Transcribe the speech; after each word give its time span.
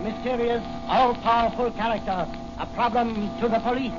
A 0.00 0.02
mysterious, 0.02 0.64
all-powerful 0.88 1.72
character, 1.72 2.26
a 2.58 2.66
problem 2.74 3.38
to 3.38 3.48
the 3.50 3.58
police, 3.58 3.92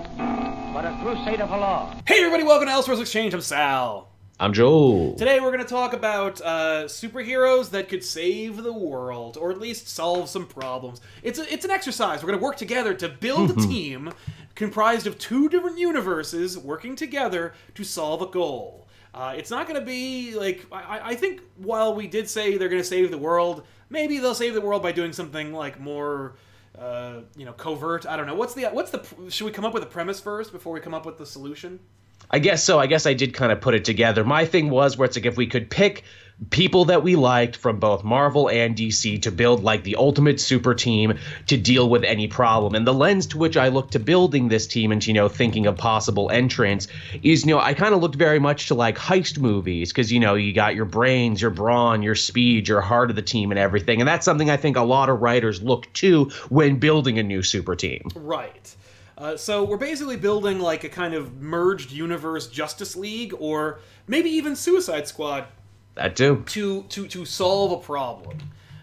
but 0.73 0.84
a 0.84 0.98
crusader 1.00 1.46
for 1.46 1.59
law. 1.59 1.96
Hey, 2.08 2.18
everybody, 2.18 2.42
welcome 2.44 2.68
to 2.68 2.73
Elseworlds 2.73 3.02
Exchange. 3.02 3.36
I'm 3.36 3.42
Sal. 3.42 4.09
I'm 4.40 4.52
Joel. 4.52 5.14
Today 5.14 5.40
we're 5.40 5.52
going 5.52 5.62
to 5.62 5.70
talk 5.70 5.94
about 5.94 6.42
uh, 6.42 6.86
superheroes 6.86 7.70
that 7.70 7.88
could 7.88 8.03
save 8.03 8.64
the 8.64 8.73
world, 8.73 9.38
or 9.38 9.52
at 9.52 9.59
least 9.59 9.90
solve 9.90 10.28
some 10.28 10.48
problems. 10.48 11.02
It's 11.22 11.38
a, 11.38 11.53
it's 11.53 11.66
an 11.66 11.72
exercise. 11.72 12.23
We're 12.23 12.30
going 12.30 12.40
to 12.40 12.44
work 12.44 12.58
together 12.58 12.95
to 12.95 13.08
build 13.08 13.52
a 13.52 13.56
team 13.68 14.12
comprised 14.56 15.06
of 15.06 15.20
two 15.20 15.50
different 15.50 15.78
universes 15.78 16.58
working 16.58 16.95
together 16.95 17.53
to 17.75 17.84
solve 17.84 18.23
a 18.23 18.28
goal. 18.28 18.88
Uh, 19.14 19.36
it's 19.38 19.52
not 19.52 19.68
going 19.68 19.80
to 19.80 19.86
be 19.86 20.34
like 20.36 20.66
I, 20.72 21.12
I 21.12 21.16
think 21.16 21.42
while 21.58 21.94
we 21.94 22.08
did 22.08 22.28
say 22.28 22.58
they're 22.58 22.70
going 22.70 22.81
to 22.81 22.88
save 22.88 23.12
the 23.12 23.18
world, 23.20 23.68
maybe 23.92 24.17
they'll 24.17 24.34
save 24.34 24.53
the 24.53 24.61
world 24.61 24.81
by 24.81 24.92
doing 24.92 25.14
something 25.14 25.53
like 25.53 25.80
more. 25.80 26.36
Uh, 26.78 27.23
you 27.36 27.44
know, 27.44 27.52
covert. 27.52 28.06
I 28.06 28.16
don't 28.16 28.28
know. 28.28 28.34
What's 28.34 28.53
the 28.53 28.66
what's 28.67 28.92
the? 28.92 29.06
Should 29.30 29.44
we 29.44 29.52
come 29.52 29.66
up 29.66 29.73
with 29.73 29.84
a 29.84 29.88
premise 29.88 30.22
first 30.22 30.53
before 30.53 30.72
we 30.72 30.80
come 30.80 30.94
up 30.94 31.06
with 31.06 31.17
the 31.17 31.25
solution? 31.25 31.81
I 32.32 32.40
guess 32.40 32.64
so. 32.64 32.80
I 32.80 32.88
guess 32.88 33.06
I 33.06 33.14
did 33.14 33.34
kind 33.34 33.52
of 33.52 33.62
put 33.62 33.76
it 33.76 33.86
together. 33.86 34.24
My 34.24 34.46
thing 34.46 34.70
was 34.70 34.98
where 34.98 35.06
it's 35.06 35.18
like 35.18 35.26
if 35.26 35.38
we 35.38 35.48
could 35.48 35.70
pick 35.70 36.04
people 36.50 36.86
that 36.86 37.04
we 37.04 37.16
liked 37.16 37.56
from 37.56 37.80
both 37.80 38.04
Marvel 38.04 38.50
and 38.50 38.76
DC 38.76 39.22
to 39.22 39.32
build 39.32 39.64
like 39.64 39.84
the 39.84 39.96
ultimate 39.98 40.40
super 40.40 40.74
team 40.74 41.20
to 41.48 41.58
deal 41.58 41.88
with 41.88 42.04
any 42.04 42.28
problem. 42.28 42.74
And 42.74 42.88
the 42.88 42.94
lens 42.94 43.28
to 43.28 43.38
which 43.38 43.58
I 43.58 43.68
looked 43.68 43.92
to 43.92 44.00
building 44.00 44.48
this 44.48 44.66
team 44.66 44.92
and, 44.92 45.06
you 45.06 45.14
know, 45.14 45.28
thinking 45.28 45.68
of 45.68 45.78
possible 45.78 46.32
entrants 46.32 46.88
is, 47.22 47.46
you 47.46 47.54
know, 47.54 47.59
I 47.59 47.76
kind 47.76 47.94
of 47.94 48.02
looked 48.02 48.16
very 48.16 48.40
much 48.40 48.68
to 48.68 48.76
like 48.76 48.98
heist 48.98 49.38
movies 49.38 49.92
because, 49.92 50.12
you 50.12 50.20
know, 50.20 50.34
you 50.34 50.52
got 50.52 50.74
your 50.74 50.86
brains, 50.86 51.42
your 51.42 51.52
brawn, 51.52 52.02
your 52.02 52.16
speed, 52.16 52.68
your 52.68 52.82
heart 52.82 53.12
of 53.12 53.16
the 53.16 53.22
team 53.22 53.52
and 53.52 53.59
everything. 53.59 54.02
And 54.02 54.08
that's 54.08 54.26
something 54.26 54.50
I 54.50 54.58
think 54.58 54.78
a 54.78 54.82
lot 54.82 55.09
of 55.09 55.22
writers 55.22 55.62
look 55.62 55.92
to 55.94 56.32
when 56.50 56.78
building 56.78 57.20
a 57.20 57.24
new 57.24 57.44
super 57.44 57.76
team. 57.76 58.02
Right. 58.16 58.76
Uh, 59.22 59.38
so 59.38 59.64
we're 59.64 59.77
basically 59.77 60.17
building 60.17 60.58
like 60.59 60.83
a 60.83 60.89
kind 60.89 61.14
of 61.14 61.39
merged 61.39 61.91
universe 61.91 62.47
Justice 62.47 62.95
League, 62.95 63.36
or 63.38 63.80
maybe 64.08 64.31
even 64.31 64.55
Suicide 64.55 65.08
Squad, 65.08 65.45
That 65.94 66.16
too. 66.16 66.44
to 66.47 66.81
to 66.83 67.08
to 67.08 67.23
solve 67.25 67.72
a 67.72 67.78
problem. 67.78 68.40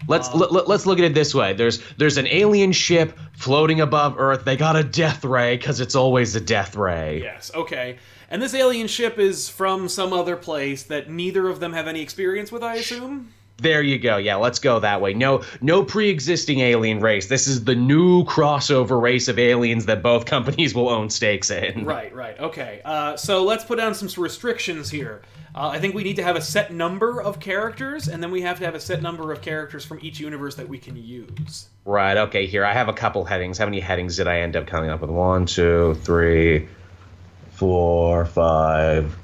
Let's 0.07 0.33
let, 0.33 0.51
let- 0.53 0.67
let's 0.69 0.85
look 0.85 0.97
at 0.97 1.03
it 1.03 1.13
this 1.13 1.35
way. 1.35 1.51
There's 1.53 1.83
there's 1.97 2.17
an 2.17 2.25
alien 2.27 2.71
ship 2.71 3.17
floating 3.33 3.81
above 3.81 4.15
Earth. 4.17 4.45
They 4.45 4.55
got 4.55 4.77
a 4.77 4.83
death 4.83 5.25
ray 5.25 5.57
because 5.57 5.81
it's 5.81 5.93
always 5.93 6.35
a 6.37 6.41
death 6.41 6.75
ray. 6.75 7.21
Yes. 7.21 7.51
Okay. 7.53 7.97
And 8.31 8.41
this 8.41 8.53
alien 8.53 8.87
ship 8.87 9.19
is 9.19 9.49
from 9.49 9.89
some 9.89 10.13
other 10.13 10.35
place 10.37 10.83
that 10.83 11.09
neither 11.09 11.49
of 11.49 11.59
them 11.59 11.73
have 11.73 11.85
any 11.87 12.01
experience 12.01 12.49
with, 12.51 12.63
I 12.63 12.75
assume. 12.75 13.33
There 13.61 13.81
you 13.81 13.99
go. 13.99 14.17
Yeah, 14.17 14.35
let's 14.35 14.59
go 14.59 14.79
that 14.79 15.01
way. 15.01 15.13
No 15.13 15.43
no 15.61 15.83
pre-existing 15.83 16.59
alien 16.59 16.99
race. 16.99 17.27
This 17.27 17.47
is 17.47 17.63
the 17.63 17.75
new 17.75 18.23
crossover 18.25 19.01
race 19.01 19.27
of 19.27 19.37
aliens 19.37 19.85
that 19.85 20.01
both 20.01 20.25
companies 20.27 20.73
will 20.73 20.89
own 20.89 21.09
stakes 21.09 21.49
in. 21.51 21.85
Right. 21.85 22.13
Right. 22.13 22.39
Okay. 22.39 22.81
Uh, 22.85 23.17
so 23.17 23.43
let's 23.43 23.63
put 23.63 23.77
down 23.77 23.93
some 23.93 24.09
restrictions 24.21 24.89
here. 24.89 25.21
Uh, 25.55 25.69
I 25.69 25.79
think 25.79 25.95
we 25.95 26.03
need 26.03 26.15
to 26.17 26.23
have 26.23 26.35
a 26.35 26.41
set 26.41 26.71
number 26.71 27.21
of 27.21 27.39
characters, 27.39 28.07
and 28.07 28.21
then 28.21 28.31
we 28.31 28.41
have 28.41 28.59
to 28.59 28.65
have 28.65 28.75
a 28.75 28.79
set 28.79 29.01
number 29.01 29.31
of 29.31 29.41
characters 29.41 29.83
from 29.83 29.99
each 30.01 30.19
universe 30.19 30.55
that 30.55 30.69
we 30.69 30.77
can 30.77 30.95
use. 30.95 31.69
Right. 31.85 32.17
Okay. 32.17 32.45
Here 32.45 32.63
I 32.63 32.73
have 32.73 32.87
a 32.87 32.93
couple 32.93 33.25
headings. 33.25 33.57
How 33.57 33.65
many 33.65 33.79
headings 33.79 34.15
did 34.15 34.27
I 34.27 34.39
end 34.39 34.55
up 34.55 34.67
coming 34.67 34.89
up 34.89 35.01
with? 35.01 35.09
One, 35.09 35.45
two, 35.45 35.95
three, 36.03 36.67
four, 37.51 38.25
five, 38.25 39.15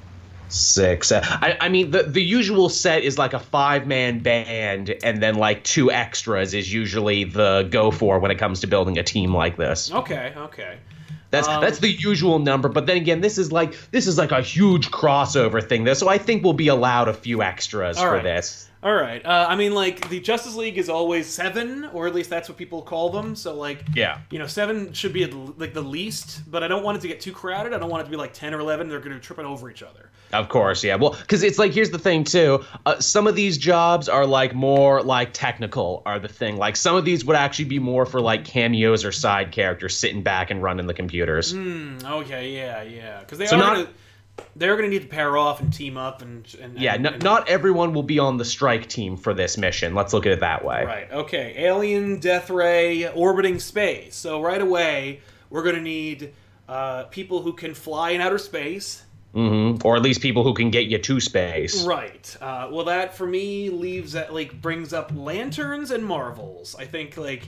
six. 0.48 1.12
I, 1.12 1.56
I 1.60 1.68
mean, 1.68 1.90
the 1.90 2.04
the 2.04 2.22
usual 2.22 2.68
set 2.68 3.02
is 3.02 3.18
like 3.18 3.32
a 3.32 3.38
five 3.38 3.86
man 3.86 4.20
band, 4.20 4.90
and 5.02 5.22
then 5.22 5.36
like 5.36 5.64
two 5.64 5.90
extras 5.90 6.54
is 6.54 6.72
usually 6.72 7.24
the 7.24 7.68
go 7.70 7.90
for 7.90 8.18
when 8.18 8.30
it 8.30 8.38
comes 8.38 8.60
to 8.60 8.66
building 8.66 8.98
a 8.98 9.02
team 9.02 9.34
like 9.34 9.56
this. 9.56 9.92
Okay. 9.92 10.32
Okay. 10.36 10.78
That's 11.30 11.48
Um, 11.48 11.60
that's 11.60 11.80
the 11.80 11.90
usual 11.90 12.38
number, 12.38 12.68
but 12.68 12.86
then 12.86 12.96
again, 12.96 13.20
this 13.20 13.36
is 13.36 13.50
like 13.50 13.74
this 13.90 14.06
is 14.06 14.16
like 14.16 14.30
a 14.32 14.40
huge 14.40 14.90
crossover 14.90 15.66
thing, 15.66 15.84
though. 15.84 15.94
So 15.94 16.08
I 16.08 16.18
think 16.18 16.44
we'll 16.44 16.52
be 16.52 16.68
allowed 16.68 17.08
a 17.08 17.14
few 17.14 17.42
extras 17.42 17.98
for 17.98 18.12
right. 18.12 18.22
this. 18.22 18.65
All 18.82 18.94
right. 18.94 19.24
Uh, 19.24 19.46
I 19.48 19.56
mean, 19.56 19.74
like 19.74 20.08
the 20.10 20.20
Justice 20.20 20.54
League 20.54 20.78
is 20.78 20.88
always 20.88 21.26
seven, 21.26 21.86
or 21.92 22.06
at 22.06 22.14
least 22.14 22.30
that's 22.30 22.48
what 22.48 22.56
people 22.58 22.82
call 22.82 23.10
them. 23.10 23.34
So, 23.34 23.54
like, 23.54 23.82
Yeah. 23.94 24.18
you 24.30 24.38
know, 24.38 24.46
seven 24.46 24.92
should 24.92 25.12
be 25.12 25.24
like 25.26 25.72
the 25.74 25.80
least, 25.80 26.48
but 26.50 26.62
I 26.62 26.68
don't 26.68 26.84
want 26.84 26.98
it 26.98 27.00
to 27.00 27.08
get 27.08 27.20
too 27.20 27.32
crowded. 27.32 27.72
I 27.72 27.78
don't 27.78 27.88
want 27.90 28.02
it 28.02 28.04
to 28.04 28.10
be 28.10 28.16
like 28.16 28.32
ten 28.32 28.54
or 28.54 28.60
eleven. 28.60 28.88
They're 28.88 28.98
going 29.00 29.10
to 29.12 29.16
be 29.16 29.20
tripping 29.24 29.46
over 29.46 29.70
each 29.70 29.82
other. 29.82 30.10
Of 30.32 30.48
course, 30.48 30.84
yeah. 30.84 30.96
Well, 30.96 31.16
because 31.20 31.42
it's 31.42 31.58
like 31.58 31.72
here's 31.72 31.90
the 31.90 31.98
thing 31.98 32.24
too. 32.24 32.64
Uh, 32.84 32.98
some 33.00 33.26
of 33.26 33.34
these 33.34 33.56
jobs 33.58 34.08
are 34.08 34.26
like 34.26 34.54
more 34.54 35.02
like 35.02 35.30
technical 35.32 36.02
are 36.04 36.18
the 36.18 36.28
thing. 36.28 36.56
Like 36.56 36.76
some 36.76 36.96
of 36.96 37.04
these 37.04 37.24
would 37.24 37.36
actually 37.36 37.66
be 37.66 37.78
more 37.78 38.04
for 38.06 38.20
like 38.20 38.44
cameos 38.44 39.04
or 39.04 39.12
side 39.12 39.52
characters 39.52 39.96
sitting 39.96 40.22
back 40.22 40.50
and 40.50 40.62
running 40.62 40.86
the 40.86 40.94
computers. 40.94 41.52
Hmm. 41.52 41.98
Okay. 42.04 42.52
Yeah. 42.54 42.82
Yeah. 42.82 43.20
Because 43.20 43.38
they 43.38 43.46
So 43.46 43.56
are 43.56 43.58
not- 43.58 43.74
gonna, 43.76 43.88
they're 44.54 44.76
going 44.76 44.88
to 44.90 44.94
need 44.94 45.02
to 45.02 45.08
pair 45.08 45.36
off 45.36 45.60
and 45.60 45.72
team 45.72 45.96
up 45.96 46.22
and 46.22 46.46
and 46.60 46.78
Yeah, 46.78 46.94
and, 46.94 47.06
and- 47.06 47.22
not 47.22 47.48
everyone 47.48 47.92
will 47.94 48.02
be 48.02 48.18
on 48.18 48.36
the 48.36 48.44
strike 48.44 48.86
team 48.88 49.16
for 49.16 49.34
this 49.34 49.56
mission. 49.58 49.94
Let's 49.94 50.12
look 50.12 50.26
at 50.26 50.32
it 50.32 50.40
that 50.40 50.64
way. 50.64 50.84
right. 50.84 51.10
Okay. 51.12 51.54
Alien 51.58 52.20
Death 52.20 52.50
Ray 52.50 53.08
orbiting 53.08 53.58
space. 53.58 54.16
So 54.16 54.40
right 54.42 54.60
away 54.60 55.20
we're 55.50 55.62
going 55.62 55.76
to 55.76 55.80
need 55.82 56.32
uh, 56.68 57.04
people 57.04 57.42
who 57.42 57.52
can 57.52 57.72
fly 57.74 58.10
in 58.10 58.20
outer 58.20 58.38
space. 58.38 59.04
mm-hmm. 59.34 59.86
Or 59.86 59.96
at 59.96 60.02
least 60.02 60.20
people 60.20 60.42
who 60.42 60.54
can 60.54 60.70
get 60.70 60.86
you 60.86 60.98
to 60.98 61.20
space. 61.20 61.84
Right. 61.84 62.36
Uh, 62.40 62.68
well, 62.72 62.86
that 62.86 63.14
for 63.16 63.26
me 63.26 63.70
leaves 63.70 64.12
that 64.12 64.34
like 64.34 64.60
brings 64.60 64.92
up 64.92 65.12
lanterns 65.14 65.90
and 65.92 66.04
marvels. 66.04 66.74
I 66.78 66.84
think 66.86 67.16
like, 67.16 67.46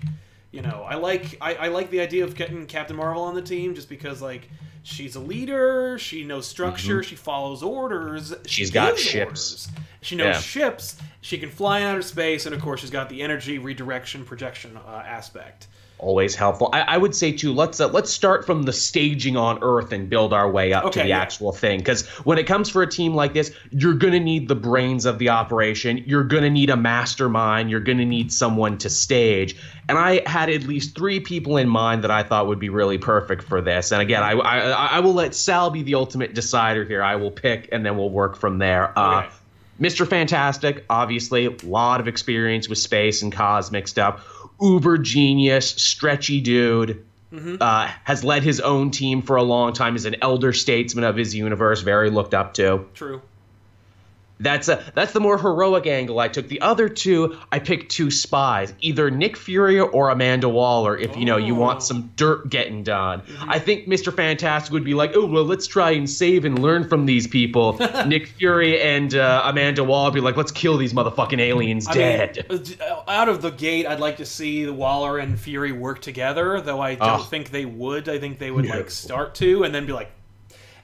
you 0.51 0.63
know, 0.63 0.85
I 0.89 0.95
like 0.95 1.37
I, 1.41 1.55
I 1.55 1.69
like 1.69 1.91
the 1.91 2.01
idea 2.01 2.25
of 2.25 2.35
getting 2.35 2.67
Captain 2.67 2.97
Marvel 2.97 3.23
on 3.23 3.35
the 3.35 3.43
team 3.43 3.75
just 3.75 3.89
because 3.89 4.23
like 4.23 4.49
she's 4.83 5.17
a 5.17 5.21
leader, 5.21 5.99
she 5.99 6.25
knows 6.25 6.47
structure, 6.47 7.03
she 7.03 7.17
follows 7.17 7.63
orders, 7.63 8.29
she 8.31 8.35
Mm-hmm. 8.35 8.47
She's 8.47 8.71
got 8.71 8.99
ships. 8.99 9.25
orders. 9.27 9.69
She 10.01 10.17
knows 10.17 10.37
Yeah. 10.37 10.41
ships. 10.41 10.97
She 11.21 11.37
can 11.39 11.51
fly 11.51 11.81
in 11.81 11.87
outer 11.87 12.03
space, 12.03 12.47
and 12.47 12.55
of 12.55 12.63
course, 12.63 12.81
she's 12.81 12.91
got 12.91 13.09
the 13.09 13.21
energy 13.23 13.59
redirection 13.59 14.25
projection 14.25 14.77
uh, 14.77 15.03
aspect. 15.05 15.67
Always 15.99 16.35
helpful. 16.35 16.71
I, 16.73 16.81
I 16.81 16.97
would 16.97 17.15
say 17.15 17.33
too. 17.33 17.53
Let's 17.53 17.81
uh, 17.81 17.89
let's 17.89 18.11
start 18.11 18.47
from 18.47 18.63
the 18.63 18.73
staging 18.73 19.37
on 19.37 19.59
Earth 19.63 19.93
and 19.93 20.09
build 20.09 20.33
our 20.33 20.51
way 20.51 20.73
up 20.73 20.93
to 20.93 21.01
the 21.01 21.09
yeah. 21.09 21.21
actual 21.21 21.53
thing. 21.53 21.79
Because 21.79 22.07
when 22.25 22.39
it 22.39 22.47
comes 22.47 22.69
for 22.69 22.83
a 22.83 22.87
team 22.87 23.15
like 23.15 23.35
this, 23.35 23.53
you're 23.71 23.95
gonna 23.95 24.21
need 24.21 24.49
the 24.49 24.55
brains 24.55 25.05
of 25.05 25.19
the 25.19 25.29
operation. 25.31 25.99
You're 26.07 26.25
gonna 26.25 26.51
need 26.51 26.71
a 26.71 26.77
mastermind. 26.77 27.71
You're 27.71 27.81
gonna 27.81 28.05
need 28.05 28.33
someone 28.33 28.79
to 28.79 28.91
stage. 28.91 29.57
And 29.89 29.99
I 29.99 30.29
had 30.29 30.51
at 30.51 30.65
least 30.65 30.97
three 30.97 31.21
people 31.21 31.57
in 31.57 31.69
mind 31.69 32.05
that 32.05 32.11
I 32.11 32.23
thought 32.23 32.47
would 32.47 32.59
be 32.59 32.69
really 32.69 32.99
perfect 32.99 33.43
for 33.43 33.61
this. 33.61 33.93
And 33.93 34.03
again, 34.03 34.23
I 34.23 34.33
I, 34.33 34.59
I 34.97 35.01
will 35.01 35.15
let 35.15 35.35
Sal 35.35 35.71
be 35.71 35.83
the 35.83 35.95
ultimate 35.95 36.35
decider 36.35 36.85
here. 36.85 37.03
I 37.03 37.17
will 37.17 37.31
pick, 37.31 37.69
and 37.73 37.85
then 37.85 37.97
we'll 37.97 38.11
work 38.11 38.37
from 38.37 38.59
there. 38.59 38.99
Uh, 38.99 39.19
Okay. 39.19 39.29
Mr. 39.81 40.09
Fantastic, 40.09 40.85
obviously, 40.91 41.47
a 41.47 41.55
lot 41.63 42.01
of 42.01 42.09
experience 42.09 42.69
with 42.69 42.79
space 42.79 43.23
and 43.23 43.33
cosmic 43.33 43.87
stuff. 43.87 44.27
Uber 44.61 44.99
genius, 44.99 45.71
stretchy 45.71 46.41
dude. 46.41 47.05
Uh, 47.61 47.91
has 48.05 48.25
led 48.25 48.43
his 48.43 48.59
own 48.61 48.91
team 48.91 49.21
for 49.21 49.37
a 49.37 49.43
long 49.43 49.75
time. 49.75 49.97
Is 49.97 50.07
an 50.07 50.17
elder 50.23 50.53
statesman 50.53 51.05
of 51.05 51.15
his 51.17 51.35
universe, 51.35 51.83
very 51.83 52.09
looked 52.11 52.33
up 52.33 52.55
to. 52.55 52.87
True. 52.95 53.21
That's 54.41 54.69
a 54.69 54.85
that's 54.95 55.13
the 55.13 55.21
more 55.21 55.37
heroic 55.37 55.87
angle 55.89 56.21
I 56.21 56.29
took. 56.29 56.47
The 56.49 56.61
other 56.61 56.89
two, 56.89 57.37
I 57.51 57.59
picked 57.59 57.91
two 57.91 58.11
spies, 58.11 58.73
either 58.81 59.11
Nick 59.11 59.37
Fury 59.37 59.81
or 59.81 60.11
Amanda 60.11 60.49
Waller. 60.49 60.97
If 60.97 61.17
you 61.17 61.25
know 61.25 61.37
you 61.37 61.57
want 61.57 61.83
some 61.83 62.13
dirt 62.15 62.49
getting 62.49 62.85
done, 62.85 63.23
I 63.41 63.59
think 63.59 63.89
Mister 63.89 64.13
Fantastic 64.13 64.73
would 64.73 64.85
be 64.85 64.95
like, 64.95 65.13
oh 65.17 65.27
well, 65.27 65.43
let's 65.45 65.67
try 65.67 65.91
and 65.91 66.09
save 66.09 66.45
and 66.45 66.59
learn 66.61 66.89
from 66.89 67.05
these 67.07 67.27
people. 67.27 67.79
Nick 68.07 68.29
Fury 68.29 68.81
and 68.81 69.13
uh, 69.15 69.43
Amanda 69.45 69.83
Waller 69.83 70.13
be 70.13 70.21
like, 70.21 70.37
let's 70.37 70.53
kill 70.53 70.77
these 70.77 70.93
motherfucking 70.93 71.41
aliens 71.41 71.89
I 71.89 71.95
dead. 71.95 72.47
mean, 72.49 72.65
uh, 72.81 73.03
out 73.09 73.29
of 73.29 73.43
the 73.43 73.51
gate, 73.51 73.87
I'd 73.87 73.99
like 74.01 74.19
to 74.19 74.27
see 74.27 74.65
the 74.65 74.73
Waller 74.73 75.19
and 75.19 75.39
Fury 75.39 75.73
work 75.73 76.01
together, 76.01 76.61
though 76.61 76.81
I 76.81 76.95
don't 76.95 77.27
think 77.27 77.51
they 77.51 77.65
would. 77.65 78.09
I 78.09 78.19
think 78.21 78.39
they 78.39 78.53
would 78.53 78.67
No. 78.67 78.77
like 78.77 78.91
start 78.91 79.35
to, 79.37 79.65
and 79.65 79.75
then 79.75 79.85
be 79.85 79.93
like, 79.93 80.13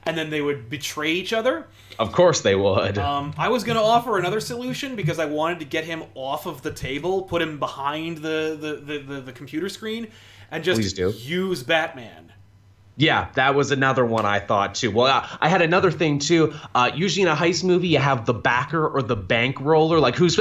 and 0.03 0.17
then 0.17 0.29
they 0.29 0.41
would 0.41 0.69
betray 0.69 1.13
each 1.13 1.31
other. 1.33 1.67
Of 1.99 2.11
course 2.11 2.41
they 2.41 2.55
would. 2.55 2.97
Um, 2.97 3.33
I 3.37 3.49
was 3.49 3.63
gonna 3.63 3.81
offer 3.83 4.17
another 4.17 4.39
solution 4.39 4.95
because 4.95 5.19
I 5.19 5.25
wanted 5.25 5.59
to 5.59 5.65
get 5.65 5.83
him 5.83 6.03
off 6.15 6.45
of 6.45 6.61
the 6.61 6.71
table, 6.71 7.23
put 7.23 7.41
him 7.41 7.59
behind 7.59 8.17
the 8.19 8.57
the, 8.59 8.75
the, 8.75 8.99
the, 8.99 9.21
the 9.21 9.31
computer 9.31 9.69
screen, 9.69 10.07
and 10.51 10.63
just 10.63 10.97
use 11.25 11.63
Batman. 11.63 12.31
Yeah, 12.97 13.27
that 13.33 13.55
was 13.55 13.71
another 13.71 14.05
one 14.05 14.25
I 14.25 14.39
thought 14.39 14.75
too. 14.75 14.89
Well, 14.89 15.07
uh, 15.07 15.27
I 15.41 15.49
had 15.49 15.61
another 15.61 15.91
thing 15.91 16.17
too. 16.19 16.53
Uh, 16.73 16.91
usually 16.95 17.23
in 17.23 17.27
a 17.27 17.35
heist 17.35 17.63
movie, 17.63 17.89
you 17.89 17.99
have 17.99 18.25
the 18.25 18.33
backer 18.33 18.87
or 18.87 19.01
the 19.01 19.17
bankroller, 19.17 19.99
like 19.99 20.15
who's 20.15 20.39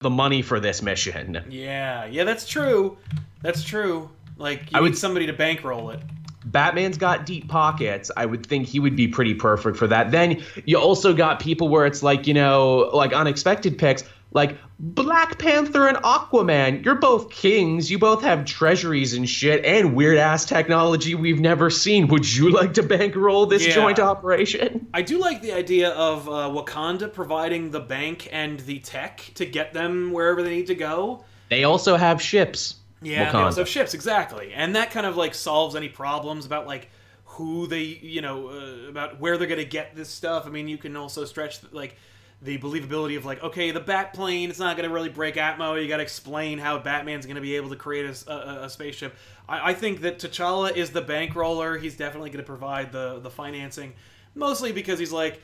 the 0.00 0.10
money 0.10 0.40
for 0.42 0.60
this 0.60 0.80
mission. 0.82 1.44
Yeah, 1.50 2.06
yeah, 2.06 2.24
that's 2.24 2.48
true. 2.48 2.96
That's 3.42 3.62
true. 3.62 4.08
Like 4.38 4.62
you 4.72 4.78
I 4.78 4.80
need 4.80 4.82
would- 4.90 4.98
somebody 4.98 5.26
to 5.26 5.32
bankroll 5.34 5.90
it. 5.90 6.00
Batman's 6.44 6.98
got 6.98 7.26
deep 7.26 7.48
pockets. 7.48 8.10
I 8.16 8.26
would 8.26 8.46
think 8.46 8.66
he 8.66 8.80
would 8.80 8.96
be 8.96 9.08
pretty 9.08 9.34
perfect 9.34 9.76
for 9.76 9.86
that. 9.86 10.10
Then 10.10 10.42
you 10.64 10.78
also 10.78 11.14
got 11.14 11.40
people 11.40 11.68
where 11.68 11.86
it's 11.86 12.02
like, 12.02 12.26
you 12.26 12.34
know, 12.34 12.90
like 12.92 13.12
unexpected 13.12 13.78
picks, 13.78 14.04
like 14.32 14.58
Black 14.80 15.38
Panther 15.38 15.86
and 15.86 15.96
Aquaman. 15.98 16.84
You're 16.84 16.96
both 16.96 17.30
kings. 17.30 17.90
You 17.90 17.98
both 18.00 18.22
have 18.22 18.44
treasuries 18.44 19.14
and 19.14 19.28
shit 19.28 19.64
and 19.64 19.94
weird 19.94 20.18
ass 20.18 20.44
technology 20.44 21.14
we've 21.14 21.38
never 21.38 21.70
seen. 21.70 22.08
Would 22.08 22.30
you 22.30 22.50
like 22.50 22.74
to 22.74 22.82
bankroll 22.82 23.46
this 23.46 23.64
Yeah. 23.66 23.74
joint 23.74 24.00
operation? 24.00 24.88
I 24.92 25.02
do 25.02 25.18
like 25.18 25.40
the 25.40 25.52
idea 25.52 25.90
of 25.90 26.28
uh, 26.28 26.50
Wakanda 26.50 27.12
providing 27.12 27.70
the 27.70 27.80
bank 27.80 28.28
and 28.32 28.58
the 28.60 28.80
tech 28.80 29.30
to 29.36 29.46
get 29.46 29.72
them 29.72 30.10
wherever 30.12 30.42
they 30.42 30.56
need 30.56 30.66
to 30.66 30.74
go. 30.74 31.24
They 31.48 31.64
also 31.64 31.96
have 31.96 32.20
ships. 32.20 32.76
Yeah, 33.04 33.30
they 33.30 33.38
Wakanda. 33.38 33.44
also 33.44 33.60
have 33.60 33.68
ships 33.68 33.94
exactly, 33.94 34.52
and 34.52 34.74
that 34.76 34.90
kind 34.90 35.06
of 35.06 35.16
like 35.16 35.34
solves 35.34 35.76
any 35.76 35.88
problems 35.88 36.46
about 36.46 36.66
like 36.66 36.90
who 37.24 37.66
they, 37.66 37.82
you 37.82 38.22
know, 38.22 38.48
uh, 38.48 38.88
about 38.88 39.20
where 39.20 39.36
they're 39.36 39.48
gonna 39.48 39.64
get 39.64 39.94
this 39.94 40.08
stuff. 40.08 40.46
I 40.46 40.50
mean, 40.50 40.68
you 40.68 40.78
can 40.78 40.96
also 40.96 41.24
stretch 41.24 41.60
like 41.72 41.96
the 42.42 42.58
believability 42.58 43.16
of 43.16 43.24
like, 43.24 43.42
okay, 43.42 43.70
the 43.70 43.80
Bat 43.80 44.14
plane, 44.14 44.50
it's 44.50 44.58
not 44.58 44.76
gonna 44.76 44.90
really 44.90 45.08
break 45.08 45.36
Atmo. 45.36 45.80
You 45.80 45.88
got 45.88 45.98
to 45.98 46.02
explain 46.02 46.58
how 46.58 46.78
Batman's 46.78 47.26
gonna 47.26 47.40
be 47.40 47.56
able 47.56 47.70
to 47.70 47.76
create 47.76 48.06
a 48.26 48.64
a 48.64 48.70
spaceship. 48.70 49.14
I, 49.48 49.70
I 49.70 49.74
think 49.74 50.00
that 50.02 50.18
T'Challa 50.18 50.74
is 50.76 50.90
the 50.90 51.02
bankroller. 51.02 51.80
He's 51.80 51.96
definitely 51.96 52.30
gonna 52.30 52.42
provide 52.42 52.92
the 52.92 53.20
the 53.20 53.30
financing, 53.30 53.92
mostly 54.34 54.72
because 54.72 54.98
he's 54.98 55.12
like. 55.12 55.40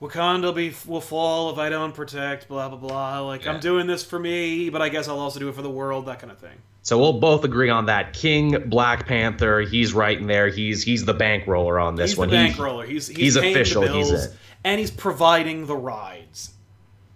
Wakanda 0.00 0.42
will 0.42 0.52
be 0.52 0.74
will 0.86 1.00
fall 1.00 1.50
if 1.50 1.58
I 1.58 1.68
don't 1.68 1.94
protect. 1.94 2.48
Blah 2.48 2.68
blah 2.68 2.78
blah. 2.78 3.20
Like 3.20 3.46
I'm 3.46 3.60
doing 3.60 3.86
this 3.86 4.04
for 4.04 4.18
me, 4.18 4.68
but 4.70 4.82
I 4.82 4.88
guess 4.88 5.08
I'll 5.08 5.18
also 5.20 5.38
do 5.40 5.48
it 5.48 5.54
for 5.54 5.62
the 5.62 5.70
world. 5.70 6.06
That 6.06 6.18
kind 6.20 6.30
of 6.32 6.38
thing. 6.38 6.56
So 6.82 6.98
we'll 6.98 7.14
both 7.20 7.44
agree 7.44 7.70
on 7.70 7.86
that. 7.86 8.12
King 8.12 8.68
Black 8.68 9.06
Panther, 9.06 9.60
he's 9.62 9.94
right 9.94 10.18
in 10.18 10.26
there. 10.26 10.48
He's 10.48 10.82
he's 10.82 11.04
the 11.06 11.14
bankroller 11.14 11.82
on 11.82 11.94
this 11.94 12.10
he's 12.10 12.18
one. 12.18 12.28
He's 12.28 12.54
the 12.54 12.62
bankroller. 12.62 12.86
He's 12.86 13.06
he's, 13.06 13.16
he's 13.16 13.36
official, 13.36 13.82
The 13.82 13.92
he's 13.92 14.10
bills, 14.10 14.24
it. 14.26 14.36
and 14.64 14.78
he's 14.78 14.90
providing 14.90 15.66
the 15.66 15.76
rides. 15.76 16.52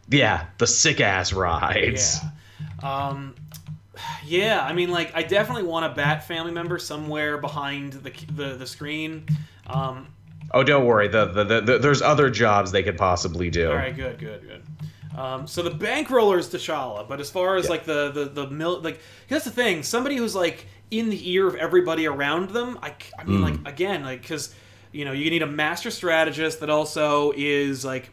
yeah, 0.09 0.47
the 0.57 0.67
sick 0.67 1.01
ass 1.03 1.35
rides. 1.35 2.19
Yeah. 2.83 3.09
Um, 3.11 3.35
yeah. 4.25 4.65
I 4.65 4.73
mean, 4.73 4.91
like, 4.91 5.15
I 5.15 5.23
definitely 5.23 5.65
want 5.65 5.85
a 5.85 5.91
Bat 5.91 6.27
family 6.27 6.53
member 6.53 6.79
somewhere 6.79 7.37
behind 7.37 7.93
the 7.95 8.11
the, 8.35 8.55
the 8.55 8.67
screen. 8.67 9.27
Um, 9.67 10.07
Oh, 10.53 10.63
don't 10.63 10.87
worry. 10.87 11.09
The, 11.09 11.27
the, 11.27 11.45
the, 11.45 11.61
the 11.61 11.79
there's 11.79 12.01
other 12.03 12.31
jobs 12.31 12.73
they 12.73 12.83
could 12.83 12.97
possibly 12.97 13.51
do. 13.51 13.69
all 13.71 13.77
right. 13.77 13.95
Good. 13.95 14.19
Good. 14.19 14.43
Good. 14.43 14.63
Um, 15.19 15.47
so 15.47 15.63
the 15.63 15.71
bankroller 15.71 16.39
is 16.39 16.49
T'Challa, 16.49 17.09
but 17.09 17.19
as 17.21 17.29
far 17.31 17.57
as 17.57 17.65
Yeah. 17.65 17.71
like 17.71 17.85
the 17.85 18.11
the 18.13 18.25
the 18.27 18.47
mil- 18.51 18.81
like 18.81 19.01
that's 19.29 19.45
the 19.45 19.51
thing. 19.51 19.83
Somebody 19.83 20.17
who's 20.17 20.35
like 20.35 20.67
in 20.91 21.11
the 21.11 21.31
ear 21.31 21.47
of 21.49 21.55
everybody 21.57 22.07
around 22.07 22.51
them. 22.51 22.79
I, 22.83 22.95
I 23.19 23.25
mean, 23.25 23.41
Mm. 23.41 23.43
like 23.65 23.73
again, 23.75 24.05
like 24.05 24.23
because 24.23 24.55
you 24.93 25.05
know 25.05 25.13
you 25.13 25.29
need 25.31 25.43
a 25.43 25.47
master 25.47 25.91
strategist 25.91 26.61
that 26.61 26.71
also 26.71 27.33
is 27.37 27.85
like 27.85 28.11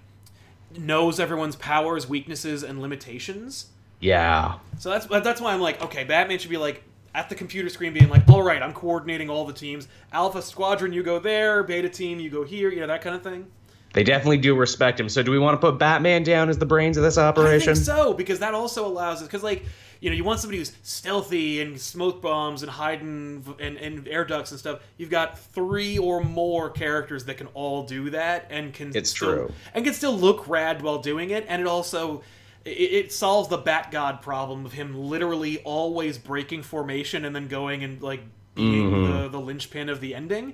knows 0.78 1.20
everyone's 1.20 1.56
powers, 1.56 2.10
weaknesses, 2.10 2.64
and 2.64 2.82
limitations. 2.82 3.68
Yeah. 4.02 4.56
So 4.80 4.90
that's 4.90 5.06
that's 5.06 5.40
why 5.40 5.54
I'm 5.54 5.62
like, 5.62 5.82
okay, 5.84 6.04
Batman 6.06 6.40
should 6.40 6.50
be 6.50 6.58
like 6.58 6.84
at 7.16 7.30
the 7.30 7.36
computer 7.36 7.70
screen, 7.70 7.94
being 7.94 8.10
like, 8.10 8.28
all 8.30 8.44
right, 8.44 8.62
I'm 8.62 8.74
coordinating 8.74 9.30
all 9.30 9.46
the 9.46 9.54
teams. 9.54 9.88
Alpha 10.12 10.42
Squadron, 10.42 10.92
you 10.92 11.02
go 11.02 11.18
there. 11.18 11.64
Beta 11.64 11.90
Team, 11.90 12.20
you 12.20 12.30
go 12.30 12.44
here. 12.44 12.70
You 12.70 12.82
know 12.82 12.88
that 12.88 13.02
kind 13.02 13.16
of 13.16 13.24
thing. 13.24 13.48
They 13.94 14.04
definitely 14.04 14.40
do 14.40 14.54
respect 14.58 15.00
him. 15.00 15.08
So 15.08 15.24
do 15.24 15.32
we 15.32 15.40
want 15.40 15.60
to 15.60 15.66
put 15.66 15.80
Batman 15.80 16.24
down 16.24 16.50
as 16.50 16.58
the 16.58 16.66
brains 16.66 16.98
of 16.98 17.04
this 17.04 17.18
operation? 17.18 17.72
I 17.72 17.74
think 17.76 17.86
so 17.86 18.14
because 18.14 18.40
that 18.40 18.54
also 18.54 18.86
allows 18.86 19.22
it 19.22 19.26
because 19.26 19.42
like 19.42 19.64
you 20.02 20.10
know 20.10 20.16
you 20.18 20.26
want 20.26 20.42
somebody 20.42 20.58
who's 20.58 20.74
stealthy 20.84 21.62
and 21.62 21.80
smoke 21.80 22.22
bombs 22.22 22.62
and 22.62 22.70
hiding 22.70 23.46
and, 23.58 23.78
and 23.78 24.06
air 24.10 24.26
ducts 24.26 24.52
and 24.52 24.60
stuff. 24.60 24.82
You've 24.98 25.10
got 25.10 25.40
three 25.40 25.98
or 25.98 26.22
more 26.22 26.70
characters 26.70 27.24
that 27.26 27.38
can 27.38 27.48
all 27.54 27.84
do 27.84 28.10
that 28.10 28.48
and 28.50 28.74
can 28.74 28.94
It's 28.94 29.12
still, 29.12 29.34
true. 29.34 29.54
and 29.74 29.86
can 29.86 29.94
still 29.94 30.18
look 30.18 30.50
rad 30.50 30.82
while 30.82 30.98
doing 30.98 31.30
it. 31.30 31.46
And 31.48 31.62
it 31.62 31.68
also 31.68 32.22
it, 32.66 32.70
it 33.06 33.14
solves 33.14 33.48
the 33.50 33.58
Bat 33.58 33.92
God 33.92 34.22
problem 34.22 34.66
of 34.66 34.74
him 34.74 34.96
literally 34.96 35.60
always 35.60 36.18
breaking 36.18 36.64
formation 36.64 37.24
and 37.26 37.36
then 37.36 37.48
going 37.48 37.84
and 37.84 38.02
like 38.02 38.22
being 38.56 38.92
Mm-hmm. 38.92 39.24
the, 39.24 39.28
the 39.30 39.40
linchpin 39.40 39.90
of 39.90 40.00
the 40.02 40.16
ending 40.16 40.54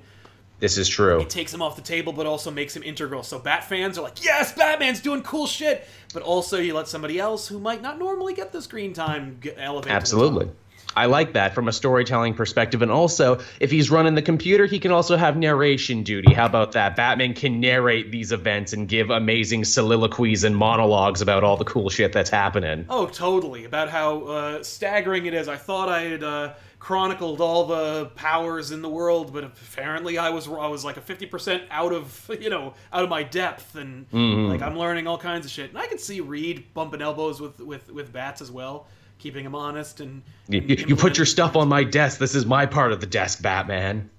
This 0.59 0.77
is 0.77 0.89
true. 0.89 1.19
it 1.21 1.29
takes 1.29 1.53
him 1.53 1.61
off 1.61 1.75
the 1.75 1.81
table, 1.83 2.11
but 2.13 2.25
also 2.25 2.49
makes 2.51 2.75
him 2.75 2.81
integral. 2.83 3.21
So 3.23 3.37
Bat 3.39 3.63
fans 3.65 3.97
are 3.97 4.01
like, 4.01 4.23
yes, 4.23 4.53
Batman's 4.53 4.99
doing 5.01 5.21
cool 5.23 5.45
shit. 5.47 5.87
But 6.13 6.23
also, 6.23 6.57
you 6.57 6.73
let 6.73 6.87
somebody 6.87 7.19
else 7.19 7.47
who 7.47 7.59
might 7.59 7.81
not 7.81 7.97
normally 7.99 8.33
get 8.33 8.51
the 8.51 8.61
screen 8.61 8.91
time 8.93 9.37
get 9.39 9.55
elevate. 9.57 9.83
to 9.83 9.89
the 9.89 9.95
Absolutely. 9.95 10.49
I 10.95 11.05
like 11.05 11.33
that 11.33 11.53
from 11.55 11.67
a 11.67 11.71
storytelling 11.71 12.33
perspective. 12.33 12.81
And 12.81 12.91
also, 12.91 13.39
if 13.59 13.71
he's 13.71 13.89
running 13.89 14.15
the 14.15 14.21
computer, 14.21 14.65
he 14.65 14.79
can 14.79 14.91
also 14.91 15.17
have 15.17 15.37
narration 15.37 16.03
duty. 16.03 16.33
How 16.33 16.45
about 16.45 16.73
that? 16.73 16.95
Batman 16.95 17.33
can 17.33 17.59
narrate 17.59 18.11
these 18.11 18.31
events 18.31 18.73
and 18.73 18.87
give 18.87 19.09
amazing 19.09 19.63
soliloquies 19.65 20.43
and 20.43 20.55
monologues 20.55 21.21
about 21.21 21.43
all 21.43 21.57
the 21.57 21.65
cool 21.65 21.89
shit 21.89 22.13
that's 22.13 22.29
happening. 22.29 22.85
Oh, 22.89 23.07
totally. 23.07 23.65
About 23.65 23.89
how 23.89 24.21
uh, 24.23 24.63
staggering 24.63 25.25
it 25.25 25.33
is. 25.33 25.47
I 25.47 25.55
thought 25.57 25.89
I 25.89 26.01
had 26.03 26.23
uh, 26.23 26.53
chronicled 26.79 27.41
all 27.41 27.65
the 27.65 28.07
powers 28.15 28.71
in 28.71 28.81
the 28.81 28.89
world, 28.89 29.31
but 29.31 29.43
apparently 29.43 30.17
I 30.17 30.29
was 30.29 30.47
I 30.47 30.67
was 30.67 30.83
like 30.83 30.97
a 30.97 31.01
fifty 31.01 31.25
percent 31.25 31.63
out 31.69 31.93
of 31.93 32.29
you 32.41 32.49
know 32.49 32.73
out 32.91 33.03
of 33.03 33.09
my 33.09 33.23
depth, 33.23 33.75
and 33.75 34.09
Mm-hmm. 34.09 34.49
like 34.51 34.61
I'm 34.61 34.77
learning 34.77 35.07
all 35.07 35.17
kinds 35.17 35.45
of 35.45 35.51
shit. 35.51 35.69
And 35.69 35.77
I 35.77 35.87
could 35.87 35.99
see 35.99 36.21
Reed 36.21 36.73
bumping 36.73 37.01
elbows 37.01 37.39
with 37.39 37.59
with 37.59 37.91
with 37.91 38.11
bats 38.11 38.41
as 38.41 38.51
well, 38.51 38.87
keeping 39.21 39.45
him 39.45 39.55
honest 39.55 40.01
and. 40.01 40.21
You, 40.49 40.59
and 40.59 40.69
you- 40.69 40.85
you 40.89 40.95
put 40.95 41.17
your 41.17 41.25
stuff 41.25 41.55
on 41.55 41.67
my 41.69 41.83
desk. 41.83 42.19
This 42.19 42.35
is 42.35 42.45
my 42.45 42.65
part 42.65 42.91
of 42.91 42.99
the 42.99 43.07
desk, 43.07 43.41
Batman. 43.41 44.09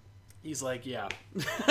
He's 0.42 0.62
like, 0.62 0.86
yeah. 0.86 1.08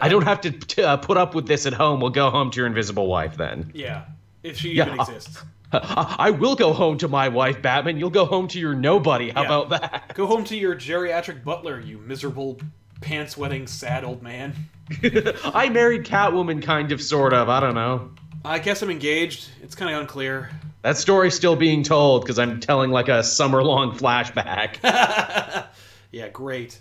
I 0.00 0.08
don't 0.08 0.22
have 0.24 0.40
to 0.42 0.50
t- 0.52 0.82
uh, 0.82 0.96
put 0.98 1.16
up 1.16 1.34
with 1.34 1.46
this 1.46 1.66
at 1.66 1.72
home. 1.72 2.00
We'll 2.00 2.10
go 2.10 2.30
home 2.30 2.50
to 2.52 2.56
your 2.58 2.66
invisible 2.66 3.06
wife 3.08 3.36
then. 3.36 3.70
Yeah, 3.74 4.04
if 4.42 4.58
she 4.58 4.72
Yeah. 4.74 4.86
even 4.86 5.00
exists. 5.00 5.42
I 5.72 6.30
will 6.30 6.54
go 6.54 6.72
home 6.72 6.98
to 6.98 7.08
my 7.08 7.28
wife, 7.28 7.60
Batman. 7.60 7.98
You'll 7.98 8.10
go 8.10 8.24
home 8.24 8.46
to 8.48 8.60
your 8.60 8.74
nobody. 8.74 9.30
How 9.30 9.40
Yeah. 9.42 9.46
about 9.46 9.68
that? 9.70 10.14
Go 10.14 10.26
home 10.26 10.44
to 10.44 10.56
your 10.56 10.76
geriatric 10.76 11.42
butler, 11.42 11.80
you 11.80 11.98
miserable, 11.98 12.60
pants 13.00 13.36
wetting, 13.36 13.66
sad 13.66 14.04
old 14.04 14.22
man. 14.22 14.54
I 15.02 15.68
married 15.70 16.04
Catwoman, 16.04 16.62
kind 16.62 16.92
of, 16.92 17.02
sort 17.02 17.32
of. 17.32 17.48
I 17.48 17.58
don't 17.58 17.74
know. 17.74 18.10
I 18.44 18.60
guess 18.60 18.80
I'm 18.82 18.90
engaged. 18.90 19.48
It's 19.60 19.74
kind 19.74 19.92
of 19.92 20.00
unclear. 20.00 20.50
That 20.86 20.96
story's 20.96 21.34
still 21.34 21.56
being 21.56 21.82
told 21.82 22.22
because 22.22 22.38
I'm 22.38 22.60
telling 22.60 22.92
like 22.92 23.08
a 23.08 23.24
summer 23.24 23.60
long 23.64 23.98
flashback. 23.98 24.76
Yeah, 26.12 26.28
great. 26.28 26.78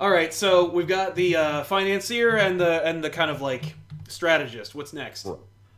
All 0.00 0.10
right, 0.10 0.32
so 0.32 0.70
we've 0.70 0.88
got 0.88 1.14
the 1.14 1.36
uh, 1.36 1.64
financier 1.64 2.36
and 2.36 2.58
the 2.58 2.84
and 2.84 3.04
the 3.04 3.10
kind 3.10 3.30
of 3.30 3.42
like 3.42 3.76
strategist. 4.08 4.74
What's 4.74 4.94
next? 4.94 5.28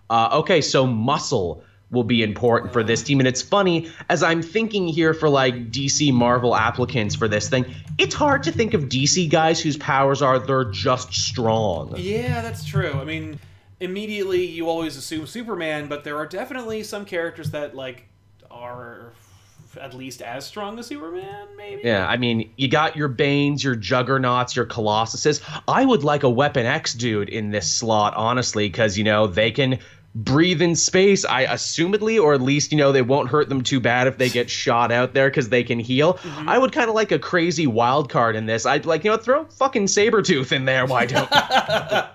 Uh, 0.09 0.29
okay, 0.35 0.61
so 0.61 0.87
muscle 0.87 1.65
will 1.91 2.05
be 2.05 2.23
important 2.23 2.73
for 2.73 2.85
this 2.85 3.03
team. 3.03 3.19
And 3.19 3.27
it's 3.27 3.43
funny, 3.43 3.91
as 4.09 4.23
I'm 4.23 4.41
thinking 4.41 4.87
here 4.87 5.13
for 5.13 5.29
like 5.29 5.73
DC 5.73 6.13
Marvel 6.15 6.55
applicants 6.55 7.17
for 7.17 7.27
this 7.27 7.49
thing, 7.49 7.67
it's 7.99 8.15
hard 8.15 8.45
to 8.45 8.53
think 8.53 8.73
of 8.75 8.85
DC 8.85 9.29
guys 9.29 9.61
whose 9.61 9.77
powers 9.77 10.23
are 10.23 10.39
they're 10.39 10.71
just 10.71 11.13
strong. 11.13 11.95
Yeah, 11.97 12.41
that's 12.41 12.65
true. 12.65 12.93
I 12.93 13.05
mean, 13.05 13.41
immediately 13.81 14.45
you 14.45 14.69
always 14.69 14.97
assume 14.97 15.27
Superman, 15.27 15.89
but 15.89 16.05
there 16.05 16.17
are 16.17 16.27
definitely 16.27 16.83
some 16.83 17.05
characters 17.05 17.51
that 17.51 17.75
like 17.75 18.09
are 18.51 19.13
at 19.81 19.95
least 19.95 20.23
as 20.23 20.47
strong 20.47 20.79
as 20.79 20.87
Superman. 20.87 21.49
Maybe. 21.57 21.83
Yeah, 21.85 22.07
I 22.07 22.17
mean, 22.17 22.51
you 22.57 22.69
got 22.69 22.97
your 22.97 23.09
Banes, 23.09 23.63
your 23.65 23.75
Juggernauts, 23.75 24.57
your 24.57 24.67
Colossuses. 24.67 25.41
I 25.69 25.85
would 25.85 26.05
like 26.05 26.23
a 26.23 26.31
Weapon 26.31 26.67
X 26.67 26.95
dude 26.95 27.29
in 27.29 27.51
this 27.51 27.71
slot, 27.71 28.15
honestly, 28.15 28.69
because, 28.69 28.97
you 28.97 29.05
know, 29.05 29.27
they 29.27 29.51
can 29.51 29.79
breathe 30.15 30.63
in 30.63 30.77
space, 30.77 31.25
I 31.25 31.47
assumedly, 31.47 32.23
or 32.23 32.35
at 32.35 32.41
least, 32.41 32.71
you 32.71 32.79
know, 32.79 32.93
they 32.93 33.03
won't 33.03 33.29
hurt 33.29 33.49
them 33.49 33.63
too 33.63 33.81
bad 33.81 34.07
if 34.07 34.17
they 34.17 34.29
get 34.29 34.49
shot 34.63 34.93
out 34.93 35.15
there 35.15 35.29
because 35.29 35.49
they 35.49 35.65
can 35.65 35.81
heal. 35.81 36.15
Mm-hmm. 36.15 36.49
I 36.49 36.59
would 36.59 36.73
kind 36.73 36.89
of 36.89 36.95
like 36.95 37.13
a 37.13 37.19
crazy 37.19 37.67
wild 37.67 38.11
card 38.11 38.37
in 38.37 38.47
this. 38.47 38.67
I'd 38.67 38.87
like, 38.87 39.05
you 39.05 39.11
know, 39.11 39.17
throw 39.17 39.45
fucking 39.45 39.89
saber 39.89 40.23
tooth 40.23 40.53
in 40.53 40.65
there. 40.65 40.87
Why 40.87 41.07
don't 41.07 41.31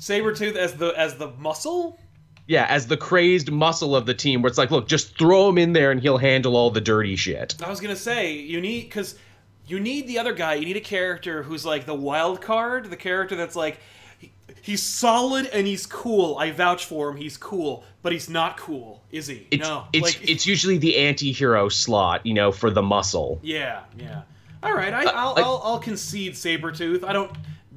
Sabretooth 0.00 0.56
as 0.56 0.74
the 0.74 0.88
as 0.96 1.16
the 1.16 1.28
muscle? 1.38 1.98
Yeah, 2.46 2.66
as 2.68 2.88
the 2.88 2.96
crazed 2.96 3.52
muscle 3.52 3.94
of 3.94 4.06
the 4.06 4.14
team, 4.14 4.42
where 4.42 4.48
it's 4.48 4.58
like, 4.58 4.72
look, 4.72 4.88
just 4.88 5.16
throw 5.16 5.48
him 5.48 5.56
in 5.58 5.72
there 5.72 5.92
and 5.92 6.00
he'll 6.00 6.18
handle 6.18 6.56
all 6.56 6.70
the 6.70 6.80
dirty 6.80 7.14
shit. 7.14 7.54
I 7.62 7.68
was 7.70 7.80
gonna 7.80 7.94
say 7.94 8.32
you 8.32 8.60
need 8.60 8.82
because 8.84 9.14
you 9.66 9.78
need 9.78 10.08
the 10.08 10.18
other 10.18 10.32
guy. 10.32 10.54
You 10.54 10.64
need 10.66 10.76
a 10.76 10.80
character 10.80 11.42
who's 11.44 11.64
like 11.64 11.86
the 11.86 11.94
wild 11.94 12.40
card, 12.40 12.90
the 12.90 12.96
character 12.96 13.36
that's 13.36 13.54
like 13.54 13.78
he- 14.18 14.32
he's 14.62 14.82
solid 14.82 15.46
and 15.52 15.64
he's 15.66 15.86
cool. 15.86 16.36
I 16.38 16.50
vouch 16.50 16.86
for 16.86 17.10
him. 17.10 17.16
He's 17.18 17.36
cool, 17.36 17.84
but 18.02 18.10
he's 18.12 18.28
not 18.28 18.56
cool, 18.56 19.04
is 19.12 19.28
he? 19.28 19.46
It's 19.52 19.62
no, 19.62 19.84
it's 19.92 20.02
like 20.02 20.28
it's 20.28 20.44
usually 20.44 20.78
the 20.78 20.96
anti-hero 20.96 21.68
slot, 21.68 22.26
you 22.26 22.34
know, 22.34 22.50
for 22.50 22.70
the 22.70 22.82
muscle. 22.82 23.38
yeah, 23.44 23.82
yeah. 23.96 24.22
All 24.62 24.74
right, 24.74 24.92
I, 24.92 25.04
uh, 25.04 25.12
I'll, 25.14 25.34
like- 25.34 25.44
I'll 25.44 25.60
I'll 25.64 25.78
concede 25.78 26.32
Sabretooth. 26.32 27.04
I 27.04 27.12
don't 27.12 27.30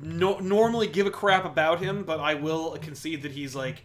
no, 0.04 0.40
normally 0.40 0.88
give 0.88 1.08
a 1.08 1.12
crap 1.12 1.46
about 1.46 1.80
him, 1.80 2.04
but 2.04 2.20
I 2.20 2.36
will 2.36 2.78
concede 2.82 3.22
that 3.24 3.32
he's 3.32 3.56
like 3.56 3.84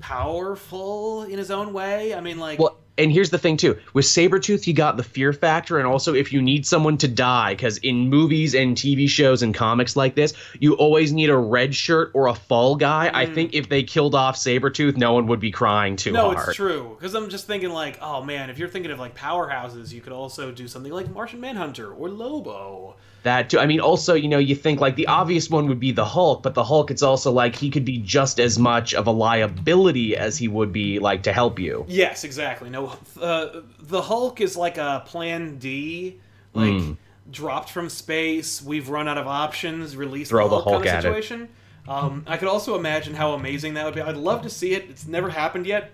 powerful 0.00 1.22
in 1.24 1.38
his 1.38 1.50
own 1.50 1.72
way. 1.72 2.14
I 2.14 2.20
mean, 2.20 2.38
like. 2.38 2.58
Well, 2.58 2.76
and 2.96 3.12
here's 3.12 3.30
the 3.30 3.38
thing 3.38 3.56
too. 3.56 3.78
With 3.94 4.06
Sabretooth, 4.06 4.66
you 4.66 4.74
got 4.74 4.96
the 4.96 5.04
fear 5.04 5.32
factor, 5.32 5.78
and 5.78 5.86
also 5.86 6.14
if 6.14 6.32
you 6.32 6.42
need 6.42 6.66
someone 6.66 6.98
to 6.98 7.06
die, 7.06 7.54
because 7.54 7.78
in 7.78 8.08
movies 8.08 8.56
and 8.56 8.76
TV 8.76 9.08
shows 9.08 9.40
and 9.40 9.54
comics 9.54 9.94
like 9.94 10.16
this, 10.16 10.34
you 10.58 10.74
always 10.74 11.12
need 11.12 11.30
a 11.30 11.36
red 11.36 11.76
shirt 11.76 12.10
or 12.12 12.26
a 12.26 12.34
fall 12.34 12.74
guy. 12.74 13.08
I 13.14 13.26
think 13.26 13.54
if 13.54 13.68
they 13.68 13.84
killed 13.84 14.16
off 14.16 14.34
Sabretooth, 14.36 14.96
no 14.96 15.12
one 15.12 15.28
would 15.28 15.38
be 15.38 15.52
crying 15.52 15.94
too 15.94 16.10
Mm. 16.10 16.14
No, 16.14 16.30
hard. 16.32 16.48
it's 16.48 16.56
true. 16.56 16.96
Because 16.98 17.14
I'm 17.14 17.28
just 17.28 17.46
thinking, 17.46 17.70
like, 17.70 17.98
oh 18.02 18.24
man, 18.24 18.50
if 18.50 18.58
you're 18.58 18.68
thinking 18.68 18.90
of 18.90 18.98
like 18.98 19.16
powerhouses, 19.16 19.92
you 19.92 20.00
could 20.00 20.12
also 20.12 20.50
do 20.50 20.66
something 20.66 20.92
like 20.92 21.08
Martian 21.08 21.40
Manhunter 21.40 21.92
or 21.92 22.08
Lobo. 22.08 22.96
That 23.24 23.50
too. 23.50 23.58
I 23.58 23.66
mean, 23.66 23.80
also, 23.80 24.14
you 24.14 24.28
know, 24.28 24.38
you 24.38 24.54
think 24.54 24.80
like 24.80 24.94
the 24.96 25.08
obvious 25.08 25.50
one 25.50 25.66
would 25.68 25.80
be 25.80 25.90
the 25.92 26.04
Hulk, 26.04 26.42
but 26.42 26.54
the 26.54 26.62
Hulk, 26.64 26.90
it's 26.90 27.02
also 27.02 27.32
like 27.32 27.56
he 27.56 27.68
could 27.68 27.84
be 27.84 27.98
just 27.98 28.38
as 28.38 28.58
much 28.58 28.94
of 28.94 29.06
a 29.06 29.10
liability 29.10 30.16
as 30.16 30.38
he 30.38 30.46
would 30.48 30.72
be 30.72 30.98
like 31.00 31.24
to 31.24 31.32
help 31.32 31.58
you. 31.58 31.84
Yes, 31.88 32.22
exactly. 32.24 32.70
No, 32.70 32.96
uh, 33.20 33.60
the 33.80 34.02
Hulk 34.02 34.40
is 34.40 34.56
like 34.56 34.78
a 34.78 35.02
Plan 35.06 35.58
D, 35.58 36.20
like 36.54 36.72
Hmm. 36.80 36.92
dropped 37.30 37.70
from 37.70 37.88
space. 37.88 38.62
We've 38.62 38.88
run 38.88 39.08
out 39.08 39.18
of 39.18 39.26
options. 39.26 39.96
Release 39.96 40.28
Throw 40.28 40.48
the 40.48 40.56
the 40.56 40.62
Hulk, 40.62 40.74
Hulk 40.74 40.84
kind 40.84 40.98
of 40.98 41.04
it. 41.04 41.08
situation. 41.08 41.48
Um, 41.88 42.22
I 42.26 42.36
could 42.36 42.48
also 42.48 42.76
imagine 42.78 43.14
how 43.14 43.32
amazing 43.32 43.74
that 43.74 43.84
would 43.84 43.94
be. 43.94 44.00
I'd 44.00 44.16
love 44.16 44.42
to 44.42 44.50
see 44.50 44.74
it. 44.74 44.86
It's 44.90 45.06
never 45.06 45.30
happened 45.30 45.66
yet. 45.66 45.90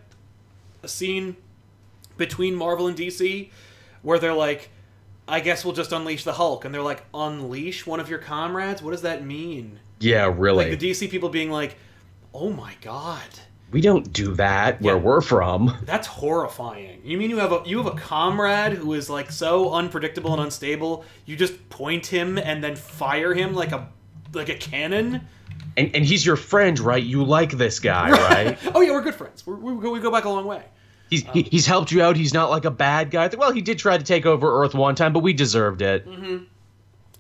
A 0.83 0.89
scene 0.89 1.37
between 2.17 2.55
Marvel 2.55 2.87
and 2.89 2.97
DC 2.97 3.51
where 4.03 4.19
they're 4.19 4.35
like, 4.35 4.71
I 5.27 5.41
guess 5.41 5.65
we'll 5.65 5.75
just 5.75 5.93
unleash 5.93 6.25
the 6.25 6.33
Hulk. 6.35 6.65
And 6.65 6.75
they're 6.75 6.83
like, 6.83 7.05
unleash 7.15 7.87
one 7.87 8.01
of 8.01 8.09
your 8.11 8.19
comrades? 8.19 8.83
What 8.83 8.91
does 8.91 9.03
that 9.03 9.25
mean? 9.25 9.81
Yeah, 10.01 10.33
really. 10.37 10.71
Like 10.71 10.79
the 10.79 10.91
DC 10.91 11.11
people 11.11 11.29
being 11.31 11.51
like, 11.51 11.77
oh 12.35 12.51
my 12.51 12.75
god. 12.83 13.23
we 13.71 13.81
don't 13.81 14.13
do 14.13 14.35
that 14.35 14.81
where 14.83 14.97
Yeah. 14.97 15.01
we're 15.03 15.21
from. 15.21 15.77
That's 15.85 16.07
horrifying. 16.07 17.01
You 17.05 17.17
mean 17.17 17.31
you 17.31 17.39
have 17.39 17.53
a 17.53 17.63
you 17.65 17.79
have 17.79 17.87
a 17.87 17.97
comrade 17.97 18.75
who 18.75 18.93
is 18.93 19.09
like 19.09 19.31
so 19.33 19.73
unpredictable 19.73 20.33
and 20.35 20.43
unstable, 20.43 21.05
you 21.27 21.37
just 21.37 21.69
point 21.71 22.07
him 22.07 22.37
and 22.39 22.63
then 22.63 22.77
fire 22.77 23.33
him 23.35 23.55
like 23.55 23.73
a 23.73 23.89
like 24.33 24.49
a 24.49 24.57
cannon? 24.57 25.27
And 25.77 25.91
and 25.95 26.05
he's 26.05 26.25
your 26.27 26.37
friend, 26.37 26.79
right? 26.79 27.03
You 27.03 27.25
like 27.25 27.53
this 27.53 27.81
guy, 27.81 28.11
right? 28.31 28.59
oh 28.75 28.81
yeah, 28.83 28.93
we're 28.93 29.01
good 29.03 29.15
friends. 29.15 29.47
We're, 29.47 29.57
we 29.57 29.81
go 29.83 29.91
we 29.91 30.01
go 30.01 30.11
back 30.11 30.25
a 30.25 30.29
long 30.29 30.45
way. 30.45 30.63
He's 31.15 31.25
he, 31.33 31.43
he's 31.43 31.67
helped 31.67 31.93
you 31.93 32.03
out. 32.03 32.17
He's 32.17 32.35
not 32.35 32.51
like 32.51 32.65
a 32.65 32.71
bad 32.71 33.11
guy. 33.11 33.29
Well, 33.37 33.53
he 33.53 33.61
did 33.61 33.79
try 33.79 33.97
to 33.99 34.05
take 34.05 34.27
over 34.27 34.63
Earth 34.63 34.75
one 34.75 34.95
time, 34.95 35.13
but 35.13 35.21
we 35.21 35.33
deserved 35.33 35.83
it. 35.83 36.07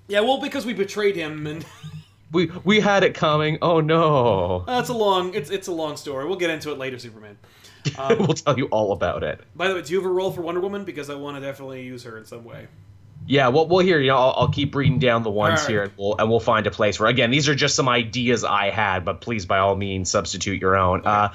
Yeah, 0.06 0.20
well 0.20 0.40
because 0.40 0.66
we 0.66 0.74
betrayed 0.74 1.16
him 1.16 1.46
and 1.46 1.64
We 2.34 2.50
we 2.64 2.80
had 2.80 3.04
it 3.04 3.14
coming. 3.14 3.58
Oh 3.62 3.80
no. 3.80 4.64
that's 4.66 4.88
a 4.88 4.94
long 4.94 5.34
it's 5.34 5.50
it's 5.50 5.68
a 5.68 5.72
long 5.72 5.96
story. 5.96 6.26
We'll 6.26 6.36
get 6.36 6.50
into 6.50 6.72
it 6.72 6.78
later, 6.78 6.98
Superman. 6.98 7.38
we'll 8.18 8.28
tell 8.28 8.58
you 8.58 8.66
all 8.66 8.92
about 8.92 9.22
it. 9.22 9.40
By 9.54 9.68
the 9.68 9.74
way, 9.74 9.82
do 9.82 9.92
you 9.92 10.00
have 10.00 10.10
a 10.10 10.12
role 10.12 10.32
for 10.32 10.40
Wonder 10.42 10.60
Woman? 10.60 10.84
Because 10.84 11.10
I 11.10 11.14
want 11.14 11.36
to 11.36 11.40
definitely 11.40 11.84
use 11.84 12.02
her 12.02 12.18
in 12.18 12.24
some 12.24 12.44
way. 12.44 12.66
Yeah, 13.26 13.48
well, 13.48 13.68
we'll 13.68 13.84
hear. 13.84 14.00
You 14.00 14.08
know, 14.08 14.16
I'll, 14.16 14.34
I'll 14.36 14.50
keep 14.50 14.74
reading 14.74 14.98
down 14.98 15.22
the 15.22 15.30
ones 15.30 15.60
All 15.60 15.66
right. 15.66 15.70
here, 15.70 15.82
and 15.84 15.92
we'll 15.96 16.16
and 16.18 16.28
we'll 16.28 16.40
find 16.40 16.66
a 16.66 16.70
place 16.70 16.98
where. 16.98 17.08
Again, 17.08 17.30
these 17.30 17.48
are 17.48 17.54
just 17.54 17.76
some 17.76 17.88
ideas 17.88 18.42
I 18.42 18.70
had, 18.70 19.04
but 19.04 19.20
please, 19.20 19.46
by 19.46 19.58
all 19.58 19.76
means, 19.76 20.10
substitute 20.10 20.60
your 20.60 20.76
own. 20.76 21.06
Uh, 21.06 21.32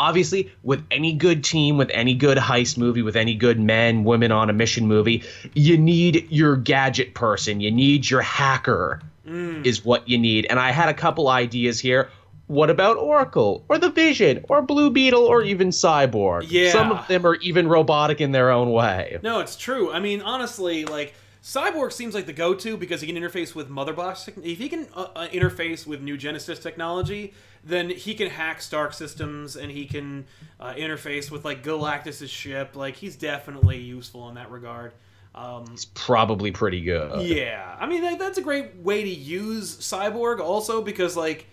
obviously, 0.00 0.50
with 0.64 0.84
any 0.90 1.12
good 1.12 1.44
team, 1.44 1.76
with 1.76 1.90
any 1.92 2.14
good 2.14 2.38
heist 2.38 2.78
movie, 2.78 3.02
with 3.02 3.16
any 3.16 3.34
good 3.34 3.60
men, 3.60 4.02
women 4.02 4.32
on 4.32 4.50
a 4.50 4.52
mission 4.52 4.88
movie, 4.88 5.22
you 5.54 5.76
need 5.76 6.26
your 6.30 6.56
gadget 6.56 7.14
person. 7.14 7.60
You 7.60 7.70
need 7.70 8.08
your 8.10 8.22
hacker. 8.22 9.02
Mm. 9.26 9.64
Is 9.64 9.84
what 9.84 10.08
you 10.08 10.18
need. 10.18 10.46
And 10.50 10.58
I 10.58 10.72
had 10.72 10.88
a 10.88 10.94
couple 10.94 11.28
ideas 11.28 11.78
here. 11.78 12.10
What 12.46 12.68
about 12.68 12.96
Oracle 12.96 13.64
or 13.68 13.78
the 13.78 13.90
Vision 13.90 14.44
or 14.48 14.60
Blue 14.60 14.90
Beetle 14.90 15.22
or 15.22 15.42
even 15.42 15.68
Cyborg? 15.68 16.46
Yeah. 16.48 16.72
Some 16.72 16.90
of 16.90 17.06
them 17.06 17.24
are 17.24 17.36
even 17.36 17.68
robotic 17.68 18.20
in 18.20 18.32
their 18.32 18.50
own 18.50 18.72
way. 18.72 19.20
No, 19.22 19.38
it's 19.38 19.54
true. 19.54 19.92
I 19.92 20.00
mean, 20.00 20.20
honestly, 20.22 20.84
like 20.84 21.14
Cyborg 21.42 21.92
seems 21.92 22.14
like 22.14 22.26
the 22.26 22.32
go-to 22.34 22.76
because 22.76 23.00
he 23.00 23.06
can 23.06 23.16
interface 23.16 23.54
with 23.54 23.70
Mother 23.70 23.94
Box. 23.94 24.28
If 24.28 24.58
he 24.58 24.68
can 24.68 24.86
uh, 24.94 25.06
uh, 25.16 25.28
interface 25.28 25.86
with 25.86 26.02
New 26.02 26.18
Genesis 26.18 26.58
technology, 26.58 27.32
then 27.64 27.88
he 27.88 28.14
can 28.14 28.28
hack 28.28 28.60
Stark 28.60 28.92
systems 28.92 29.56
and 29.56 29.70
he 29.70 29.86
can 29.86 30.26
uh, 30.58 30.74
interface 30.74 31.30
with 31.30 31.44
like 31.44 31.62
Galactus's 31.62 32.30
ship. 32.30 32.76
Like 32.76 32.96
he's 32.96 33.16
definitely 33.16 33.78
useful 33.78 34.28
in 34.28 34.34
that 34.34 34.50
regard. 34.50 34.92
Um, 35.34 35.64
It's 35.72 35.86
probably 35.86 36.50
pretty 36.50 36.82
good. 36.82 37.22
yeah, 37.26 37.76
I 37.78 37.86
mean 37.86 38.02
that, 38.02 38.18
that's 38.18 38.36
a 38.36 38.42
great 38.42 38.76
way 38.76 39.02
to 39.02 39.08
use 39.08 39.76
Cyborg 39.78 40.40
also 40.40 40.82
because 40.82 41.16
like 41.16 41.46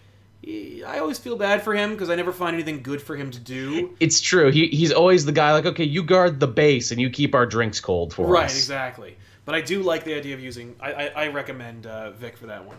I 0.45 0.97
always 0.99 1.17
feel 1.19 1.35
bad 1.37 1.61
for 1.63 1.73
him 1.73 1.91
because 1.91 2.09
I 2.09 2.15
never 2.15 2.33
find 2.33 2.55
anything 2.55 2.81
good 2.81 3.01
for 3.01 3.15
him 3.15 3.31
to 3.31 3.39
do. 3.39 3.95
It's 3.99 4.19
true. 4.19 4.51
He 4.51 4.67
he's 4.67 4.91
always 4.91 5.25
the 5.25 5.31
guy 5.31 5.53
like, 5.53 5.65
okay, 5.65 5.83
you 5.83 6.03
guard 6.03 6.39
the 6.39 6.47
base 6.47 6.91
and 6.91 6.99
you 6.99 7.09
keep 7.09 7.33
our 7.35 7.45
drinks 7.45 7.79
cold 7.79 8.13
for 8.13 8.25
Right, 8.27 8.45
us. 8.45 8.51
Right, 8.51 8.57
exactly. 8.57 9.17
But 9.47 9.55
I 9.55 9.61
do 9.61 9.81
like 9.81 10.03
the 10.03 10.13
idea 10.13 10.33
of 10.33 10.41
using. 10.41 10.75
I 10.77 10.91
I, 10.91 11.05
I 11.07 11.27
recommend 11.29 11.87
uh, 11.87 12.11
Vic 12.11 12.37
for 12.37 12.47
that 12.47 12.65
one. 12.65 12.75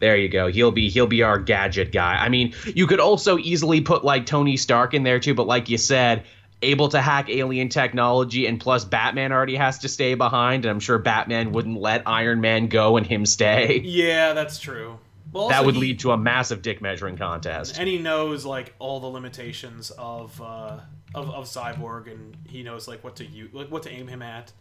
There 0.00 0.16
you 0.16 0.28
go. 0.28 0.48
He'll 0.48 0.72
be 0.72 0.90
he'll 0.90 1.06
be 1.06 1.22
our 1.22 1.38
gadget 1.38 1.92
guy. 1.92 2.16
I 2.16 2.28
mean, 2.28 2.52
you 2.66 2.88
could 2.88 2.98
also 2.98 3.38
easily 3.38 3.80
put 3.80 4.04
like 4.04 4.26
Tony 4.26 4.56
Stark 4.56 4.92
in 4.92 5.04
there 5.04 5.20
too, 5.20 5.34
but 5.34 5.46
like 5.46 5.68
you 5.68 5.78
said, 5.78 6.24
able 6.62 6.88
to 6.88 7.00
hack 7.00 7.30
alien 7.30 7.68
technology 7.68 8.48
and 8.48 8.58
plus 8.58 8.84
Batman 8.84 9.30
already 9.30 9.54
has 9.54 9.78
to 9.78 9.88
stay 9.88 10.14
behind, 10.14 10.64
and 10.64 10.70
I'm 10.72 10.80
sure 10.80 10.98
Batman 10.98 11.52
wouldn't 11.52 11.80
let 11.80 12.02
Iron 12.08 12.40
Man 12.40 12.66
go 12.66 12.96
and 12.96 13.06
him 13.06 13.24
stay. 13.24 13.80
Yeah, 13.84 14.32
that's 14.32 14.58
true. 14.58 14.98
Well, 15.32 15.50
that 15.50 15.64
would 15.64 15.76
he- 15.76 15.80
lead 15.80 16.00
to 16.00 16.10
a 16.10 16.16
massive 16.16 16.60
dick 16.60 16.82
measuring 16.82 17.16
contest. 17.16 17.78
and 17.78 17.88
he 17.88 17.98
knows 17.98 18.44
like 18.44 18.74
all 18.80 18.98
the 18.98 19.06
limitations 19.06 19.92
of 19.92 20.42
uh, 20.42 20.80
of, 21.14 21.30
of 21.30 21.44
Cyborg, 21.44 22.10
and 22.10 22.36
he 22.48 22.64
knows 22.64 22.88
like 22.88 23.04
what 23.04 23.14
to 23.16 23.24
use, 23.24 23.54
like 23.54 23.70
what 23.70 23.84
to 23.84 23.90
aim 23.90 24.08
him 24.08 24.22
at. 24.22 24.52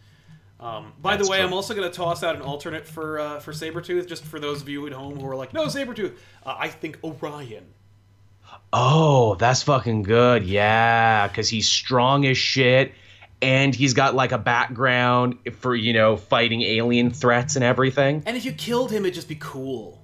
Um, 0.60 0.94
by 1.02 1.16
That's 1.16 1.28
the 1.28 1.32
way, 1.32 1.38
true. 1.38 1.48
I'm 1.48 1.54
also 1.54 1.74
going 1.74 1.90
to 1.90 1.96
toss 1.96 2.22
out 2.22 2.36
an 2.36 2.42
alternate 2.42 2.86
for 2.86 3.20
uh, 3.20 3.40
for 3.40 3.54
Sabretooth, 3.54 4.08
just 4.08 4.26
for 4.26 4.40
those 4.40 4.62
of 4.62 4.68
you 4.68 4.86
at 4.88 4.94
home 4.94 5.18
who 5.18 5.26
are 5.28 5.36
like, 5.36 5.54
no, 5.54 5.66
Sabretooth. 5.66 6.16
Uh, 6.46 6.56
I 6.60 6.68
think 6.68 7.00
Orion. 7.04 7.66
Oh, 8.74 9.36
that's 9.36 9.64
fucking 9.64 10.04
good. 10.04 10.44
Yeah, 10.44 11.28
because 11.28 11.50
he's 11.50 11.68
strong 11.68 12.26
as 12.26 12.38
shit. 12.38 12.94
And 13.42 13.74
he's 13.74 13.94
got 13.94 14.16
like 14.16 14.34
a 14.34 14.38
background 14.38 15.38
for, 15.60 15.74
you 15.74 15.94
know, 15.94 16.18
fighting 16.18 16.62
alien 16.62 17.12
threats 17.12 17.56
and 17.56 17.64
everything. 17.64 18.22
And 18.26 18.36
if 18.36 18.44
you 18.44 18.52
killed 18.52 18.92
him, 18.92 19.06
it'd 19.06 19.14
just 19.14 19.30
be 19.30 19.38
cool. 19.40 19.99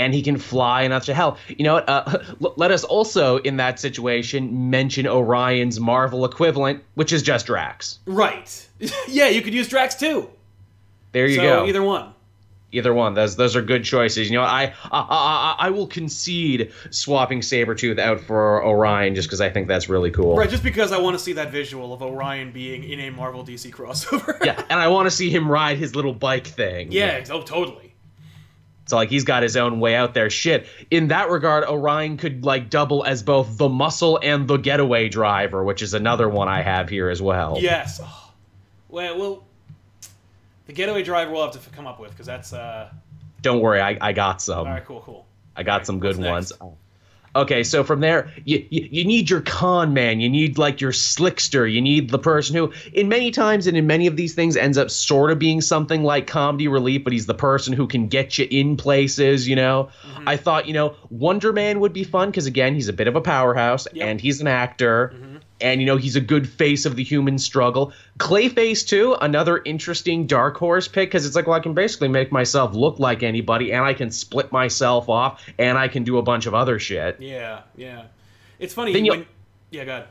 And 0.00 0.14
he 0.14 0.22
can 0.22 0.38
fly 0.38 0.82
and 0.82 1.02
to 1.02 1.14
hell. 1.14 1.36
You 1.48 1.64
know 1.64 1.74
what? 1.74 1.88
Uh, 1.88 2.18
l- 2.42 2.54
let 2.56 2.70
us 2.70 2.84
also, 2.84 3.36
in 3.36 3.58
that 3.58 3.78
situation, 3.78 4.70
mention 4.70 5.06
Orion's 5.06 5.78
Marvel 5.78 6.24
equivalent, 6.24 6.82
which 6.94 7.12
is 7.12 7.22
just 7.22 7.46
Drax. 7.46 7.98
Right. 8.06 8.68
yeah, 9.08 9.28
you 9.28 9.42
could 9.42 9.52
use 9.52 9.68
Drax 9.68 9.94
too. 9.96 10.30
There 11.12 11.26
you 11.26 11.36
so 11.36 11.42
go. 11.42 11.66
either 11.66 11.82
one. 11.82 12.14
Either 12.72 12.94
one. 12.94 13.14
Those 13.14 13.34
those 13.34 13.56
are 13.56 13.62
good 13.62 13.84
choices. 13.84 14.30
You 14.30 14.36
know? 14.36 14.44
I 14.44 14.72
I, 14.84 15.00
I, 15.00 15.56
I 15.58 15.70
will 15.70 15.88
concede 15.88 16.72
swapping 16.90 17.40
Sabretooth 17.40 17.98
out 17.98 18.20
for 18.20 18.64
Orion 18.64 19.14
just 19.14 19.28
because 19.28 19.40
I 19.40 19.50
think 19.50 19.66
that's 19.66 19.88
really 19.88 20.10
cool. 20.10 20.36
Right, 20.36 20.48
just 20.48 20.62
because 20.62 20.92
I 20.92 20.98
want 20.98 21.18
to 21.18 21.22
see 21.22 21.32
that 21.32 21.50
visual 21.50 21.92
of 21.92 22.00
Orion 22.00 22.52
being 22.52 22.84
in 22.84 23.00
a 23.00 23.10
Marvel 23.10 23.44
DC 23.44 23.72
crossover. 23.72 24.42
Yeah, 24.44 24.62
and 24.70 24.78
I 24.78 24.88
want 24.88 25.06
to 25.06 25.10
see 25.10 25.30
him 25.30 25.50
ride 25.50 25.78
his 25.78 25.96
little 25.96 26.14
bike 26.14 26.46
thing. 26.46 26.92
yeah, 26.92 27.24
oh, 27.30 27.42
totally. 27.42 27.89
So 28.90 28.96
like 28.96 29.08
he's 29.08 29.24
got 29.24 29.42
his 29.44 29.56
own 29.56 29.80
way 29.80 29.94
out 29.94 30.14
there. 30.14 30.28
Shit. 30.28 30.66
In 30.90 31.08
that 31.08 31.30
regard, 31.30 31.64
Orion 31.64 32.16
could 32.16 32.44
like 32.44 32.68
double 32.68 33.04
as 33.04 33.22
both 33.22 33.56
the 33.56 33.68
muscle 33.68 34.18
and 34.20 34.48
the 34.48 34.56
getaway 34.56 35.08
driver, 35.08 35.62
which 35.62 35.80
is 35.80 35.94
another 35.94 36.28
one 36.28 36.48
I 36.48 36.62
have 36.62 36.88
here 36.88 37.08
as 37.08 37.22
well. 37.22 37.56
Yes. 37.60 38.00
Oh. 38.02 38.32
Well, 38.88 39.18
well, 39.18 39.44
the 40.66 40.72
getaway 40.72 41.04
driver 41.04 41.30
we'll 41.30 41.44
have 41.44 41.62
to 41.62 41.70
come 41.70 41.86
up 41.86 42.00
with 42.00 42.10
because 42.10 42.26
that's 42.26 42.52
uh. 42.52 42.90
Don't 43.42 43.60
worry, 43.60 43.80
I, 43.80 43.96
I 44.00 44.12
got 44.12 44.42
some. 44.42 44.58
All 44.58 44.64
right, 44.64 44.84
cool, 44.84 45.00
cool. 45.00 45.26
I 45.56 45.62
got 45.62 45.86
some 45.86 46.00
good 46.00 46.16
ones. 46.18 46.52
Okay, 47.36 47.62
so 47.62 47.84
from 47.84 48.00
there, 48.00 48.32
you, 48.44 48.66
you 48.70 48.88
you 48.90 49.04
need 49.04 49.30
your 49.30 49.40
con 49.40 49.94
man, 49.94 50.18
you 50.18 50.28
need 50.28 50.58
like 50.58 50.80
your 50.80 50.90
slickster, 50.90 51.70
you 51.70 51.80
need 51.80 52.10
the 52.10 52.18
person 52.18 52.56
who, 52.56 52.72
in 52.92 53.08
many 53.08 53.30
times 53.30 53.68
and 53.68 53.76
in 53.76 53.86
many 53.86 54.08
of 54.08 54.16
these 54.16 54.34
things, 54.34 54.56
ends 54.56 54.76
up 54.76 54.90
sort 54.90 55.30
of 55.30 55.38
being 55.38 55.60
something 55.60 56.02
like 56.02 56.26
comedy 56.26 56.66
relief, 56.66 57.04
but 57.04 57.12
he's 57.12 57.26
the 57.26 57.34
person 57.34 57.72
who 57.72 57.86
can 57.86 58.08
get 58.08 58.36
you 58.36 58.48
in 58.50 58.76
places. 58.76 59.46
You 59.46 59.54
know, 59.54 59.90
mm-hmm. 60.02 60.28
I 60.28 60.36
thought 60.36 60.66
you 60.66 60.74
know 60.74 60.96
Wonder 61.08 61.52
Man 61.52 61.78
would 61.78 61.92
be 61.92 62.02
fun 62.02 62.30
because 62.30 62.46
again, 62.46 62.74
he's 62.74 62.88
a 62.88 62.92
bit 62.92 63.06
of 63.06 63.14
a 63.14 63.20
powerhouse 63.20 63.86
Yep. 63.92 64.08
and 64.08 64.20
he's 64.20 64.40
an 64.40 64.48
actor. 64.48 65.12
Mm-hmm. 65.14 65.36
And 65.60 65.80
you 65.80 65.86
know 65.86 65.96
he's 65.96 66.16
a 66.16 66.20
good 66.20 66.48
face 66.48 66.86
of 66.86 66.96
the 66.96 67.04
human 67.04 67.38
struggle. 67.38 67.92
Clayface 68.18 68.86
too, 68.86 69.16
another 69.20 69.60
interesting 69.64 70.26
dark 70.26 70.56
horse 70.56 70.88
pick 70.88 71.08
because 71.10 71.26
it's 71.26 71.36
like, 71.36 71.46
well, 71.46 71.56
I 71.56 71.60
can 71.60 71.74
basically 71.74 72.08
make 72.08 72.32
myself 72.32 72.74
look 72.74 72.98
like 72.98 73.22
anybody, 73.22 73.72
and 73.72 73.84
I 73.84 73.94
can 73.94 74.10
split 74.10 74.52
myself 74.52 75.08
off, 75.08 75.42
and 75.58 75.76
I 75.78 75.88
can 75.88 76.04
do 76.04 76.18
a 76.18 76.22
bunch 76.22 76.46
of 76.46 76.54
other 76.54 76.78
shit. 76.78 77.16
Yeah, 77.20 77.62
yeah. 77.76 78.04
It's 78.58 78.74
funny 78.74 78.92
Then 78.92 79.04
you- 79.04 79.12
when. 79.12 79.26
Yeah, 79.70 79.84
go 79.84 79.92
ahead. 79.92 80.06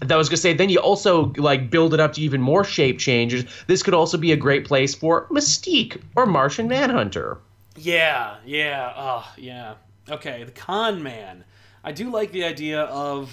that 0.00 0.16
was 0.16 0.28
gonna 0.28 0.38
say 0.38 0.52
then 0.54 0.70
you 0.70 0.78
also 0.80 1.32
like 1.36 1.70
build 1.70 1.94
it 1.94 2.00
up 2.00 2.14
to 2.14 2.20
even 2.20 2.40
more 2.40 2.64
shape 2.64 2.98
changes 2.98 3.44
this 3.68 3.82
could 3.82 3.94
also 3.94 4.18
be 4.18 4.32
a 4.32 4.36
great 4.36 4.64
place 4.64 4.92
for 4.94 5.28
mystique 5.28 6.00
or 6.16 6.26
martian 6.26 6.66
manhunter 6.66 7.38
Yeah, 7.76 8.36
yeah, 8.44 8.92
oh, 8.96 9.32
yeah. 9.36 9.74
Okay, 10.10 10.42
the 10.42 10.50
con 10.50 11.02
man. 11.02 11.44
I 11.84 11.92
do 11.92 12.10
like 12.10 12.32
the 12.32 12.44
idea 12.44 12.80
of 12.82 13.30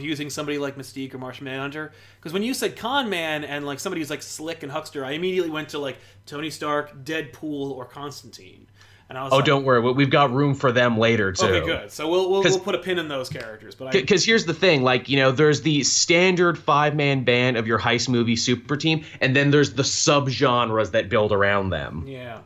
using 0.00 0.30
somebody 0.30 0.58
like 0.58 0.76
Mystique 0.76 1.14
or 1.14 1.18
Martian 1.18 1.44
Manhunter? 1.44 1.92
Because 2.18 2.32
when 2.32 2.42
you 2.42 2.54
said 2.54 2.76
con 2.76 3.08
man 3.08 3.44
and 3.44 3.66
like 3.66 3.80
somebody 3.80 4.00
who's 4.00 4.10
like 4.10 4.22
slick 4.22 4.62
and 4.62 4.72
huckster, 4.72 5.04
I 5.04 5.12
immediately 5.12 5.50
went 5.50 5.70
to 5.70 5.78
like 5.78 5.98
Tony 6.26 6.50
Stark, 6.50 7.04
Deadpool, 7.04 7.70
or 7.70 7.84
Constantine, 7.84 8.66
and 9.08 9.16
I 9.16 9.22
was 9.22 9.32
oh 9.32 9.36
like, 9.36 9.44
don't 9.44 9.64
worry. 9.64 9.80
We- 9.80 9.92
we've 9.92 10.10
got 10.10 10.32
room 10.32 10.54
for 10.54 10.72
them 10.72 10.98
later 10.98 11.32
too. 11.32 11.46
Okay, 11.46 11.64
good. 11.66 11.92
So 11.92 12.08
we'll 12.08 12.30
we'll, 12.30 12.42
we'll 12.42 12.58
put 12.60 12.74
a 12.74 12.78
pin 12.78 12.98
in 12.98 13.08
those 13.08 13.28
characters, 13.28 13.74
but 13.74 13.92
because 13.92 14.24
here's 14.24 14.44
the 14.46 14.54
thing 14.54 14.82
like 14.82 15.08
you 15.08 15.16
know 15.16 15.30
there's 15.30 15.62
the 15.62 15.82
standard 15.84 16.58
five-man 16.58 17.24
band 17.24 17.56
of 17.56 17.66
your 17.66 17.78
heist 17.78 18.08
movie 18.08 18.36
super 18.36 18.76
team 18.76 19.04
and 19.20 19.36
then 19.36 19.50
there's 19.50 19.74
the 19.74 19.84
subgenres 19.84 20.90
that 20.90 21.08
build 21.08 21.32
around 21.32 21.70
them. 21.70 22.04
Yeah. 22.06 22.40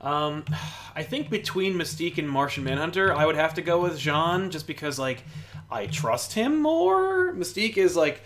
Um, 0.00 0.44
I 0.94 1.02
think 1.02 1.30
between 1.30 1.74
Mystique 1.74 2.18
and 2.18 2.28
Martian 2.28 2.64
Manhunter, 2.64 3.14
I 3.14 3.26
would 3.26 3.36
have 3.36 3.54
to 3.54 3.62
go 3.62 3.80
with 3.80 3.98
J'onn 3.98 4.50
just 4.50 4.66
because, 4.66 4.98
like, 4.98 5.24
I 5.70 5.86
trust 5.86 6.32
him 6.32 6.60
more. 6.60 7.32
Mystique 7.34 7.76
is, 7.76 7.96
like, 7.96 8.22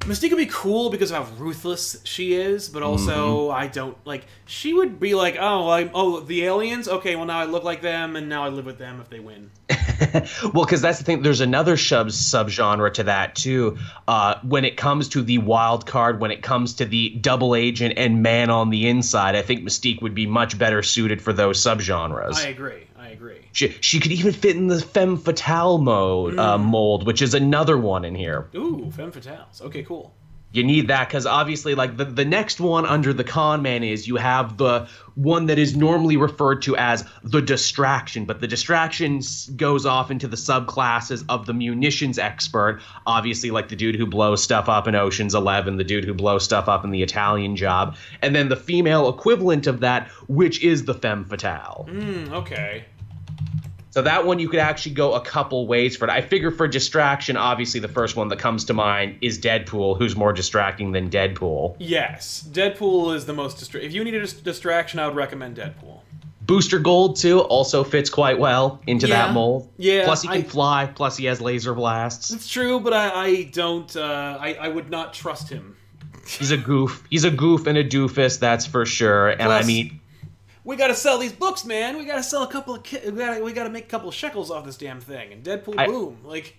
Mystique 0.00 0.30
would 0.30 0.38
be 0.38 0.46
cool 0.46 0.90
because 0.90 1.12
of 1.12 1.28
how 1.28 1.34
ruthless 1.36 2.00
she 2.04 2.34
is, 2.34 2.68
but 2.68 2.82
also 2.82 3.50
I 3.50 3.68
don't 3.68 3.96
like. 4.04 4.24
She 4.46 4.72
would 4.72 4.98
be 4.98 5.14
like, 5.14 5.36
oh, 5.38 5.68
I, 5.68 5.90
oh, 5.94 6.18
the 6.20 6.44
aliens. 6.44 6.88
Okay, 6.88 7.14
well 7.14 7.26
now 7.26 7.38
I 7.38 7.44
look 7.44 7.62
like 7.62 7.82
them, 7.82 8.16
and 8.16 8.28
now 8.28 8.42
I 8.44 8.48
live 8.48 8.66
with 8.66 8.78
them 8.78 9.00
if 9.00 9.08
they 9.08 9.20
win. 9.20 9.50
well 10.54 10.64
because 10.64 10.80
that's 10.80 10.98
the 10.98 11.04
thing 11.04 11.22
there's 11.22 11.40
another 11.40 11.76
sub 11.76 12.08
subgenre 12.08 12.92
to 12.92 13.02
that 13.02 13.34
too 13.34 13.76
uh, 14.08 14.38
when 14.42 14.64
it 14.64 14.76
comes 14.76 15.08
to 15.08 15.22
the 15.22 15.38
wild 15.38 15.86
card 15.86 16.20
when 16.20 16.30
it 16.30 16.42
comes 16.42 16.74
to 16.74 16.84
the 16.84 17.10
double 17.20 17.54
agent 17.54 17.94
and 17.96 18.22
man 18.22 18.50
on 18.50 18.70
the 18.70 18.88
inside 18.88 19.34
i 19.34 19.42
think 19.42 19.62
mystique 19.62 20.02
would 20.02 20.14
be 20.14 20.26
much 20.26 20.58
better 20.58 20.82
suited 20.82 21.20
for 21.20 21.32
those 21.32 21.62
subgenres 21.62 22.44
I 22.44 22.48
agree. 22.48 22.86
I 23.02 23.08
agree. 23.08 23.48
She, 23.52 23.68
she 23.80 23.98
could 23.98 24.12
even 24.12 24.32
fit 24.32 24.56
in 24.56 24.68
the 24.68 24.80
femme 24.80 25.16
fatale 25.16 25.78
mode 25.78 26.38
uh, 26.38 26.56
mold, 26.56 27.04
which 27.04 27.20
is 27.20 27.34
another 27.34 27.76
one 27.76 28.04
in 28.04 28.14
here. 28.14 28.48
Ooh, 28.54 28.92
femme 28.92 29.10
fatales. 29.10 29.60
Okay, 29.60 29.82
cool. 29.82 30.14
You 30.52 30.62
need 30.62 30.88
that 30.88 31.08
because 31.08 31.24
obviously, 31.24 31.74
like 31.74 31.96
the, 31.96 32.04
the 32.04 32.24
next 32.24 32.60
one 32.60 32.84
under 32.84 33.12
the 33.12 33.24
con 33.24 33.62
man 33.62 33.82
is 33.82 34.06
you 34.06 34.16
have 34.16 34.58
the 34.58 34.86
one 35.14 35.46
that 35.46 35.58
is 35.58 35.76
normally 35.76 36.16
referred 36.16 36.62
to 36.62 36.76
as 36.76 37.04
the 37.22 37.40
distraction, 37.40 38.24
but 38.24 38.40
the 38.40 38.46
distraction 38.46 39.20
goes 39.56 39.86
off 39.86 40.10
into 40.10 40.28
the 40.28 40.36
subclasses 40.36 41.24
of 41.28 41.46
the 41.46 41.54
munitions 41.54 42.18
expert. 42.18 42.80
Obviously, 43.06 43.50
like 43.50 43.68
the 43.68 43.76
dude 43.76 43.96
who 43.96 44.06
blows 44.06 44.42
stuff 44.42 44.68
up 44.68 44.86
in 44.86 44.94
Ocean's 44.94 45.34
Eleven, 45.34 45.76
the 45.76 45.84
dude 45.84 46.04
who 46.04 46.14
blows 46.14 46.44
stuff 46.44 46.68
up 46.68 46.84
in 46.84 46.90
the 46.90 47.02
Italian 47.02 47.56
Job, 47.56 47.96
and 48.20 48.34
then 48.34 48.48
the 48.48 48.56
female 48.56 49.08
equivalent 49.08 49.66
of 49.66 49.80
that, 49.80 50.08
which 50.28 50.62
is 50.62 50.84
the 50.84 50.94
femme 50.94 51.24
fatale. 51.24 51.86
Hmm. 51.90 52.32
Okay. 52.32 52.84
So 53.92 54.00
that 54.00 54.24
one 54.24 54.38
you 54.38 54.48
could 54.48 54.58
actually 54.60 54.94
go 54.94 55.12
a 55.12 55.20
couple 55.20 55.66
ways 55.66 55.98
for 55.98 56.06
it. 56.06 56.10
I 56.10 56.22
figure 56.22 56.50
for 56.50 56.66
distraction, 56.66 57.36
obviously 57.36 57.78
the 57.78 57.88
first 57.88 58.16
one 58.16 58.28
that 58.28 58.38
comes 58.38 58.64
to 58.64 58.72
mind 58.72 59.18
is 59.20 59.38
Deadpool, 59.38 59.98
who's 59.98 60.16
more 60.16 60.32
distracting 60.32 60.92
than 60.92 61.10
Deadpool. 61.10 61.76
Yes, 61.78 62.42
Deadpool 62.50 63.14
is 63.14 63.26
the 63.26 63.34
most 63.34 63.58
distra- 63.58 63.82
If 63.82 63.92
you 63.92 64.02
need 64.02 64.14
a 64.14 64.20
dis- 64.20 64.32
distraction, 64.32 64.98
I 64.98 65.06
would 65.06 65.14
recommend 65.16 65.58
Deadpool. 65.58 66.00
Booster 66.40 66.78
Gold 66.78 67.16
too 67.16 67.40
also 67.40 67.84
fits 67.84 68.08
quite 68.08 68.38
well 68.38 68.80
into 68.86 69.06
Yeah. 69.08 69.26
that 69.26 69.34
mold. 69.34 69.68
Yeah, 69.76 70.04
Plus 70.06 70.22
he 70.22 70.28
can 70.28 70.38
I- 70.38 70.42
fly. 70.42 70.86
Plus 70.94 71.18
he 71.18 71.26
has 71.26 71.42
laser 71.42 71.74
blasts. 71.74 72.32
It's 72.32 72.48
true, 72.48 72.80
but 72.80 72.94
I, 72.94 73.10
I 73.26 73.42
don't. 73.52 73.94
Uh, 73.94 74.38
I, 74.40 74.54
I 74.54 74.68
would 74.68 74.88
not 74.90 75.12
trust 75.12 75.50
him. 75.50 75.76
He's 76.26 76.50
a 76.50 76.56
goof. 76.56 77.04
He's 77.10 77.24
a 77.24 77.30
goof 77.30 77.66
and 77.66 77.76
a 77.76 77.84
doofus, 77.84 78.38
that's 78.38 78.64
for 78.64 78.86
sure. 78.86 79.28
And 79.28 79.52
I 79.52 79.62
mean, 79.64 80.00
We 80.64 80.76
gotta 80.76 80.94
sell 80.94 81.18
these 81.18 81.32
books, 81.32 81.64
man. 81.64 81.96
We 81.98 82.04
gotta 82.04 82.22
sell 82.22 82.42
a 82.42 82.46
couple 82.48 82.74
of. 82.74 82.82
Ki- 82.84 83.00
we 83.04 83.12
gotta 83.18 83.42
we 83.42 83.52
gotta 83.52 83.70
make 83.70 83.84
a 83.84 83.88
couple 83.88 84.08
of 84.08 84.14
shekels 84.14 84.50
off 84.50 84.64
this 84.64 84.76
damn 84.76 85.00
thing. 85.00 85.32
And 85.32 85.42
Deadpool, 85.44 85.74
I- 85.78 85.86
boom, 85.86 86.18
like. 86.24 86.56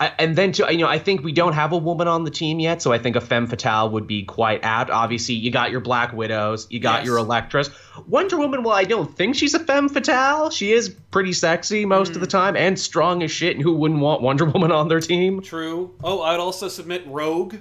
I, 0.00 0.10
and 0.18 0.34
then 0.34 0.50
too, 0.50 0.64
you 0.70 0.78
know, 0.78 0.88
I 0.88 0.98
think 0.98 1.22
we 1.22 1.30
don't 1.30 1.52
have 1.52 1.70
a 1.70 1.76
woman 1.78 2.08
on 2.08 2.24
the 2.24 2.30
team 2.30 2.58
yet, 2.58 2.82
so 2.82 2.92
I 2.92 2.98
think 2.98 3.14
a 3.14 3.20
femme 3.20 3.46
fatale 3.46 3.90
would 3.90 4.08
be 4.08 4.24
quite 4.24 4.64
apt. 4.64 4.90
Obviously, 4.90 5.36
you 5.36 5.52
got 5.52 5.70
your 5.70 5.78
Black 5.80 6.12
Widows, 6.12 6.66
you 6.68 6.80
got 6.80 7.02
Yes. 7.02 7.06
your 7.06 7.18
Elektras. 7.18 7.70
Wonder 8.08 8.36
Woman, 8.36 8.64
well, 8.64 8.74
I 8.74 8.82
don't 8.82 9.16
think 9.16 9.36
she's 9.36 9.54
a 9.54 9.60
femme 9.60 9.88
fatale. 9.88 10.50
She 10.50 10.72
is 10.72 10.88
pretty 11.12 11.32
sexy 11.32 11.86
most 11.86 12.08
Hmm. 12.08 12.14
of 12.16 12.20
the 12.22 12.26
time 12.26 12.56
and 12.56 12.76
strong 12.76 13.22
as 13.22 13.30
shit. 13.30 13.54
And 13.54 13.62
who 13.62 13.72
wouldn't 13.74 14.00
want 14.00 14.20
Wonder 14.20 14.46
Woman 14.46 14.72
on 14.72 14.88
their 14.88 14.98
team? 14.98 15.40
True. 15.42 15.92
Oh, 16.02 16.22
I'd 16.22 16.40
also 16.40 16.66
submit 16.66 17.04
Rogue. 17.06 17.54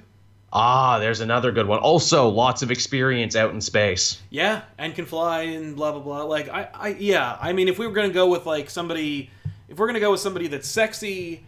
Ah, 0.55 0.99
there's 0.99 1.19
another 1.19 1.51
good 1.51 1.65
one. 1.65 1.79
Also, 1.79 2.29
lots 2.29 2.61
of 2.61 2.69
experience 2.69 3.35
out 3.35 3.51
in 3.51 3.59
space. 3.59 4.21
Yeah, 4.29 4.61
and 4.77 4.93
can 4.93 5.05
fly 5.05 5.41
and 5.41 5.75
blah 5.75 5.91
blah 5.91 6.01
blah. 6.01 6.23
Like 6.23 6.47
I, 6.47 6.69
I 6.71 6.87
yeah. 6.89 7.37
I 7.41 7.53
mean, 7.53 7.67
if 7.67 7.79
we 7.79 7.87
were 7.87 7.93
gonna 7.93 8.09
go 8.09 8.27
with 8.27 8.45
like 8.45 8.69
somebody, 8.69 9.31
if 9.67 9.79
we're 9.79 9.87
gonna 9.87 9.99
go 9.99 10.11
with 10.11 10.19
somebody 10.19 10.45
that's 10.47 10.67
sexy, 10.67 11.43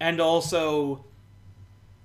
and 0.00 0.20
also, 0.20 1.04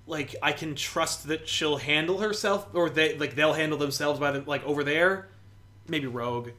like 0.06 0.36
I 0.40 0.52
can 0.52 0.76
trust 0.76 1.26
that 1.26 1.48
she'll 1.48 1.78
handle 1.78 2.18
herself, 2.18 2.68
or 2.72 2.88
they 2.88 3.18
like 3.18 3.34
they'll 3.34 3.52
handle 3.52 3.76
themselves 3.76 4.20
by 4.20 4.30
the 4.30 4.42
like 4.48 4.62
over 4.64 4.84
there. 4.84 5.28
Maybe 5.88 6.06
Rogue. 6.06 6.50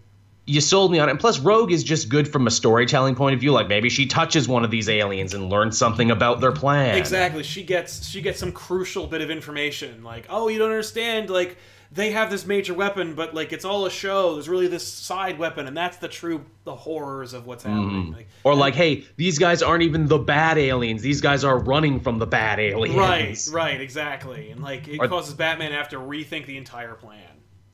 You 0.47 0.61
sold 0.61 0.91
me 0.91 0.99
on 0.99 1.09
it. 1.09 1.11
And 1.11 1.19
plus, 1.19 1.39
Rogue 1.39 1.71
is 1.71 1.83
just 1.83 2.07
good 2.07 2.27
from 2.31 2.45
a 2.45 2.51
storytelling 2.51 3.15
point 3.15 3.33
of 3.33 3.39
view. 3.39 3.51
Like 3.51 3.67
maybe 3.67 3.89
she 3.89 4.05
touches 4.05 4.47
one 4.47 4.63
of 4.63 4.71
these 4.71 4.87
aliens 4.89 5.33
and 5.33 5.49
learns 5.49 5.77
something 5.77 6.11
about 6.11 6.39
their 6.39 6.51
plan. 6.51 6.95
Exactly. 6.95 7.43
She 7.43 7.63
gets 7.63 8.05
she 8.07 8.21
gets 8.21 8.39
some 8.39 8.51
crucial 8.51 9.07
bit 9.07 9.21
of 9.21 9.31
information. 9.31 10.03
Like, 10.03 10.27
oh, 10.29 10.47
you 10.47 10.59
don't 10.59 10.69
understand. 10.69 11.29
Like 11.29 11.57
they 11.91 12.11
have 12.11 12.29
this 12.29 12.45
major 12.45 12.73
weapon, 12.73 13.15
but 13.15 13.33
like 13.33 13.53
it's 13.53 13.65
all 13.65 13.85
a 13.85 13.89
show. 13.89 14.33
There's 14.33 14.49
really 14.49 14.67
this 14.67 14.85
side 14.87 15.39
weapon, 15.39 15.65
and 15.67 15.75
that's 15.75 15.97
the 15.97 16.07
true 16.07 16.43
the 16.63 16.75
horrors 16.75 17.33
of 17.33 17.45
what's 17.47 17.63
mm-hmm. 17.63 17.79
happening. 17.79 18.11
Like, 18.11 18.27
Or 18.43 18.53
like, 18.53 18.75
hey, 18.75 19.05
these 19.17 19.39
guys 19.39 19.61
aren't 19.61 19.83
even 19.83 20.07
the 20.07 20.17
bad 20.17 20.57
aliens. 20.57 21.01
These 21.01 21.21
guys 21.21 21.43
are 21.43 21.57
running 21.57 21.99
from 21.99 22.19
the 22.19 22.27
bad 22.27 22.59
aliens. 22.59 22.97
Right, 22.97 23.47
right, 23.51 23.81
exactly. 23.81 24.51
And 24.51 24.61
like 24.61 24.87
it 24.87 24.99
Or- 24.99 25.07
causes 25.07 25.33
Batman 25.33 25.71
to 25.71 25.77
have 25.77 25.89
to 25.89 25.97
rethink 25.97 26.45
the 26.45 26.57
entire 26.57 26.95
plan. 26.95 27.21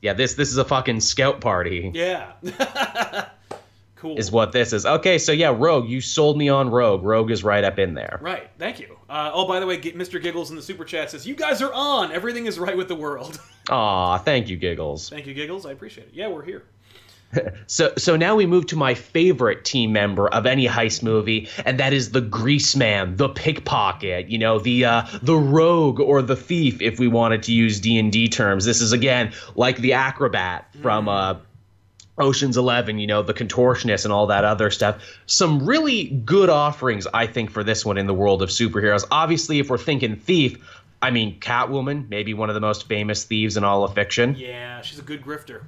Yeah, 0.02 0.12
this 0.12 0.34
this 0.34 0.50
is 0.50 0.58
a 0.58 0.64
fucking 0.64 1.00
scout 1.00 1.40
party. 1.40 1.90
Yeah. 1.94 2.32
cool. 3.96 4.18
Is 4.18 4.32
what 4.32 4.50
this 4.50 4.72
is. 4.72 4.84
Okay, 4.84 5.16
so 5.16 5.30
yeah, 5.30 5.54
Rogue. 5.56 5.88
You 5.88 6.00
sold 6.00 6.36
me 6.36 6.48
on 6.48 6.70
Rogue. 6.70 7.04
Rogue 7.04 7.30
is 7.30 7.44
right 7.44 7.62
up 7.62 7.78
in 7.78 7.94
there. 7.94 8.18
Right, 8.20 8.50
thank 8.58 8.80
you. 8.80 8.98
Uh, 9.08 9.30
oh, 9.32 9.46
by 9.46 9.60
the 9.60 9.66
way, 9.66 9.78
G- 9.78 9.92
Mr. 9.92 10.20
Giggles 10.20 10.50
in 10.50 10.56
the 10.56 10.62
super 10.62 10.84
chat 10.84 11.10
says, 11.12 11.24
"You 11.24 11.36
guys 11.36 11.62
are 11.62 11.72
on. 11.72 12.10
Everything 12.10 12.46
is 12.46 12.58
right 12.58 12.76
with 12.76 12.88
the 12.88 12.96
world." 12.96 13.40
Aw, 13.70 14.18
thank 14.18 14.48
you, 14.48 14.56
Giggles. 14.56 15.08
thank 15.08 15.26
you, 15.26 15.34
Giggles. 15.34 15.64
I 15.64 15.70
appreciate 15.70 16.08
it. 16.08 16.14
Yeah, 16.14 16.28
we're 16.28 16.44
here. 16.44 16.64
So 17.66 17.92
so 17.96 18.16
now 18.16 18.36
we 18.36 18.44
move 18.44 18.66
to 18.66 18.76
my 18.76 18.94
favorite 18.94 19.64
team 19.64 19.92
member 19.92 20.28
of 20.28 20.44
any 20.44 20.66
heist 20.66 21.02
movie, 21.02 21.48
and 21.64 21.80
that 21.80 21.92
is 21.92 22.10
the 22.10 22.20
grease 22.20 22.76
man, 22.76 23.16
the 23.16 23.30
pickpocket, 23.30 24.28
you 24.28 24.38
know, 24.38 24.58
the 24.58 24.84
uh, 24.84 25.06
the 25.22 25.36
rogue 25.36 25.98
or 25.98 26.20
the 26.20 26.36
thief, 26.36 26.82
if 26.82 26.98
we 26.98 27.08
wanted 27.08 27.44
to 27.44 27.52
use 27.52 27.80
D 27.80 27.98
and 27.98 28.12
D 28.12 28.28
terms. 28.28 28.64
This 28.64 28.80
is 28.82 28.92
again 28.92 29.32
like 29.54 29.78
the 29.78 29.94
acrobat 29.94 30.68
from 30.82 31.08
uh, 31.08 31.36
Ocean's 32.18 32.56
Eleven, 32.58 32.98
you 32.98 33.06
know, 33.06 33.22
the 33.22 33.34
contortionist 33.34 34.04
and 34.04 34.12
all 34.12 34.26
that 34.26 34.44
other 34.44 34.70
stuff. 34.70 35.02
Some 35.26 35.64
really 35.64 36.04
good 36.04 36.50
offerings, 36.50 37.06
I 37.14 37.26
think, 37.26 37.50
for 37.50 37.64
this 37.64 37.84
one 37.84 37.96
in 37.96 38.06
the 38.06 38.14
world 38.14 38.42
of 38.42 38.50
superheroes. 38.50 39.04
Obviously, 39.10 39.58
if 39.58 39.70
we're 39.70 39.78
thinking 39.78 40.16
thief. 40.16 40.58
I 41.00 41.10
mean, 41.10 41.40
Catwoman, 41.40 42.08
maybe 42.08 42.32
one 42.32 42.48
of 42.48 42.54
the 42.54 42.60
most 42.60 42.86
famous 42.86 43.24
thieves 43.24 43.56
in 43.56 43.64
all 43.64 43.82
of 43.82 43.92
fiction. 43.92 44.36
Yeah, 44.38 44.82
she's 44.82 45.00
a 45.00 45.02
good 45.02 45.24
grifter. 45.24 45.62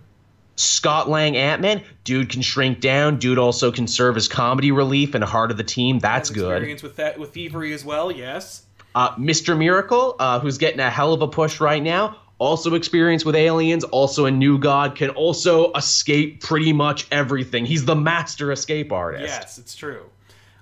Scott 0.56 1.08
Lang 1.08 1.36
Ant 1.36 1.60
Man, 1.60 1.82
dude 2.04 2.30
can 2.30 2.42
shrink 2.42 2.80
down. 2.80 3.18
Dude 3.18 3.38
also 3.38 3.72
can 3.72 3.86
serve 3.86 4.16
as 4.16 4.28
comedy 4.28 4.70
relief 4.70 5.14
and 5.14 5.24
heart 5.24 5.50
of 5.50 5.56
the 5.56 5.64
team. 5.64 5.98
That's 5.98 6.30
good. 6.30 6.52
Experience 6.52 6.82
with 6.82 6.96
that 6.96 7.18
with 7.18 7.32
thievery 7.32 7.72
as 7.72 7.84
well. 7.84 8.12
Yes. 8.12 8.64
Uh, 8.94 9.14
Mr. 9.16 9.58
Miracle, 9.58 10.14
uh, 10.18 10.38
who's 10.38 10.58
getting 10.58 10.80
a 10.80 10.90
hell 10.90 11.12
of 11.12 11.22
a 11.22 11.28
push 11.28 11.60
right 11.60 11.82
now. 11.82 12.16
Also 12.38 12.74
experience 12.74 13.24
with 13.24 13.34
aliens. 13.34 13.84
Also 13.84 14.26
a 14.26 14.30
new 14.30 14.58
god. 14.58 14.94
Can 14.96 15.10
also 15.10 15.72
escape 15.72 16.42
pretty 16.42 16.72
much 16.72 17.06
everything. 17.10 17.66
He's 17.66 17.84
the 17.84 17.96
master 17.96 18.52
escape 18.52 18.92
artist. 18.92 19.26
Yes, 19.26 19.58
it's 19.58 19.74
true. 19.74 20.04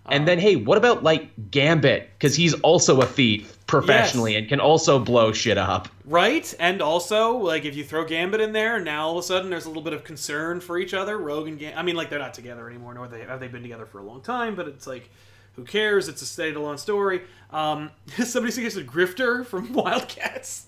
And 0.06 0.26
then, 0.26 0.38
hey, 0.38 0.56
what 0.56 0.78
about 0.78 1.02
like 1.02 1.50
Gambit? 1.50 2.10
Because 2.18 2.34
he's 2.34 2.54
also 2.54 3.00
a 3.00 3.06
thief 3.06 3.51
professionally 3.72 4.32
Yes. 4.32 4.40
and 4.40 4.48
can 4.48 4.60
also 4.60 4.98
blow 4.98 5.32
shit 5.32 5.56
up. 5.58 5.88
Right, 6.04 6.52
and 6.60 6.80
also 6.82 7.36
like 7.38 7.64
if 7.64 7.74
you 7.74 7.82
throw 7.84 8.04
Gambit 8.04 8.40
in 8.40 8.52
there, 8.52 8.78
now 8.78 9.06
all 9.06 9.12
of 9.18 9.24
a 9.24 9.26
sudden 9.26 9.50
there's 9.50 9.64
a 9.64 9.68
little 9.68 9.82
bit 9.82 9.94
of 9.94 10.04
concern 10.04 10.60
for 10.60 10.78
each 10.78 10.92
other. 10.94 11.16
Rogue 11.18 11.48
and 11.48 11.58
Gambit. 11.58 11.78
I 11.78 11.82
mean, 11.82 11.96
like 11.96 12.10
they're 12.10 12.18
not 12.18 12.34
together 12.34 12.68
anymore, 12.68 12.92
nor 12.94 13.08
they 13.08 13.22
have 13.22 13.40
they 13.40 13.48
been 13.48 13.62
together 13.62 13.86
for 13.86 13.98
a 13.98 14.02
long 14.02 14.20
time. 14.20 14.54
But 14.54 14.68
it's 14.68 14.86
like, 14.86 15.10
who 15.56 15.64
cares? 15.64 16.08
It's 16.08 16.20
a 16.22 16.24
standalone 16.26 16.78
story. 16.78 17.22
Um, 17.50 17.90
somebody 18.24 18.52
suggested 18.52 18.86
Grifter 18.86 19.44
from 19.46 19.72
Wildcats. 19.82 20.66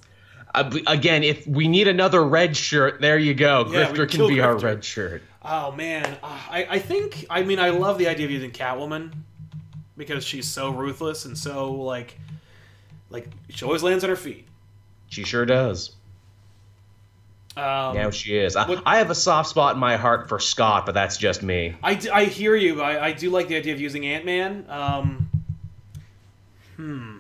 Uh, 0.54 0.70
again, 0.86 1.22
if 1.24 1.46
we 1.46 1.68
need 1.68 1.88
another 1.88 2.24
red 2.24 2.56
shirt, 2.56 3.00
there 3.00 3.18
you 3.18 3.34
go. 3.34 3.66
Yeah, 3.70 3.86
Grifter 3.92 4.08
can 4.10 4.26
be 4.28 4.40
our 4.40 4.56
red 4.56 4.82
shirt. 4.84 5.22
Oh 5.42 5.72
man, 5.72 6.06
uh, 6.22 6.40
I 6.50 6.66
I 6.70 6.78
think 6.78 7.26
I 7.28 7.42
mean 7.42 7.58
I 7.58 7.68
love 7.68 7.98
the 7.98 8.08
idea 8.08 8.24
of 8.24 8.30
using 8.30 8.50
Catwoman 8.50 9.12
because 9.96 10.24
she's 10.24 10.48
so 10.48 10.70
ruthless 10.70 11.26
and 11.26 11.36
so 11.36 11.70
like 11.72 12.18
like 13.10 13.28
she 13.50 13.64
always 13.64 13.82
lands 13.82 14.04
on 14.04 14.10
her 14.10 14.16
feet. 14.16 14.46
She 15.08 15.24
sure 15.24 15.44
does. 15.46 15.94
Um, 17.56 17.94
Now 17.94 18.10
she 18.10 18.36
is. 18.36 18.56
I, 18.56 18.66
what- 18.68 18.82
I 18.84 18.98
have 18.98 19.10
a 19.10 19.14
soft 19.14 19.48
spot 19.48 19.74
in 19.74 19.80
my 19.80 19.96
heart 19.96 20.28
for 20.28 20.40
Scott, 20.40 20.86
but 20.86 20.92
that's 20.92 21.16
just 21.16 21.42
me. 21.42 21.76
I, 21.84 22.00
I 22.12 22.24
hear 22.24 22.56
you. 22.56 22.82
I, 22.82 23.06
I 23.06 23.12
do 23.12 23.30
like 23.30 23.46
the 23.46 23.56
idea 23.56 23.72
of 23.74 23.80
using 23.80 24.04
Ant 24.06 24.24
Man. 24.24 24.66
Um, 24.68 25.30
hmm. 26.76 27.18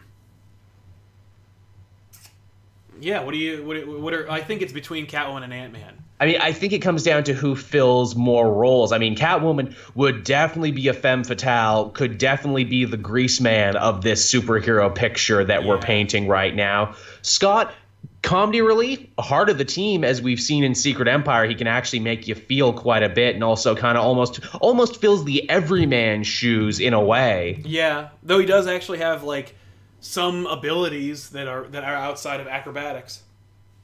Yeah. 3.00 3.22
What 3.22 3.32
do 3.32 3.38
you? 3.38 3.64
What? 3.64 3.86
What 3.86 4.14
are? 4.14 4.30
I 4.30 4.40
think 4.40 4.62
it's 4.62 4.72
between 4.72 5.06
Catwoman 5.06 5.44
and 5.44 5.52
Ant 5.52 5.72
Man. 5.72 6.04
I 6.20 6.26
mean, 6.26 6.40
I 6.40 6.52
think 6.52 6.72
it 6.72 6.78
comes 6.78 7.02
down 7.02 7.24
to 7.24 7.34
who 7.34 7.56
fills 7.56 8.14
more 8.14 8.52
roles. 8.52 8.92
I 8.92 8.98
mean, 8.98 9.16
Catwoman 9.16 9.74
would 9.96 10.22
definitely 10.22 10.70
be 10.70 10.86
a 10.88 10.94
femme 10.94 11.24
fatale, 11.24 11.90
could 11.90 12.18
definitely 12.18 12.64
be 12.64 12.84
the 12.84 12.96
grease 12.96 13.40
man 13.40 13.76
of 13.76 14.02
this 14.02 14.32
superhero 14.32 14.94
picture 14.94 15.44
that 15.44 15.64
we're 15.64 15.78
painting 15.78 16.28
right 16.28 16.54
now. 16.54 16.94
Scott, 17.22 17.74
comedy 18.22 18.62
relief, 18.62 19.04
heart 19.18 19.50
of 19.50 19.58
the 19.58 19.64
team, 19.64 20.04
as 20.04 20.22
we've 20.22 20.40
seen 20.40 20.62
in 20.62 20.76
Secret 20.76 21.08
Empire, 21.08 21.46
he 21.46 21.54
can 21.56 21.66
actually 21.66 22.00
make 22.00 22.28
you 22.28 22.36
feel 22.36 22.72
quite 22.72 23.02
a 23.02 23.08
bit, 23.08 23.34
and 23.34 23.42
also 23.42 23.74
kind 23.74 23.98
of 23.98 24.04
almost 24.04 24.40
almost 24.60 25.00
fills 25.00 25.24
the 25.24 25.48
everyman 25.50 26.22
shoes 26.22 26.78
in 26.78 26.94
a 26.94 27.04
way. 27.04 27.60
Yeah. 27.64 28.10
Though 28.22 28.38
he 28.38 28.46
does 28.46 28.68
actually 28.68 28.98
have 28.98 29.24
like 29.24 29.56
some 30.04 30.46
abilities 30.46 31.30
that 31.30 31.48
are 31.48 31.64
that 31.68 31.82
are 31.82 31.94
outside 31.94 32.40
of 32.40 32.46
acrobatics. 32.46 33.22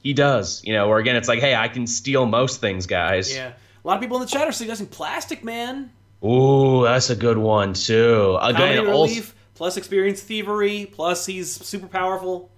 He 0.03 0.13
does, 0.13 0.63
you 0.63 0.73
know. 0.73 0.87
Or 0.87 0.99
again, 0.99 1.15
it's 1.15 1.27
like, 1.27 1.39
hey, 1.39 1.55
I 1.55 1.67
can 1.67 1.87
steal 1.87 2.25
most 2.25 2.61
things, 2.61 2.85
guys. 2.87 3.33
Yeah. 3.33 3.53
A 3.83 3.87
lot 3.87 3.95
of 3.95 4.01
people 4.01 4.17
in 4.17 4.21
the 4.21 4.29
chat 4.29 4.47
are 4.47 4.51
suggesting 4.51 4.87
Plastic 4.87 5.43
Man. 5.43 5.91
Ooh, 6.23 6.83
that's 6.83 7.09
a 7.09 7.15
good 7.15 7.37
one 7.37 7.73
too. 7.73 8.37
Again, 8.41 8.79
also, 8.79 8.91
relief 8.91 9.35
plus 9.55 9.77
experience 9.77 10.21
thievery 10.21 10.87
plus 10.91 11.25
he's 11.25 11.51
super 11.51 11.87
powerful. 11.87 12.51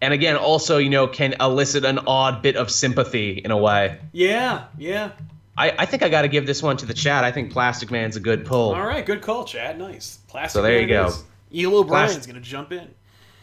and 0.00 0.14
again, 0.14 0.36
also, 0.36 0.78
you 0.78 0.88
know, 0.90 1.06
can 1.06 1.34
elicit 1.40 1.84
an 1.84 1.98
odd 2.06 2.40
bit 2.42 2.56
of 2.56 2.70
sympathy 2.70 3.32
in 3.32 3.50
a 3.50 3.56
way. 3.56 3.98
Yeah. 4.12 4.64
Yeah. 4.78 5.12
I, 5.58 5.74
I 5.78 5.86
think 5.86 6.02
I 6.02 6.08
got 6.10 6.22
to 6.22 6.28
give 6.28 6.46
this 6.46 6.62
one 6.62 6.76
to 6.78 6.86
the 6.86 6.92
chat. 6.94 7.24
I 7.24 7.32
think 7.32 7.52
Plastic 7.52 7.90
Man's 7.90 8.16
a 8.16 8.20
good 8.20 8.44
pull. 8.44 8.74
All 8.74 8.84
right. 8.86 9.04
Good 9.04 9.22
call, 9.22 9.44
Chad. 9.44 9.78
Nice. 9.78 10.18
Plastic. 10.28 10.52
So 10.58 10.62
there 10.62 10.72
Man 10.72 10.82
you 10.82 10.88
go. 10.88 11.06
is. 11.06 11.24
Eel 11.56 11.76
O'Brien's 11.76 12.14
Plas- 12.14 12.26
gonna 12.26 12.40
jump 12.40 12.72
in. 12.72 12.88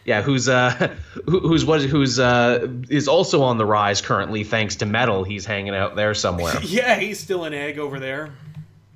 Yeah, 0.06 0.22
who's 0.22 0.48
uh, 0.50 0.72
who, 1.26 1.40
who's 1.40 1.66
what, 1.66 1.82
who's 1.82 2.20
uh, 2.20 2.68
is 2.90 3.08
also 3.08 3.42
on 3.42 3.58
the 3.58 3.66
rise 3.66 4.02
currently 4.02 4.44
thanks 4.44 4.76
to 4.78 4.86
Metal. 4.86 5.24
He's 5.24 5.46
hanging 5.46 5.74
out 5.76 5.96
there 5.96 6.14
somewhere. 6.14 6.56
Yeah, 6.64 6.96
he's 7.00 7.20
still 7.20 7.46
an 7.46 7.54
egg 7.54 7.80
over 7.80 8.00
there. 8.00 8.32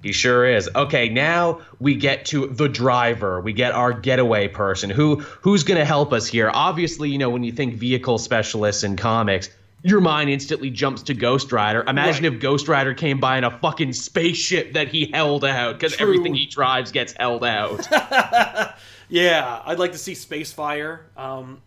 He 0.03 0.11
sure 0.11 0.45
is. 0.45 0.69
Okay, 0.75 1.09
now 1.09 1.61
we 1.79 1.95
get 1.95 2.25
to 2.25 2.47
the 2.47 2.69
driver. 2.69 3.41
We 3.41 3.51
get 3.51 3.71
our 3.73 3.91
getaway 3.93 4.47
person. 4.47 4.89
Who 4.89 5.15
who's 5.21 5.63
going 5.63 5.79
to 5.79 5.85
help 5.85 6.13
us 6.13 6.27
here? 6.27 6.51
Obviously, 6.53 7.09
you 7.09 7.17
know, 7.17 7.29
when 7.29 7.43
you 7.43 7.51
think 7.51 7.75
vehicle 7.75 8.17
specialists 8.19 8.83
in 8.83 8.95
comics, 8.95 9.49
your 9.83 9.99
mind 10.01 10.29
instantly 10.29 10.69
jumps 10.69 11.01
to 11.03 11.13
Ghost 11.13 11.51
Rider. 11.51 11.83
Imagine 11.87 12.25
Right. 12.25 12.33
if 12.33 12.39
Ghost 12.39 12.67
Rider 12.67 12.93
came 12.93 13.19
by 13.19 13.37
in 13.39 13.43
a 13.43 13.51
fucking 13.59 13.93
spaceship 13.93 14.73
that 14.73 14.89
he 14.89 15.05
held 15.11 15.43
out 15.43 15.79
cuz 15.79 15.95
everything 15.99 16.35
he 16.35 16.45
drives 16.45 16.91
gets 16.91 17.13
held 17.13 17.43
out. 17.43 17.87
Yeah, 19.09 19.61
I'd 19.65 19.79
like 19.79 19.93
to 19.93 19.97
see 19.97 20.13
Spacefire. 20.13 20.99
Um, 21.15 21.61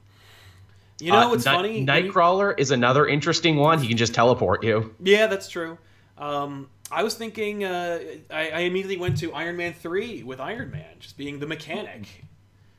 you 1.00 1.10
know 1.12 1.32
Uh, 1.32 1.34
Night- 1.36 1.42
funny? 1.42 1.86
Nightcrawler 1.86 2.58
is 2.58 2.70
another 2.70 3.06
interesting 3.06 3.56
one. 3.56 3.78
He 3.80 3.88
can 3.88 3.96
just 3.96 4.12
teleport 4.14 4.62
you. 4.62 4.94
Yeah, 5.02 5.26
that's 5.26 5.48
true. 5.48 5.78
Um, 6.18 6.68
I 6.92 7.02
was 7.02 7.14
thinking. 7.14 7.64
Uh, 7.64 7.98
I, 8.30 8.50
I 8.50 8.58
immediately 8.60 8.98
went 8.98 9.16
to 9.18 9.32
Iron 9.32 9.56
Man 9.56 9.72
three 9.72 10.22
with 10.22 10.40
Iron 10.40 10.70
Man 10.70 10.84
just 10.98 11.16
being 11.16 11.38
the 11.38 11.46
mechanic, 11.46 12.06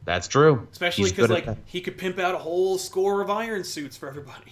That's 0.05 0.27
true. 0.27 0.67
especially 0.71 1.09
because 1.09 1.29
like 1.29 1.47
he 1.65 1.81
could 1.81 1.97
pimp 1.97 2.19
out 2.19 2.35
a 2.35 2.37
whole 2.37 2.77
score 2.77 3.21
of 3.21 3.29
iron 3.31 3.63
suits 3.63 3.97
for 3.97 4.07
everybody. 4.07 4.51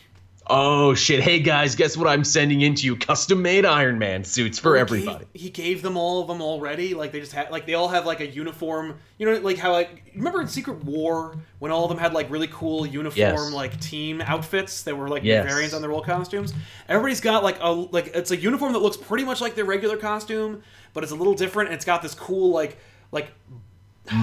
Oh 0.51 0.95
shit! 0.95 1.21
Hey 1.21 1.39
guys, 1.41 1.75
guess 1.75 1.95
what 1.95 2.07
I'm 2.07 2.23
sending 2.23 2.62
into 2.62 2.88
you? 2.88 2.95
Custom-made 2.95 3.65
Iron 3.65 3.99
Man 3.99 4.23
suits 4.23 4.57
for 4.57 4.73
He 4.75 4.81
everybody. 4.81 5.25
gave- 5.33 5.41
He, 5.43 5.49
gave 5.51 5.81
them 5.83 5.95
all 5.95 6.21
of 6.21 6.27
them 6.27 6.41
already. 6.41 6.95
Like 6.95 7.12
they 7.12 7.19
just 7.19 7.33
had, 7.33 7.51
like 7.51 7.67
they 7.67 7.75
all 7.75 7.88
have 7.88 8.07
like 8.07 8.19
a 8.19 8.25
uniform. 8.25 8.95
You 9.19 9.27
know, 9.31 9.38
like 9.41 9.59
how 9.59 9.73
like 9.73 10.12
remember 10.15 10.41
in 10.41 10.47
Secret 10.47 10.83
War 10.83 11.38
when 11.59 11.71
all 11.71 11.83
of 11.83 11.89
them 11.89 11.99
had 11.99 12.13
like 12.13 12.31
really 12.31 12.47
cool 12.51 12.88
uniform 12.88 13.15
Yes. 13.19 13.51
like 13.53 13.79
team 13.79 14.21
outfits 14.21 14.81
that 14.83 14.97
were 14.97 15.07
like 15.07 15.23
Yes. 15.23 15.45
variants 15.47 15.75
on 15.75 15.83
their 15.83 15.91
old 15.91 16.05
costumes. 16.05 16.51
Everybody's 16.88 17.21
got 17.21 17.43
like 17.43 17.57
a 17.62 17.69
like 17.69 18.07
it's 18.15 18.31
a 18.31 18.38
uniform 18.38 18.73
that 18.73 18.79
looks 18.79 18.97
pretty 18.97 19.25
much 19.25 19.41
like 19.41 19.53
their 19.53 19.65
regular 19.65 19.97
costume, 19.97 20.63
but 20.93 21.03
it's 21.03 21.12
a 21.12 21.15
little 21.15 21.35
different. 21.35 21.69
and 21.69 21.75
It's 21.75 21.85
got 21.85 22.01
this 22.01 22.15
cool 22.15 22.49
like 22.49 22.77
like 23.12 23.31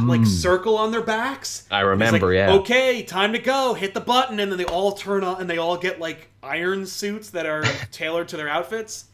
like 0.04 0.26
circle 0.26 0.76
on 0.78 0.90
their 0.90 1.02
backs. 1.02 1.66
Hmm. 1.68 1.74
I 1.74 1.80
remember, 1.80 2.28
like, 2.28 2.34
yeah. 2.36 2.52
Okay, 2.54 3.02
time 3.02 3.32
to 3.32 3.38
go. 3.38 3.74
Hit 3.74 3.94
the 3.94 4.00
button, 4.00 4.40
and 4.40 4.50
then 4.50 4.58
they 4.58 4.64
all 4.64 4.92
turn 4.92 5.24
on, 5.24 5.40
and 5.40 5.48
they 5.48 5.58
all 5.58 5.76
get 5.76 6.00
like 6.00 6.28
iron 6.42 6.86
suits 6.86 7.30
that 7.30 7.46
are 7.46 7.62
tailored 7.92 8.28
to 8.28 8.36
their 8.36 8.48
outfits. 8.48 9.04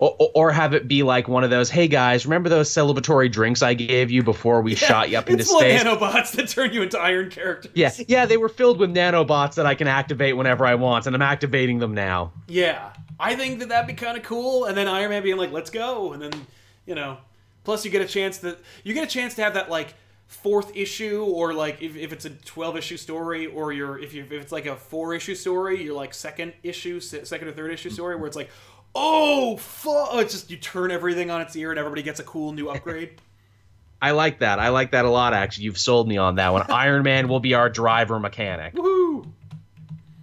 Or, 0.00 0.16
or- 0.34 0.52
have 0.52 0.74
it 0.74 0.86
be 0.86 1.02
like 1.02 1.26
one 1.26 1.42
of 1.42 1.50
those, 1.50 1.70
hey 1.70 1.88
guys, 1.88 2.24
remember 2.24 2.48
those 2.48 2.70
celebratory 2.70 3.32
drinks 3.32 3.62
I 3.62 3.74
gave 3.74 4.12
you 4.12 4.22
before 4.22 4.62
we 4.62 4.76
shot 4.76 5.10
you 5.10 5.18
up 5.18 5.28
into 5.28 5.42
space? 5.44 5.82
nanobots 5.82 6.30
that 6.36 6.48
turn 6.48 6.72
you 6.72 6.82
into 6.82 7.00
iron 7.00 7.30
characters. 7.30 7.72
yeah, 7.74 7.90
yeah, 8.06 8.24
they 8.24 8.36
were 8.36 8.48
filled 8.48 8.78
with 8.78 8.94
nanobots 8.94 9.56
that 9.56 9.66
I 9.66 9.74
can 9.74 9.88
activate 9.88 10.36
whenever 10.36 10.64
I 10.64 10.76
want, 10.76 11.06
and 11.06 11.16
I'm 11.16 11.22
activating 11.22 11.80
them 11.80 11.94
now. 11.94 12.30
Yeah. 12.46 12.92
I 13.18 13.34
think 13.34 13.58
that 13.58 13.70
that'd 13.70 13.88
be 13.88 13.94
kind 13.94 14.16
of 14.16 14.22
cool. 14.22 14.66
And 14.66 14.76
then 14.78 14.86
Iron 14.86 15.10
Man 15.10 15.24
being 15.24 15.36
like, 15.36 15.50
"Let's 15.50 15.70
go," 15.70 16.12
and 16.12 16.22
then 16.22 16.30
you 16.86 16.94
know, 16.94 17.16
plus 17.64 17.84
you 17.84 17.90
get 17.90 18.00
a 18.00 18.06
chance 18.06 18.38
that 18.38 18.58
you 18.84 18.94
get 18.94 19.02
a 19.02 19.08
chance 19.08 19.34
to 19.34 19.42
have 19.42 19.54
that 19.54 19.68
like 19.68 19.94
fourth 20.28 20.76
issue 20.76 21.24
or 21.24 21.52
like 21.52 21.82
if, 21.82 21.96
if 21.96 22.12
it's 22.12 22.24
a 22.24 22.30
12 22.30 22.76
issue 22.76 22.96
story 22.96 23.46
or 23.46 23.72
you're 23.72 23.98
if 23.98 24.12
you 24.14 24.22
if 24.22 24.32
it's 24.32 24.52
like 24.52 24.66
a 24.66 24.76
four 24.76 25.14
issue 25.14 25.34
story 25.34 25.82
you're 25.82 25.96
like 25.96 26.14
second 26.14 26.52
issue 26.62 27.00
second 27.00 27.48
or 27.48 27.52
third 27.52 27.72
issue 27.72 27.90
story 27.90 28.14
where 28.14 28.26
it's 28.26 28.36
like 28.36 28.50
oh 28.94 29.56
fuck 29.56 30.08
oh, 30.12 30.18
it's 30.20 30.32
just 30.34 30.50
you 30.50 30.56
turn 30.56 30.90
everything 30.90 31.30
on 31.30 31.40
its 31.40 31.56
ear 31.56 31.70
and 31.70 31.78
everybody 31.78 32.02
gets 32.02 32.20
a 32.20 32.22
cool 32.22 32.52
new 32.52 32.68
upgrade 32.68 33.12
I 34.00 34.12
like 34.12 34.38
that. 34.38 34.60
I 34.60 34.68
like 34.68 34.92
that 34.92 35.06
a 35.06 35.10
lot, 35.10 35.34
actually. 35.34 35.64
You've 35.64 35.76
sold 35.76 36.06
me 36.06 36.18
on 36.18 36.36
that 36.36 36.52
one. 36.52 36.62
Iron 36.70 37.02
Man 37.02 37.26
will 37.26 37.40
be 37.40 37.54
our 37.54 37.68
driver 37.68 38.20
mechanic. 38.20 38.72
woohoo 38.74 39.28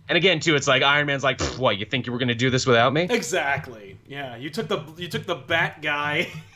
And 0.08 0.18
again, 0.18 0.40
too, 0.40 0.56
it's 0.56 0.66
like 0.66 0.82
Iron 0.82 1.08
Man's 1.08 1.26
like, 1.26 1.42
what, 1.58 1.78
you 1.78 1.86
think 1.86 2.06
you 2.08 2.14
were 2.14 2.18
going 2.18 2.30
to 2.30 2.36
do 2.36 2.50
this 2.50 2.66
without 2.66 2.94
me? 2.94 3.06
exactly 3.10 3.96
yeah 4.08 4.36
you 4.36 4.50
took 4.50 4.68
the 4.68 4.84
you 4.98 5.08
took 5.08 5.26
the 5.26 5.36
bat 5.36 5.82
guy 5.82 6.28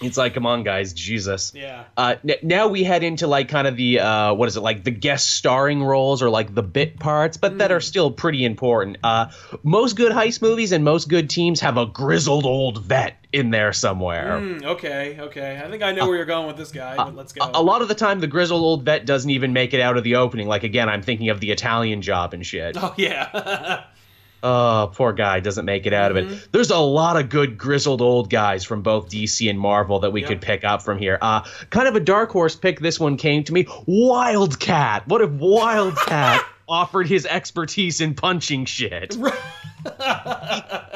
It's 0.00 0.16
like, 0.16 0.34
come 0.34 0.46
on, 0.46 0.62
guys, 0.62 0.92
Jesus. 0.92 1.52
yeah 1.54 1.84
Uh, 1.96 2.16
n- 2.28 2.36
now 2.42 2.68
we 2.68 2.84
head 2.84 3.02
into 3.02 3.26
like 3.26 3.48
kind 3.48 3.66
of 3.66 3.76
the 3.76 4.00
uh, 4.00 4.34
what 4.34 4.48
is 4.48 4.56
it 4.56 4.60
like 4.60 4.84
the 4.84 4.90
guest 4.90 5.30
starring 5.30 5.82
roles 5.82 6.22
or 6.22 6.30
like 6.30 6.54
the 6.54 6.62
bit 6.62 6.98
parts, 7.00 7.36
but 7.36 7.58
that 7.58 7.72
are 7.72 7.80
still 7.80 8.10
pretty 8.10 8.44
important. 8.44 8.98
Uh, 9.02 9.26
most 9.62 9.96
good 9.96 10.12
heist 10.12 10.40
movies 10.42 10.72
and 10.72 10.84
most 10.84 11.08
good 11.08 11.28
teams 11.28 11.60
have 11.60 11.76
a 11.76 11.86
grizzled 11.86 12.46
old 12.46 12.82
vet 12.82 13.16
in 13.32 13.50
there 13.50 13.72
somewhere. 13.72 14.38
Hmm, 14.40 14.64
okay 14.64 15.18
okay 15.20 15.60
i 15.62 15.68
think 15.68 15.82
i 15.82 15.92
know 15.92 16.06
where 16.06 16.16
you're 16.16 16.24
going 16.24 16.46
with 16.46 16.56
this 16.56 16.72
guy 16.72 16.96
but 16.96 17.14
let's 17.14 17.32
go 17.34 17.50
a 17.52 17.62
lot 17.62 17.82
of 17.82 17.88
the 17.88 17.94
time, 17.94 18.20
the 18.20 18.26
grizzled 18.26 18.62
old 18.62 18.84
vet 18.84 19.04
doesn't 19.04 19.28
even 19.30 19.52
make 19.52 19.74
it 19.74 19.80
out 19.80 19.96
of 19.98 20.04
the 20.04 20.16
opening. 20.16 20.46
Like 20.48 20.62
again, 20.62 20.88
I'm 20.88 21.02
thinking 21.02 21.28
of 21.28 21.40
the 21.40 21.50
Italian 21.50 22.00
job 22.02 22.32
and 22.34 22.46
shit. 22.46 22.76
oh 22.78 22.94
yeah 22.96 23.84
Oh, 24.42 24.90
poor 24.94 25.12
guy 25.12 25.40
doesn't 25.40 25.64
make 25.64 25.86
it 25.86 25.92
out 25.92 26.12
of 26.12 26.16
Mm-hmm. 26.16 26.32
it. 26.34 26.48
There's 26.52 26.70
a 26.70 26.78
lot 26.78 27.16
of 27.16 27.28
good 27.28 27.58
grizzled 27.58 28.00
old 28.00 28.30
guys 28.30 28.62
from 28.64 28.82
both 28.82 29.08
DC 29.08 29.50
and 29.50 29.58
Marvel 29.58 29.98
that 30.00 30.10
we 30.12 30.20
Yep. 30.20 30.28
could 30.28 30.40
pick 30.42 30.64
up 30.64 30.82
from 30.82 30.98
here. 30.98 31.18
Uh, 31.20 31.42
kind 31.70 31.88
of 31.88 31.96
a 31.96 32.00
dark 32.00 32.30
horse 32.30 32.54
pick. 32.54 32.78
This 32.80 33.00
one 33.00 33.16
came 33.16 33.42
to 33.44 33.52
me. 33.52 33.66
Wildcat. 33.86 35.08
What 35.08 35.22
if 35.22 35.30
Wildcat 35.30 36.44
offered 36.68 37.08
his 37.08 37.26
expertise 37.26 38.00
in 38.00 38.14
punching 38.14 38.66
shit? 38.66 39.16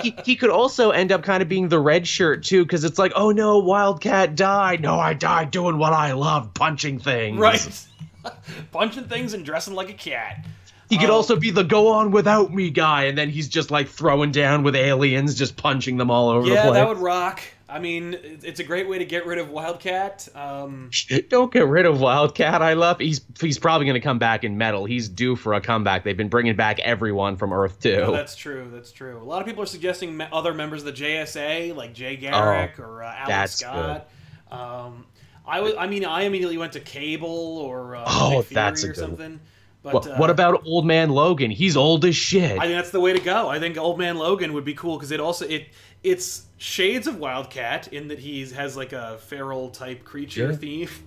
He, 0.02 0.14
he 0.24 0.36
could 0.36 0.50
also 0.50 0.90
end 0.90 1.12
up 1.12 1.22
kind 1.22 1.42
of 1.42 1.48
being 1.48 1.68
the 1.68 1.78
red 1.80 2.06
shirt 2.06 2.42
too, 2.44 2.64
because 2.64 2.84
it's 2.84 2.98
like, 2.98 3.12
oh 3.14 3.30
no, 3.30 3.58
Wildcat 3.58 4.34
died. 4.34 4.80
No, 4.82 4.98
I 4.98 5.14
died 5.14 5.50
doing 5.50 5.78
what 5.78 5.92
I 5.92 6.12
love, 6.12 6.52
punching 6.54 6.98
things. 6.98 7.38
Right. 7.38 7.86
Punching 8.72 9.04
things 9.04 9.34
and 9.34 9.44
dressing 9.44 9.74
like 9.74 9.90
a 9.90 9.94
cat. 9.94 10.44
He 10.92 10.98
could 10.98 11.08
Oh. 11.08 11.14
also 11.14 11.36
be 11.36 11.48
the 11.50 11.64
go 11.64 11.88
on 11.88 12.10
without 12.10 12.52
me 12.52 12.68
guy, 12.68 13.04
and 13.04 13.16
then 13.16 13.30
he's 13.30 13.48
just 13.48 13.70
like 13.70 13.88
throwing 13.88 14.30
down 14.30 14.62
with 14.62 14.76
aliens, 14.76 15.34
just 15.34 15.56
punching 15.56 15.96
them 15.96 16.10
all 16.10 16.28
over 16.28 16.42
the 16.46 16.54
place. 16.54 16.64
Yeah, 16.66 16.70
that 16.72 16.86
would 16.88 16.98
rock. 16.98 17.40
I 17.66 17.78
mean, 17.78 18.14
it's 18.42 18.60
a 18.60 18.64
great 18.64 18.86
way 18.86 18.98
to 18.98 19.06
get 19.06 19.24
rid 19.24 19.38
of 19.38 19.48
Wildcat. 19.48 20.28
Um, 20.34 20.90
Don't 21.30 21.50
get 21.50 21.66
rid 21.66 21.86
of 21.86 21.98
Wildcat. 21.98 22.60
I 22.60 22.74
love. 22.74 22.98
He's 22.98 23.22
he's 23.40 23.58
probably 23.58 23.86
going 23.86 23.94
to 23.94 24.00
come 24.04 24.18
back 24.18 24.44
in 24.44 24.58
metal. 24.58 24.84
He's 24.84 25.08
due 25.08 25.34
for 25.36 25.54
a 25.54 25.62
comeback. 25.62 26.04
They've 26.04 26.14
been 26.14 26.28
bringing 26.28 26.56
back 26.56 26.78
everyone 26.80 27.36
from 27.36 27.54
Earth 27.54 27.80
too. 27.80 28.02
oh, 28.08 28.12
that's 28.12 28.36
true. 28.36 28.68
That's 28.70 28.92
true. 28.92 29.16
A 29.18 29.24
lot 29.24 29.40
of 29.40 29.46
people 29.46 29.62
are 29.62 29.66
suggesting 29.66 30.20
other 30.20 30.52
members 30.52 30.84
of 30.84 30.94
the 30.94 31.02
JSA, 31.02 31.74
like 31.74 31.94
Jay 31.94 32.16
Garrick 32.16 32.78
or 32.78 33.02
uh, 33.02 33.06
Alex 33.06 33.24
Oh, 33.24 33.28
that's 33.30 33.54
Scott. 33.54 34.08
Um, 34.50 35.06
I 35.46 35.60
was. 35.60 35.72
I 35.78 35.86
mean, 35.86 36.04
I 36.04 36.24
immediately 36.24 36.58
went 36.58 36.74
to 36.74 36.80
Cable 36.80 37.56
or 37.58 37.96
uh, 37.96 38.04
Oh, 38.06 38.30
Nick 38.36 38.46
Fury 38.48 38.54
that's 38.54 38.84
a 38.84 38.90
or 38.90 38.92
good 38.92 39.18
one. 39.18 39.40
But 39.82 39.94
what, 39.94 40.06
uh, 40.06 40.14
what 40.16 40.30
about 40.30 40.62
Old 40.64 40.86
Man 40.86 41.10
Logan? 41.10 41.50
He's 41.50 41.76
old 41.76 42.04
as 42.04 42.14
shit. 42.14 42.52
I 42.58 42.66
think 42.66 42.74
that's 42.74 42.90
the 42.90 43.00
way 43.00 43.12
to 43.12 43.18
go. 43.20 43.48
I 43.48 43.58
think 43.58 43.76
Old 43.76 43.98
Man 43.98 44.16
Logan 44.16 44.52
would 44.52 44.64
be 44.64 44.74
cool 44.74 44.96
because 44.96 45.10
it 45.10 45.18
also 45.20 45.46
it 45.46 45.68
it's 46.04 46.44
shades 46.58 47.06
of 47.06 47.18
Wildcat 47.18 47.88
in 47.92 48.08
that 48.08 48.18
he 48.20 48.46
has 48.50 48.76
like 48.76 48.92
a 48.92 49.18
feral 49.18 49.70
type 49.70 50.04
creature 50.04 50.50
Yeah. 50.50 50.56
theme. 50.56 50.88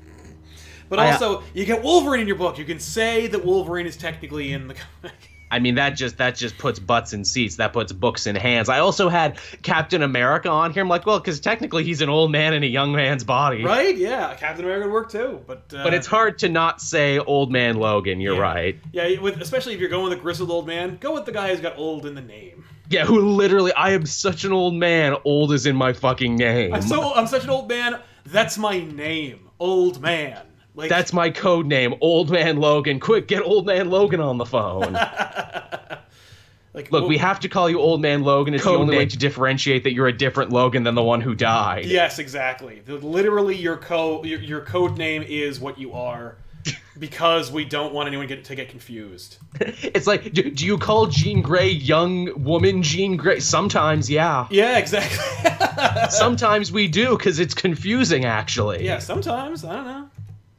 But 0.87 0.99
I- 0.99 1.09
uh, 1.09 1.13
also, 1.13 1.43
you 1.55 1.65
get 1.65 1.81
Wolverine 1.81 2.21
in 2.21 2.27
your 2.27 2.35
book. 2.35 2.59
You 2.59 2.63
can 2.65 2.79
say 2.79 3.25
that 3.27 3.43
Wolverine 3.43 3.87
is 3.87 3.97
technically 3.97 4.53
in 4.53 4.67
the 4.67 4.73
comic. 5.01 5.15
I 5.55 5.59
mean 5.59 5.75
that 5.75 5.91
just 5.91 6.17
that 6.17 6.35
just 6.35 6.57
puts 6.57 6.79
butts 6.79 7.13
in 7.13 7.23
seats. 7.23 7.55
That 7.55 7.71
puts 7.71 7.93
books 7.93 8.27
in 8.27 8.35
hands. 8.35 8.67
I 8.67 8.79
also 8.79 9.07
had 9.07 9.39
Captain 9.61 10.03
America 10.03 10.49
on 10.49 10.73
here. 10.73 10.83
I'm 10.83 10.89
like, 10.89 11.05
well, 11.05 11.17
because 11.17 11.39
technically 11.39 11.85
he's 11.85 12.01
an 12.01 12.09
old 12.09 12.29
man 12.29 12.53
in 12.53 12.61
a 12.61 12.67
young 12.67 12.91
man's 12.91 13.23
body. 13.23 13.63
right? 13.63 13.95
Yeah, 13.95 14.35
Captain 14.35 14.65
America 14.65 14.87
would 14.87 14.93
work 14.93 15.09
too. 15.09 15.41
But 15.47 15.73
uh, 15.73 15.81
But 15.81 15.93
it's 15.93 16.07
hard 16.07 16.39
to 16.39 16.49
not 16.49 16.81
say 16.81 17.19
Old 17.19 17.53
Man 17.53 17.77
Logan. 17.77 18.19
You're 18.19 18.35
yeah. 18.35 18.41
right. 18.41 18.79
Yeah, 18.91 19.17
with, 19.21 19.41
especially 19.41 19.73
if 19.73 19.79
you're 19.79 19.87
going 19.87 20.09
with 20.09 20.19
a 20.19 20.21
grizzled 20.21 20.51
old 20.51 20.67
man, 20.67 20.97
go 20.97 21.13
with 21.13 21.23
the 21.23 21.31
guy 21.31 21.51
who's 21.51 21.61
got 21.61 21.77
old 21.77 22.05
in 22.05 22.15
the 22.15 22.21
name. 22.21 22.65
Yeah, 22.89 23.05
who 23.05 23.21
literally? 23.21 23.71
I 23.71 23.91
am 23.91 24.05
such 24.05 24.43
an 24.43 24.51
old 24.51 24.73
man. 24.73 25.15
Old 25.23 25.53
is 25.53 25.65
in 25.65 25.77
my 25.77 25.93
fucking 25.93 26.35
name. 26.35 26.73
I'm 26.73 26.81
so 26.81 27.13
I'm 27.13 27.27
such 27.27 27.45
an 27.45 27.49
old 27.49 27.69
man. 27.69 28.01
That's 28.25 28.57
my 28.57 28.81
name, 28.81 29.47
old 29.57 30.01
man. 30.01 30.41
Like 30.75 30.89
That's 30.89 31.13
my 31.13 31.29
code 31.29 31.67
name, 31.67 31.95
Old 32.01 32.29
Man 32.29 32.57
Logan. 32.57 32.99
Quick, 32.99 33.27
get 33.27 33.41
Old 33.41 33.65
Man 33.65 33.89
Logan 33.89 34.19
on 34.19 34.37
the 34.37 34.45
phone. 34.45 34.93
like 36.73 36.91
Look, 36.91 36.91
well- 36.91 37.07
we 37.07 37.17
have 37.17 37.39
to 37.41 37.49
call 37.49 37.69
you 37.69 37.79
Old 37.79 38.01
Man 38.01 38.23
Logan. 38.23 38.53
It's 38.53 38.63
the 38.63 38.71
Code 38.71 38.81
only 38.81 38.97
way 38.97 39.05
to 39.05 39.17
differentiate 39.17 39.85
that 39.85 39.93
you're 39.93 40.07
a 40.07 40.17
different 40.17 40.51
Logan 40.51 40.83
than 40.83 40.95
the 40.95 41.03
one 41.03 41.21
who 41.21 41.33
died. 41.33 41.85
Yes, 41.85 42.19
exactly. 42.19 42.81
Literally, 42.87 43.55
your 43.55 43.77
code 43.77 44.25
your, 44.25 44.41
your 44.41 44.61
code 44.61 44.97
name 44.97 45.23
is 45.23 45.61
what 45.61 45.79
you 45.79 45.93
are, 45.93 46.35
because 46.99 47.53
we 47.53 47.63
don't 47.63 47.93
want 47.93 48.07
anyone 48.07 48.27
get, 48.27 48.43
to 48.43 48.55
get 48.55 48.67
confused. 48.67 49.37
It's 49.81 50.07
like, 50.07 50.33
do, 50.33 50.51
do 50.51 50.65
you 50.65 50.77
call 50.77 51.05
Jean 51.07 51.41
Grey 51.41 51.69
young 51.69 52.43
woman 52.43 52.83
Jean 52.83 53.15
Grey? 53.15 53.39
Sometimes, 53.39 54.09
yeah. 54.09 54.45
Yeah, 54.51 54.77
exactly. 54.77 56.09
Sometimes 56.09 56.69
we 56.73 56.89
do 56.89 57.15
because 57.17 57.39
it's 57.39 57.53
confusing. 57.53 58.25
Actually, 58.25 58.83
yeah, 58.83 58.99
sometimes 58.99 59.63
I 59.63 59.75
don't 59.75 59.85
know. 59.85 60.09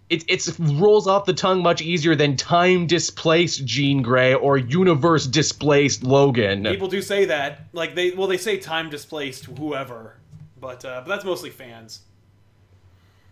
It 0.09 0.25
it's 0.29 0.59
rolls 0.61 1.07
off 1.07 1.25
the 1.25 1.33
tongue 1.35 1.63
much 1.63 1.83
easier 1.83 2.15
than 2.15 2.37
time 2.37 2.87
displaced 2.87 3.65
Jean 3.65 4.03
Grey 4.03 4.35
or 4.35 4.57
universe 4.57 5.27
displaced 5.27 6.03
Logan. 6.05 6.65
People 6.65 6.89
do 6.89 7.03
say 7.03 7.25
that, 7.27 7.67
like 7.73 7.95
they 7.95 8.11
well 8.13 8.27
they 8.29 8.37
say 8.37 8.57
time 8.59 8.89
displaced 8.91 9.47
whoever, 9.47 10.17
but 10.61 10.85
uh, 10.85 11.03
but 11.05 11.09
that's 11.09 11.25
mostly 11.25 11.51
fans. 11.51 12.01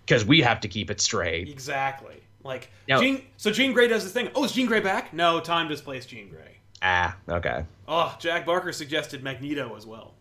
Because 0.04 0.24
we 0.24 0.40
have 0.42 0.60
to 0.60 0.68
keep 0.68 0.90
it 0.90 1.00
straight. 1.00 1.48
Exactly. 1.48 2.16
Like 2.42 2.70
Now- 2.88 3.00
Jean. 3.00 3.22
So 3.38 3.50
Jean 3.50 3.72
Grey 3.72 3.88
does 3.88 4.04
this 4.04 4.12
thing. 4.12 4.28
Oh, 4.34 4.44
is 4.44 4.52
Jean 4.52 4.66
Grey 4.66 4.80
back? 4.80 5.14
No, 5.14 5.40
time 5.40 5.68
displaced 5.68 6.10
Jean 6.10 6.28
Grey. 6.28 6.56
Ah, 6.82 7.16
okay. 7.28 7.64
Oh, 7.88 8.14
Jack 8.20 8.44
Barker 8.44 8.72
suggested 8.72 9.22
Magneto 9.22 9.74
as 9.76 9.87
well. 9.87 10.12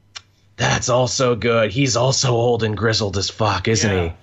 That's 0.55 0.87
also 0.87 1.35
good. 1.35 1.71
He's 1.71 1.97
also 1.97 2.31
old 2.31 2.63
and 2.63 2.77
grizzled 2.77 3.17
as 3.17 3.29
fuck, 3.29 3.67
isn't 3.67 3.91
Yeah. 3.91 4.03
he? 4.09 4.13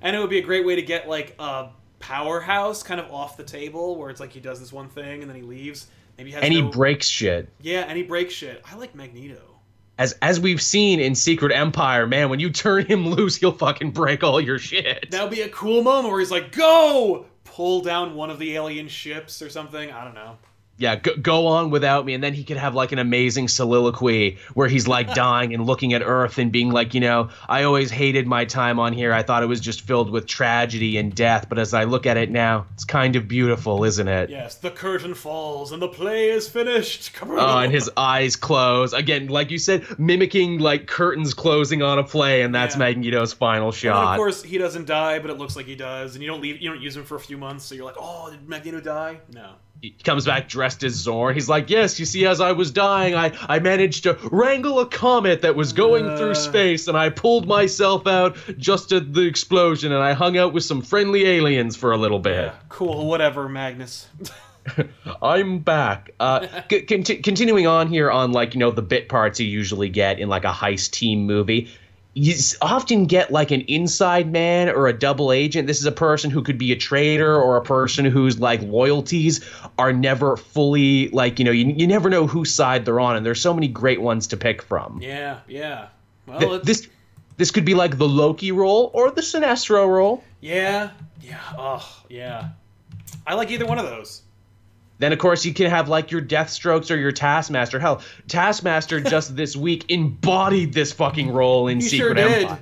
And 0.00 0.16
it 0.16 0.18
would 0.20 0.30
be 0.30 0.38
a 0.38 0.42
great 0.42 0.64
way 0.64 0.76
to 0.76 0.82
get 0.82 1.06
like 1.08 1.34
a 1.38 1.68
powerhouse 2.00 2.82
kind 2.82 2.98
of 3.00 3.10
off 3.12 3.36
the 3.36 3.44
table, 3.44 3.94
where 3.94 4.10
it's 4.10 4.18
like 4.18 4.32
he 4.32 4.40
does 4.40 4.58
this 4.58 4.72
one 4.72 4.88
thing 4.88 5.22
and 5.22 5.30
then 5.30 5.36
he 5.36 5.42
leaves. 5.42 5.86
Maybe 6.18 6.30
he 6.30 6.34
has 6.34 6.42
And 6.42 6.52
he 6.52 6.62
breaks 6.62 7.06
shit. 7.06 7.48
Yeah, 7.60 7.82
and 7.82 7.96
he 7.96 8.02
breaks 8.02 8.34
shit. 8.34 8.62
I 8.70 8.74
like 8.74 8.94
Magneto. 8.94 9.40
As 9.96 10.14
as 10.22 10.40
we've 10.40 10.60
seen 10.60 10.98
in 10.98 11.14
Secret 11.14 11.52
Empire, 11.52 12.06
man, 12.06 12.30
when 12.30 12.40
you 12.40 12.50
turn 12.50 12.86
him 12.86 13.06
loose, 13.08 13.36
he'll 13.36 13.52
fucking 13.52 13.92
break 13.92 14.24
all 14.24 14.40
your 14.40 14.58
shit. 14.58 15.10
That 15.10 15.22
would 15.22 15.30
be 15.30 15.42
a 15.42 15.48
cool 15.50 15.82
moment 15.82 16.10
where 16.10 16.20
he's 16.20 16.30
like, 16.30 16.52
"Go!" 16.52 17.26
Pull 17.44 17.82
down 17.82 18.14
one 18.14 18.30
of 18.30 18.38
the 18.38 18.54
alien 18.54 18.88
ships 18.88 19.42
or 19.42 19.50
something. 19.50 19.90
I 19.90 20.04
don't 20.04 20.14
know. 20.14 20.38
Yeah, 20.80 20.96
go, 20.96 21.14
go 21.16 21.46
on 21.46 21.70
without 21.70 22.06
me, 22.06 22.14
and 22.14 22.24
then 22.24 22.32
he 22.32 22.42
could 22.42 22.56
have 22.56 22.74
like 22.74 22.90
an 22.90 22.98
amazing 22.98 23.48
soliloquy 23.48 24.38
where 24.54 24.66
he's 24.66 24.88
like 24.88 25.14
dying 25.14 25.54
and 25.54 25.66
looking 25.66 25.92
at 25.92 26.02
Earth 26.02 26.38
and 26.38 26.50
being 26.50 26.70
like, 26.70 26.94
you 26.94 27.00
know, 27.00 27.28
I 27.48 27.64
always 27.64 27.90
hated 27.90 28.26
my 28.26 28.46
time 28.46 28.78
on 28.80 28.92
here. 28.94 29.12
I 29.12 29.22
thought 29.22 29.42
it 29.42 29.46
was 29.46 29.60
just 29.60 29.82
filled 29.82 30.10
with 30.10 30.26
tragedy 30.26 30.96
and 30.96 31.14
death, 31.14 31.48
but 31.50 31.58
as 31.58 31.74
I 31.74 31.84
look 31.84 32.06
at 32.06 32.16
it 32.16 32.30
now, 32.30 32.66
it's 32.72 32.84
kind 32.86 33.14
of 33.14 33.28
beautiful, 33.28 33.84
isn't 33.84 34.08
it? 34.08 34.30
Yes, 34.30 34.54
the 34.56 34.70
curtain 34.70 35.14
falls 35.14 35.70
and 35.70 35.82
the 35.82 35.88
play 35.88 36.30
is 36.30 36.48
finished. 36.48 37.10
Oh, 37.22 37.58
and 37.58 37.70
his 37.70 37.90
eyes 37.96 38.34
close 38.36 38.94
again, 38.94 39.28
like 39.28 39.50
you 39.50 39.58
said, 39.58 39.84
mimicking 39.98 40.58
like 40.60 40.86
curtains 40.86 41.34
closing 41.34 41.82
on 41.82 41.98
a 41.98 42.04
play, 42.04 42.40
and 42.42 42.54
that's 42.54 42.74
Yeah. 42.74 42.80
Magneto's 42.80 43.34
final 43.34 43.70
shot. 43.70 43.96
And 43.96 44.04
shot. 44.06 44.12
of 44.14 44.16
course, 44.16 44.42
he 44.42 44.56
doesn't 44.56 44.86
die, 44.86 45.18
but 45.18 45.30
it 45.30 45.36
looks 45.38 45.56
like 45.56 45.66
he 45.66 45.76
does, 45.76 46.14
and 46.14 46.22
you 46.22 46.28
don't 46.30 46.40
leave. 46.40 46.60
You 46.60 46.70
don't 46.70 46.80
use 46.80 46.96
him 46.96 47.04
for 47.04 47.16
a 47.16 47.20
few 47.20 47.36
months, 47.36 47.64
so 47.66 47.74
you're 47.74 47.84
like, 47.84 47.96
"Oh, 47.98 48.30
did 48.30 48.48
Magneto 48.48 48.80
die?" 48.80 49.20
No. 49.32 49.50
He 49.82 49.92
comes 50.04 50.26
back 50.26 50.46
dressed 50.48 50.82
as 50.84 51.06
Xorn. 51.06 51.32
He's 51.32 51.48
like, 51.48 51.70
"Yes, 51.70 51.98
you 51.98 52.04
see, 52.04 52.26
as 52.26 52.40
I 52.40 52.52
was 52.52 52.70
dying, 52.70 53.14
I 53.14 53.32
I 53.48 53.60
managed 53.60 54.02
to 54.02 54.18
wrangle 54.30 54.78
a 54.80 54.86
comet 54.86 55.40
that 55.42 55.56
was 55.56 55.72
going 55.72 56.06
Uh. 56.06 56.16
through 56.18 56.34
space, 56.34 56.86
and 56.86 56.98
I 56.98 57.08
pulled 57.08 57.46
myself 57.48 58.06
out 58.06 58.36
just 58.58 58.92
at 58.92 59.14
the 59.14 59.22
explosion, 59.22 59.90
and 59.92 60.02
I 60.02 60.12
hung 60.12 60.36
out 60.36 60.52
with 60.52 60.64
some 60.64 60.82
friendly 60.82 61.24
aliens 61.26 61.76
for 61.76 61.92
a 61.92 61.96
little 61.96 62.18
bit. 62.18 62.44
Yeah, 62.46 62.52
cool. 62.68 63.06
Whatever, 63.08 63.48
Magnus. 63.48 64.06
I'm 65.22 65.60
back. 65.60 66.10
Uh, 66.20 66.46
c- 66.70 66.82
conti- 66.82 67.16
continuing 67.22 67.66
on 67.66 67.88
here 67.88 68.10
on 68.10 68.32
like 68.32 68.54
you 68.54 68.60
know 68.60 68.70
the 68.70 68.82
bit 68.82 69.08
parts 69.08 69.40
you 69.40 69.46
usually 69.46 69.88
get 69.88 70.18
in 70.18 70.28
like 70.28 70.44
a 70.44 70.52
heist 70.52 70.90
team 70.90 71.24
movie. 71.26 71.68
You 72.12 72.34
often 72.60 73.06
get 73.06 73.30
like 73.30 73.52
an 73.52 73.60
inside 73.62 74.32
man 74.32 74.68
or 74.68 74.88
a 74.88 74.92
double 74.92 75.30
agent. 75.30 75.68
This 75.68 75.78
is 75.78 75.86
a 75.86 75.92
person 75.92 76.28
who 76.30 76.42
could 76.42 76.58
be 76.58 76.72
a 76.72 76.76
traitor 76.76 77.40
or 77.40 77.56
a 77.56 77.62
person 77.62 78.04
whose 78.04 78.40
like 78.40 78.60
loyalties 78.62 79.44
are 79.78 79.92
never 79.92 80.36
fully 80.36 81.08
like 81.10 81.38
you 81.38 81.44
know 81.44 81.52
you, 81.52 81.66
you 81.66 81.86
never 81.86 82.10
know 82.10 82.26
whose 82.26 82.52
side 82.52 82.84
they're 82.84 82.98
on, 82.98 83.16
and 83.16 83.24
there's 83.24 83.40
so 83.40 83.54
many 83.54 83.68
great 83.68 84.00
ones 84.00 84.26
to 84.28 84.36
pick 84.36 84.60
from. 84.60 85.00
yeah, 85.00 85.40
yeah. 85.46 85.88
Well, 86.26 86.40
Th- 86.40 86.52
it's, 86.52 86.66
this 86.66 86.88
this 87.36 87.50
could 87.52 87.64
be 87.64 87.74
like 87.74 87.96
the 87.96 88.08
Loki 88.08 88.50
role 88.52 88.90
or 88.92 89.10
the 89.12 89.22
Sinestro 89.22 89.88
role. 89.88 90.24
yeah, 90.40 90.90
yeah. 91.22 91.38
Oh, 91.56 92.02
yeah. 92.08 92.48
I 93.26 93.34
like 93.34 93.50
either 93.50 93.66
one 93.66 93.78
of 93.78 93.86
those. 93.86 94.22
Then, 95.00 95.14
of 95.14 95.18
course, 95.18 95.46
you 95.46 95.54
can 95.54 95.70
have 95.70 95.88
like 95.88 96.10
your 96.10 96.20
Deathstrokes 96.20 96.90
or 96.90 96.96
your 96.96 97.10
Taskmaster. 97.10 97.80
Hell, 97.80 98.02
Taskmaster 98.28 99.00
just 99.10 99.34
this 99.34 99.56
week 99.56 99.86
embodied 99.88 100.74
this 100.74 100.92
fucking 100.92 101.32
role 101.32 101.68
in 101.68 101.80
You 101.80 101.88
Secret 101.88 102.06
sure 102.06 102.14
did. 102.14 102.42
Empire. 102.44 102.58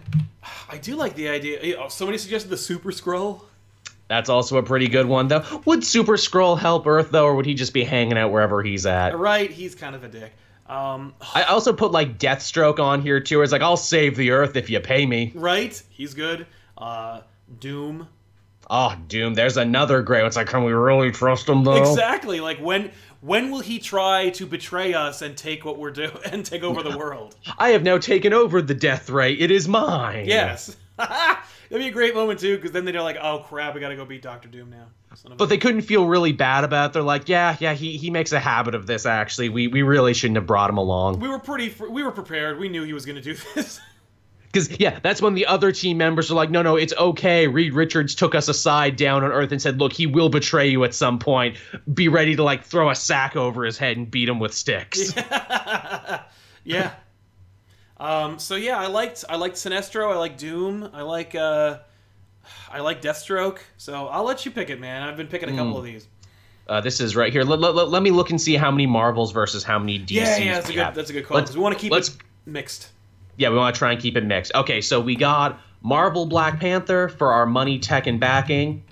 I 0.71 0.79
do 0.79 0.95
like 0.97 1.15
the 1.17 1.29
idea. 1.29 1.77
Oh, 1.79 1.89
somebody 1.89 2.17
suggested 2.17 2.49
the 2.49 2.57
Super 2.57 2.93
Skrull. 2.93 3.43
That's 4.07 4.31
also 4.31 4.57
a 4.57 4.63
pretty 4.63 4.87
good 4.89 5.07
one, 5.07 5.29
though. 5.29 5.45
Would 5.67 5.85
Super 5.85 6.17
Skrull 6.17 6.59
help 6.59 6.87
Earth, 6.87 7.11
though, 7.11 7.27
or 7.27 7.35
would 7.35 7.45
he 7.45 7.55
just 7.55 7.75
be 7.75 7.85
hanging 7.85 8.17
out 8.17 8.31
wherever 8.31 8.63
he's 8.63 8.87
at? 8.87 9.19
Right, 9.19 9.51
he's 9.51 9.75
kind 9.75 9.95
of 9.95 10.05
a 10.05 10.09
dick. 10.09 10.33
Um, 10.69 11.15
I 11.35 11.43
also 11.45 11.73
put 11.73 11.91
like 11.93 12.19
Deathstroke 12.19 12.79
on 12.79 13.01
here 13.03 13.21
too. 13.21 13.43
It's 13.43 13.53
like 13.53 13.63
I'll 13.63 13.77
save 13.77 14.17
the 14.17 14.31
Earth 14.31 14.55
if 14.55 14.71
you 14.71 14.79
pay 14.81 15.05
me. 15.07 15.33
right, 15.35 15.83
he's 15.91 16.15
good. 16.15 16.47
Uh, 16.77 17.23
Doom. 17.59 18.07
Oh, 18.71 18.95
Doom. 19.09 19.35
There's 19.35 19.57
another 19.57 20.03
gray. 20.03 20.25
It's 20.27 20.37
like, 20.37 20.49
can 20.49 20.63
we 20.65 20.73
really 20.73 21.11
trust 21.11 21.49
him 21.49 21.65
though? 21.65 21.77
Exactly. 21.91 22.41
Like 22.41 22.59
when 22.59 22.91
when 23.21 23.51
will 23.51 23.61
he 23.61 23.79
try 23.79 24.31
to 24.31 24.47
betray 24.47 24.95
us 24.95 25.23
and 25.23 25.37
take 25.37 25.65
what 25.65 25.79
we're 25.79 25.91
doing 25.91 26.13
and 26.31 26.45
take 26.45 26.63
over 26.63 26.83
the 26.83 26.97
world? 26.99 27.37
I 27.59 27.71
have 27.71 27.83
now 27.83 27.99
taken 27.99 28.33
over 28.33 28.61
the 28.63 28.75
Death 28.75 29.09
Ray. 29.11 29.33
It 29.35 29.51
is 29.51 29.67
mine. 29.69 30.27
Yes. 30.27 30.77
That'd 30.99 31.85
be 31.85 31.89
a 31.89 31.93
great 31.93 32.15
moment 32.15 32.41
too, 32.41 32.57
because 32.57 32.73
then 32.73 32.85
they're 32.87 33.03
like, 33.03 33.19
"Oh 33.21 33.41
crap, 33.41 33.75
we 33.75 33.81
gotta 33.81 33.95
go 33.97 34.05
beat 34.05 34.23
Doctor 34.23 34.49
Doom 34.49 34.71
now." 34.71 34.87
Son 35.15 35.33
of 35.33 35.37
a- 35.37 35.39
But 35.39 35.49
they 35.49 35.59
couldn't 35.59 35.83
feel 35.83 36.07
really 36.07 36.33
bad 36.33 36.65
about 36.65 36.91
it. 36.91 36.93
They're 36.95 37.03
like, 37.03 37.29
yeah, 37.29 37.57
yeah, 37.61 37.75
he, 37.75 37.97
he 37.97 38.11
makes 38.11 38.33
a 38.33 38.41
habit 38.41 38.75
of 38.75 38.87
this, 38.87 39.05
actually. 39.07 39.49
We, 39.49 39.69
we 39.69 39.83
really 39.83 40.13
shouldn't 40.15 40.37
have 40.37 40.47
brought 40.47 40.71
him 40.71 40.77
along. 40.79 41.21
we 41.21 41.29
were 41.29 41.39
pretty. 41.39 41.75
We 41.91 42.03
were 42.03 42.11
prepared. 42.11 42.59
We 42.59 42.69
knew 42.69 42.85
he 42.85 42.93
was 42.95 43.05
gonna 43.07 43.21
do 43.21 43.35
this. 43.55 43.81
Because, 44.51 44.81
yeah, 44.81 44.99
that's 45.03 45.21
when 45.21 45.35
the 45.35 45.45
other 45.47 45.73
team 45.73 45.99
members 45.99 46.31
are 46.31 46.35
like, 46.35 46.51
no, 46.51 46.63
no, 46.63 46.77
it's 46.77 46.95
okay. 46.95 47.47
Reed 47.47 47.75
Richards 47.75 48.15
took 48.15 48.35
us 48.35 48.49
aside 48.49 48.97
down 48.97 49.23
on 49.23 49.31
Earth 49.31 49.53
and 49.53 49.61
said, 49.61 49.79
look, 49.79 49.93
he 49.93 50.07
will 50.07 50.31
betray 50.31 50.67
you 50.69 50.85
at 50.85 50.95
some 50.95 51.19
point. 51.19 51.57
Be 51.93 52.09
ready 52.09 52.35
to, 52.35 52.43
like, 52.43 52.65
throw 52.65 52.89
a 52.89 52.95
sack 52.95 53.37
over 53.37 53.65
his 53.65 53.77
head 53.77 53.99
and 53.99 54.11
beat 54.11 54.27
him 54.29 54.39
with 54.41 54.55
sticks. 54.55 55.13
yeah. 56.65 56.93
Um. 58.01 58.39
So 58.39 58.55
yeah, 58.55 58.79
I 58.79 58.87
liked 58.87 59.25
I 59.29 59.35
liked 59.37 59.57
Sinestro. 59.57 60.13
I 60.13 60.17
like 60.19 60.39
Doom. 60.39 60.89
I 60.93 61.03
like 61.03 61.35
uh, 61.35 61.79
I 62.71 62.79
like 62.81 63.03
Deathstroke. 63.03 63.59
So 63.77 64.07
I'll 64.07 64.23
let 64.23 64.45
you 64.45 64.53
pick 64.53 64.71
it, 64.71 64.79
man. 64.81 65.03
I've 65.03 65.17
been 65.17 65.27
picking 65.27 65.49
a 65.49 65.53
couple 65.53 65.73
Hmm. 65.73 65.79
of 65.79 65.85
these. 65.85 66.07
Uh, 66.69 66.81
this 66.81 67.01
is 67.01 67.17
right 67.17 67.33
here. 67.33 67.43
Let, 67.43 67.59
let, 67.61 67.89
let, 67.89 68.03
me 68.03 68.11
look 68.11 68.29
and 68.31 68.41
see 68.41 68.55
how 68.55 68.71
many 68.71 68.87
Marvels 68.87 69.33
versus 69.33 69.65
how 69.65 69.79
many 69.79 69.99
DCs 69.99 70.11
Yeah, 70.11 70.37
yeah, 70.37 70.55
that's 70.55 70.69
a 70.69 70.73
good 70.75 70.95
that's 70.95 71.11
a 71.11 71.13
good 71.13 71.27
call. 71.27 71.43
We 71.43 71.59
want 71.59 71.75
to 71.75 71.81
keep 71.81 71.91
let's- 71.91 72.11
it 72.11 72.17
mixed. 72.47 72.91
Yeah, 73.39 73.51
we 73.51 73.57
want 73.57 73.75
to 73.75 73.79
try 73.79 73.93
and 73.93 74.03
keep 74.03 74.17
it 74.17 74.25
mixed. 74.25 74.53
Okay, 74.55 74.81
so 74.81 75.01
we 75.01 75.15
got 75.15 75.61
Marvel 75.81 76.27
Black 76.27 76.59
Panther 76.59 77.09
for 77.09 77.33
our 77.33 77.47
money, 77.47 77.79
tech, 77.79 78.09
and 78.09 78.19
backing. 78.19 78.83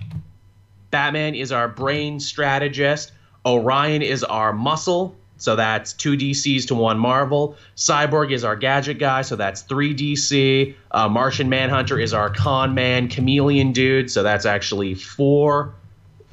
Batman 0.90 1.34
is 1.34 1.50
our 1.50 1.68
brain 1.68 2.20
strategist. 2.20 3.12
Orion 3.44 4.02
is 4.02 4.22
our 4.22 4.52
muscle. 4.52 5.16
So 5.38 5.56
that's 5.56 5.92
two 5.92 6.16
DCs 6.16 6.68
to 6.68 6.74
one 6.76 6.98
Marvel. 6.98 7.56
Cyborg 7.76 8.32
is 8.32 8.44
our 8.44 8.56
gadget 8.56 8.98
guy, 8.98 9.22
so 9.22 9.36
that's 9.36 9.62
three 9.62 9.94
DC. 9.94 10.74
Uh, 10.92 11.08
Martian 11.08 11.48
Manhunter 11.48 11.98
is 11.98 12.14
our 12.14 12.30
con 12.30 12.72
man, 12.72 13.08
chameleon 13.08 13.72
dude, 13.72 14.10
so 14.10 14.22
that's 14.22 14.46
actually 14.46 14.94
four, 14.94 15.74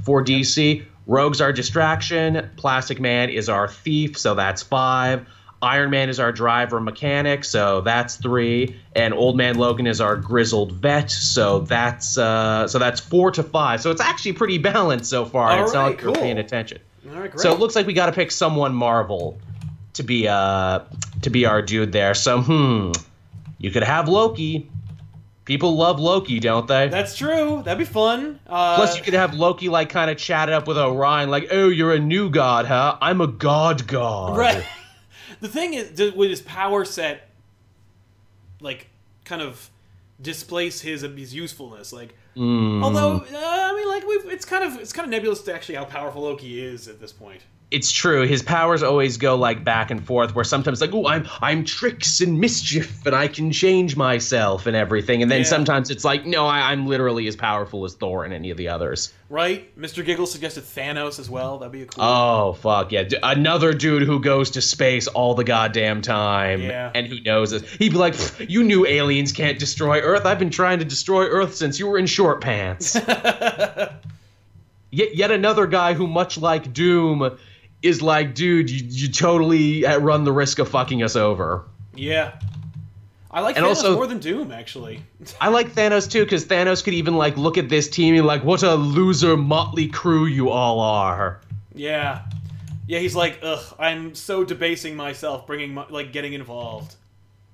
four 0.04 0.23
DC. 0.23 0.86
Rogue's 1.08 1.41
our 1.41 1.52
distraction. 1.52 2.49
Plastic 2.56 3.02
Man 3.02 3.30
is 3.30 3.49
our 3.49 3.67
thief, 3.67 4.17
so 4.17 4.36
that's 4.36 4.63
five. 4.63 5.26
Iron 5.63 5.89
Man 5.89 6.10
is 6.10 6.19
our 6.19 6.32
driver 6.32 6.80
mechanic, 6.82 7.45
so 7.45 7.82
that's 7.82 8.17
three. 8.17 8.80
And 8.95 9.13
Old 9.13 9.38
Man 9.38 9.56
Logan 9.56 9.88
is 9.88 10.02
our 10.02 10.17
grizzled 10.17 10.73
vet, 10.73 11.10
so 11.10 11.60
that's 11.60 12.17
uh, 12.17 12.67
so 12.67 12.78
that's 12.80 12.99
four 12.99 13.32
to 13.32 13.43
five. 13.43 13.82
So 13.82 13.89
it's 13.89 14.02
actually 14.02 14.34
pretty 14.34 14.58
balanced 14.58 15.10
so 15.10 15.26
far. 15.26 15.52
All 15.52 15.63
it's 15.63 15.73
not 15.73 15.84
right, 15.84 15.89
like 15.91 16.02
you're 16.02 16.13
paying 16.13 16.38
attention. 16.38 16.80
All 17.10 17.19
right, 17.19 17.32
great. 17.32 17.39
So 17.39 17.54
it 17.54 17.60
looks 17.60 17.76
like 17.76 17.88
we 17.88 17.93
got 17.93 18.08
to 18.08 18.12
pick 18.12 18.30
someone 18.30 18.76
Marvel 18.76 19.39
to 19.93 20.04
be 20.04 20.28
uh 20.28 20.80
to 21.21 21.30
be 21.30 21.45
our 21.45 21.62
dude 21.62 21.93
there. 21.93 22.13
So 22.13 22.41
hmm, 22.41 22.91
you 23.58 23.71
could 23.71 23.84
have 23.84 24.10
Loki. 24.10 24.69
People 25.45 25.76
love 25.76 25.99
Loki, 25.99 26.39
don't 26.39 26.67
they? 26.67 26.88
That's 26.88 27.17
true. 27.17 27.62
That'd 27.65 27.78
be 27.78 27.84
fun. 27.84 28.39
Uh, 28.47 28.78
Plus, 28.78 28.95
you 28.95 29.04
could 29.04 29.13
have 29.13 29.34
Loki 29.34 29.67
like 29.67 29.89
kind 29.89 30.10
of 30.10 30.17
chat 30.17 30.47
it 30.47 30.54
up 30.54 30.67
with 30.67 30.78
Orion, 30.78 31.30
like, 31.30 31.49
"Oh, 31.52 31.67
you're 31.67 31.93
a 31.93 31.99
new 31.99 32.30
god, 32.30 32.65
huh? 32.65 32.97
I'm 33.02 33.19
a 33.19 33.28
god 33.28 33.88
god." 33.88 34.38
Right. 34.38 34.65
The 35.43 35.49
thing 35.49 35.73
is, 35.73 36.13
with 36.15 36.29
his 36.29 36.41
power 36.41 36.86
set, 36.86 37.29
like, 38.62 38.88
kind 39.25 39.41
of 39.41 39.69
displace 40.21 40.79
his 40.79 41.01
his 41.01 41.34
usefulness. 41.34 41.91
Like, 41.91 42.15
Hmm. 42.36 42.82
although 42.84 43.17
uh, 43.17 43.25
I 43.69 43.73
mean, 43.75 43.88
like, 43.89 44.08
we've, 44.08 44.25
it's 44.34 44.45
kind 44.45 44.63
of 44.63 44.79
it's 44.79 44.93
kind 44.93 45.06
of 45.06 45.12
nebulous 45.12 45.41
to 45.41 45.53
actually 45.53 45.75
how 45.75 45.84
powerful 45.86 46.21
Loki 46.21 46.63
is 46.63 46.88
at 46.88 47.01
this 47.01 47.12
point. 47.12 47.41
It's 47.71 47.91
true. 47.91 48.28
His 48.28 48.43
powers 48.43 48.84
always 48.84 49.17
go 49.17 49.36
like 49.36 49.63
back 49.63 49.89
and 49.89 50.06
forth. 50.06 50.36
Where 50.36 50.43
sometimes 50.45 50.80
like, 50.80 50.93
"Oh, 50.93 51.08
I'm 51.08 51.28
I'm 51.41 51.65
tricks 51.65 52.21
and 52.21 52.39
mischief, 52.39 53.04
and 53.04 53.15
I 53.15 53.28
can 53.28 53.52
change 53.52 53.95
myself 53.97 54.67
and 54.67 54.76
everything," 54.76 55.23
and 55.23 55.32
then 55.32 55.39
Yeah. 55.39 55.45
sometimes 55.47 55.89
it's 55.89 56.06
like, 56.06 56.23
"No, 56.23 56.45
I, 56.45 56.71
I'm 56.71 56.86
literally 56.86 57.28
as 57.28 57.36
powerful 57.36 57.84
as 57.86 57.95
Thor 57.95 58.26
and 58.26 58.34
any 58.34 58.52
of 58.52 58.58
the 58.58 58.67
others." 58.69 59.12
Right? 59.28 59.76
Mr. 59.76 60.06
Giggle 60.06 60.28
suggested 60.28 60.65
Thanos 60.65 61.17
as 61.19 61.32
well. 61.32 61.58
That'd 61.58 61.71
be 61.71 61.82
a 61.82 61.86
cool. 61.88 62.04
Oh 62.04 62.54
fuck 62.54 62.91
yeah! 62.91 63.06
Another 63.23 63.73
dude 63.73 64.04
who 64.04 64.19
goes 64.19 64.52
to 64.52 64.62
space 64.62 65.08
all 65.08 65.34
the 65.34 65.43
goddamn 65.43 66.04
time, 66.04 66.62
Yeah. 66.62 66.91
and 66.93 67.08
who 67.08 67.21
knows 67.21 67.49
this. 67.49 67.63
He'd 67.80 67.93
be 67.93 67.97
like, 67.97 68.13
"You 68.47 68.63
knew 68.63 68.86
aliens 68.86 69.32
can't 69.32 69.58
destroy 69.58 69.99
Earth. 70.02 70.28
I've 70.28 70.38
been 70.38 70.52
trying 70.52 70.78
to 70.78 70.86
destroy 70.86 71.26
Earth 71.26 71.56
since 71.56 71.80
you 71.80 71.88
were 71.88 71.97
in 71.97 72.06
short 72.06 72.39
pants." 72.41 72.95
yet, 74.91 75.15
yet 75.15 75.32
another 75.32 75.65
guy 75.65 75.93
who, 75.93 76.06
much 76.08 76.38
like 76.38 76.71
Doom, 76.73 77.38
is 77.84 78.02
like, 78.02 78.34
"Dude, 78.34 78.69
you, 78.69 78.86
you 78.89 79.08
totally 79.12 79.86
uh, 79.86 80.00
run 80.00 80.24
the 80.24 80.32
risk 80.32 80.60
of 80.60 80.69
fucking 80.69 81.04
us 81.04 81.15
over." 81.15 81.63
yeah. 81.96 82.34
I 83.36 83.39
like 83.41 83.58
And 83.58 83.65
Thanos 83.65 83.69
also- 83.69 83.96
more 83.96 84.06
than 84.06 84.19
Doom, 84.19 84.52
actually. 84.52 85.02
I 85.41 85.50
like 85.50 85.74
Thanos 85.74 86.08
too, 86.10 86.24
because 86.24 86.46
Thanos 86.46 86.84
could 86.84 86.93
even 86.93 87.15
like 87.17 87.36
look 87.36 87.58
at 87.58 87.67
this 87.67 87.89
team 87.89 88.15
and 88.15 88.26
like, 88.28 88.43
"What 88.43 88.62
a 88.63 88.76
loser 88.76 89.36
motley 89.36 89.88
crew 89.88 90.26
you 90.26 90.50
all 90.50 90.80
are." 90.80 91.41
yeah. 91.74 92.22
Yeah, 92.86 93.00
he's 93.00 93.15
like, 93.15 93.39
ugh, 93.41 93.63
I'm 93.80 94.13
so 94.13 94.43
debasing 94.43 94.98
myself, 94.98 95.48
bringing 95.48 95.74
my, 95.74 95.86
like 95.89 96.12
getting 96.12 96.34
involved. 96.34 96.96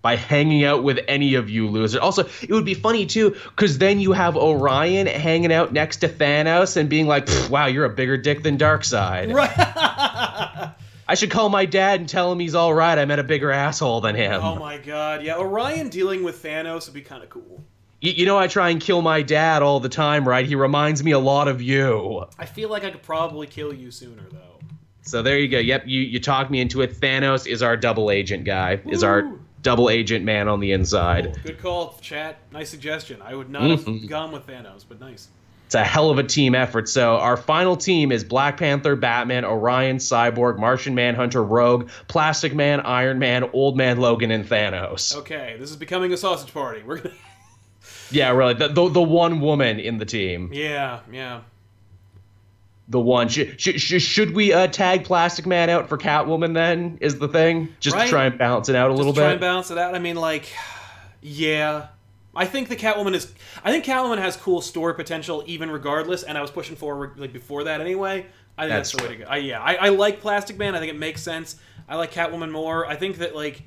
by 0.01 0.15
hanging 0.15 0.63
out 0.63 0.81
with 0.83 0.99
any 1.07 1.35
of 1.35 1.51
you 1.51 1.67
losers. 1.69 1.99
Also, 2.01 2.23
it 2.41 2.49
would 2.49 2.65
be 2.65 2.73
funny 2.73 3.05
too, 3.05 3.29
because 3.55 3.77
then 3.77 3.99
you 3.99 4.11
have 4.11 4.35
Orion 4.35 5.05
hanging 5.05 5.53
out 5.53 5.71
next 5.71 5.97
to 5.97 6.09
Thanos 6.09 6.77
and 6.77 6.89
being 6.89 7.05
like, 7.05 7.29
"Wow, 7.49 7.67
you're 7.67 7.85
a 7.85 7.89
bigger 7.89 8.17
dick 8.17 8.41
than 8.43 8.57
Darkseid." 8.57 9.31
Right. 9.33 9.88
I 9.99 11.15
should 11.15 11.31
call 11.31 11.49
my 11.49 11.65
dad 11.65 11.99
and 11.99 12.07
tell 12.09 12.31
him 12.31 12.39
he's 12.39 12.55
all 12.55 12.73
right. 12.73 12.97
I 12.97 13.05
met 13.05 13.19
a 13.19 13.23
bigger 13.23 13.51
asshole 13.51 14.01
than 14.01 14.15
him. 14.15 14.41
oh 14.43 14.55
my 14.55 14.77
god. 14.77 15.23
Yeah, 15.23 15.37
Orion 15.37 15.89
dealing 15.89 16.23
with 16.23 16.41
Thanos 16.43 16.85
would 16.85 16.93
be 16.93 17.01
kind 17.01 17.23
of 17.23 17.29
cool. 17.29 17.63
Y- 18.01 18.13
you 18.15 18.25
know, 18.25 18.37
I 18.37 18.47
try 18.47 18.69
and 18.69 18.79
kill 18.79 19.01
my 19.01 19.21
dad 19.21 19.61
all 19.63 19.79
the 19.79 19.89
time, 19.89 20.27
right? 20.27 20.45
He 20.45 20.55
reminds 20.55 21.03
me 21.03 21.11
a 21.11 21.19
lot 21.19 21.47
of 21.47 21.61
you. 21.61 22.25
I 22.37 22.45
feel 22.45 22.69
like 22.69 22.83
I 22.83 22.91
could 22.91 23.01
probably 23.03 23.47
kill 23.47 23.73
you 23.73 23.91
sooner, 23.91 24.23
though. 24.31 24.37
So 25.01 25.21
there 25.23 25.39
you 25.39 25.47
go. 25.47 25.57
Yep, 25.57 25.83
you 25.87 26.01
you 26.01 26.19
talked 26.19 26.51
me 26.51 26.61
into 26.61 26.81
it. 26.81 26.93
Thanos 26.99 27.47
is 27.47 27.63
our 27.63 27.75
double 27.75 28.11
agent 28.11 28.43
guy. 28.45 28.79
Is 28.87 29.03
our 29.03 29.31
double 29.63 29.89
agent 29.89 30.23
man 30.23 30.47
on 30.47 30.59
the 30.59 30.71
inside. 30.71 31.25
Cool. 31.33 31.43
Good 31.43 31.59
call, 31.59 31.97
chat. 32.01 32.37
Nice 32.53 32.69
suggestion. 32.69 33.19
I 33.21 33.33
would 33.35 33.49
not 33.49 33.63
Mhm. 33.63 34.01
have 34.01 34.09
gone 34.09 34.31
with 34.31 34.45
Thanos, 34.47 34.85
but 34.87 34.99
nice. 35.01 35.27
It's 35.69 35.75
a 35.75 35.83
hell 35.83 36.09
of 36.09 36.17
a 36.17 36.23
team 36.23 36.55
effort. 36.55 36.89
So 36.89 37.17
our 37.17 37.37
final 37.37 37.77
team 37.77 38.11
is 38.11 38.23
Black 38.23 38.57
Panther, 38.57 38.95
Batman, 38.95 39.45
Orion, 39.45 39.97
Cyborg, 39.97 40.57
Martian 40.57 40.95
Manhunter, 40.95 41.43
Rogue, 41.43 41.89
Plastic 42.07 42.55
Man, 42.55 42.79
Iron 42.79 43.19
Man, 43.19 43.47
Old 43.53 43.77
Man 43.77 43.99
Logan, 43.99 44.31
and 44.31 44.43
Thanos. 44.43 45.15
Okay, 45.17 45.57
this 45.59 45.69
is 45.69 45.75
becoming 45.75 46.11
a 46.11 46.17
sausage 46.17 46.51
party. 46.51 46.81
We're 46.83 46.97
gonna. 46.97 47.13
Yeah, 48.09 48.31
really. 48.31 48.55
The, 48.55 48.69
the, 48.69 48.89
the 48.89 49.01
one 49.01 49.41
woman 49.41 49.79
in 49.79 49.99
the 49.99 50.05
team. 50.05 50.49
Yeah, 50.51 51.01
yeah. 51.11 51.41
The 52.87 52.99
one. 52.99 53.29
Should, 53.29 53.61
should, 53.61 54.01
should 54.01 54.33
we 54.35 54.51
uh, 54.51 54.65
tag 54.65 55.03
Plastic 55.05 55.45
Man 55.45 55.69
out 55.69 55.87
for 55.87 55.99
Catwoman 55.99 56.55
then? 56.55 56.97
Is 57.01 57.19
the 57.19 57.27
thing? 57.27 57.75
Just 57.79 57.95
Right. 57.95 58.05
to 58.05 58.09
try 58.09 58.25
and 58.25 58.39
balance 58.39 58.69
it 58.69 58.75
out 58.75 58.89
a 58.89 58.93
little 58.95 59.11
Just 59.13 59.17
try 59.17 59.27
bit? 59.27 59.31
and 59.33 59.41
balance 59.41 59.69
it 59.69 59.77
out. 59.77 59.93
I 59.93 59.99
mean, 59.99 60.15
like, 60.15 60.49
yeah. 61.21 61.89
I 62.35 62.45
think 62.45 62.69
the 62.69 62.75
Catwoman 62.75 63.15
is. 63.15 63.33
I 63.63 63.71
think 63.71 63.85
Catwoman 63.85 64.19
has 64.19 64.37
cool 64.37 64.61
story 64.61 64.93
potential, 64.93 65.43
even 65.47 65.69
regardless. 65.71 66.23
And 66.23 66.37
I 66.37 66.41
was 66.41 66.51
pushing 66.51 66.75
forward 66.75 67.19
like 67.19 67.33
before 67.33 67.63
that 67.65 67.81
anyway. 67.81 68.27
I 68.57 68.63
think 68.63 68.71
that's, 68.71 68.91
That's 68.91 69.03
the 69.03 69.09
way 69.09 69.17
to 69.17 69.23
go. 69.23 69.29
I, 69.29 69.37
yeah, 69.37 69.61
I, 69.61 69.75
I 69.75 69.89
like 69.89 70.19
Plastic 70.21 70.57
Man. 70.57 70.75
I 70.75 70.79
think 70.79 70.91
it 70.91 70.97
makes 70.99 71.21
sense. 71.21 71.55
I 71.87 71.95
like 71.95 72.11
Catwoman 72.11 72.51
more. 72.51 72.85
I 72.85 72.95
think 72.95 73.17
that 73.17 73.35
like, 73.35 73.63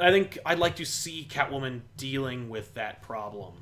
I 0.00 0.10
think 0.10 0.38
I'd 0.44 0.58
like 0.58 0.76
to 0.76 0.84
see 0.84 1.26
Catwoman 1.30 1.82
dealing 1.96 2.48
with 2.48 2.74
that 2.74 3.02
problem. 3.02 3.54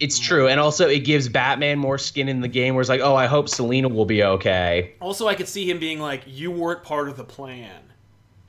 It's 0.00 0.18
true. 0.18 0.46
And 0.48 0.60
also, 0.60 0.86
it 0.88 1.00
gives 1.00 1.28
Batman 1.28 1.78
more 1.78 1.98
skin 1.98 2.28
in 2.28 2.40
the 2.40 2.46
game 2.48 2.74
where 2.74 2.80
it's 2.82 2.88
like, 2.88 3.00
oh, 3.00 3.16
I 3.16 3.26
hope 3.26 3.48
Selina 3.48 3.88
will 3.88 4.04
be 4.04 4.22
okay. 4.22 4.94
Also, 5.00 5.26
I 5.26 5.34
could 5.34 5.48
see 5.48 5.68
him 5.68 5.78
being 5.80 5.98
like, 5.98 6.22
"You 6.26 6.50
weren't 6.52 6.84
part 6.84 7.08
of 7.08 7.16
the 7.16 7.24
plan," 7.24 7.80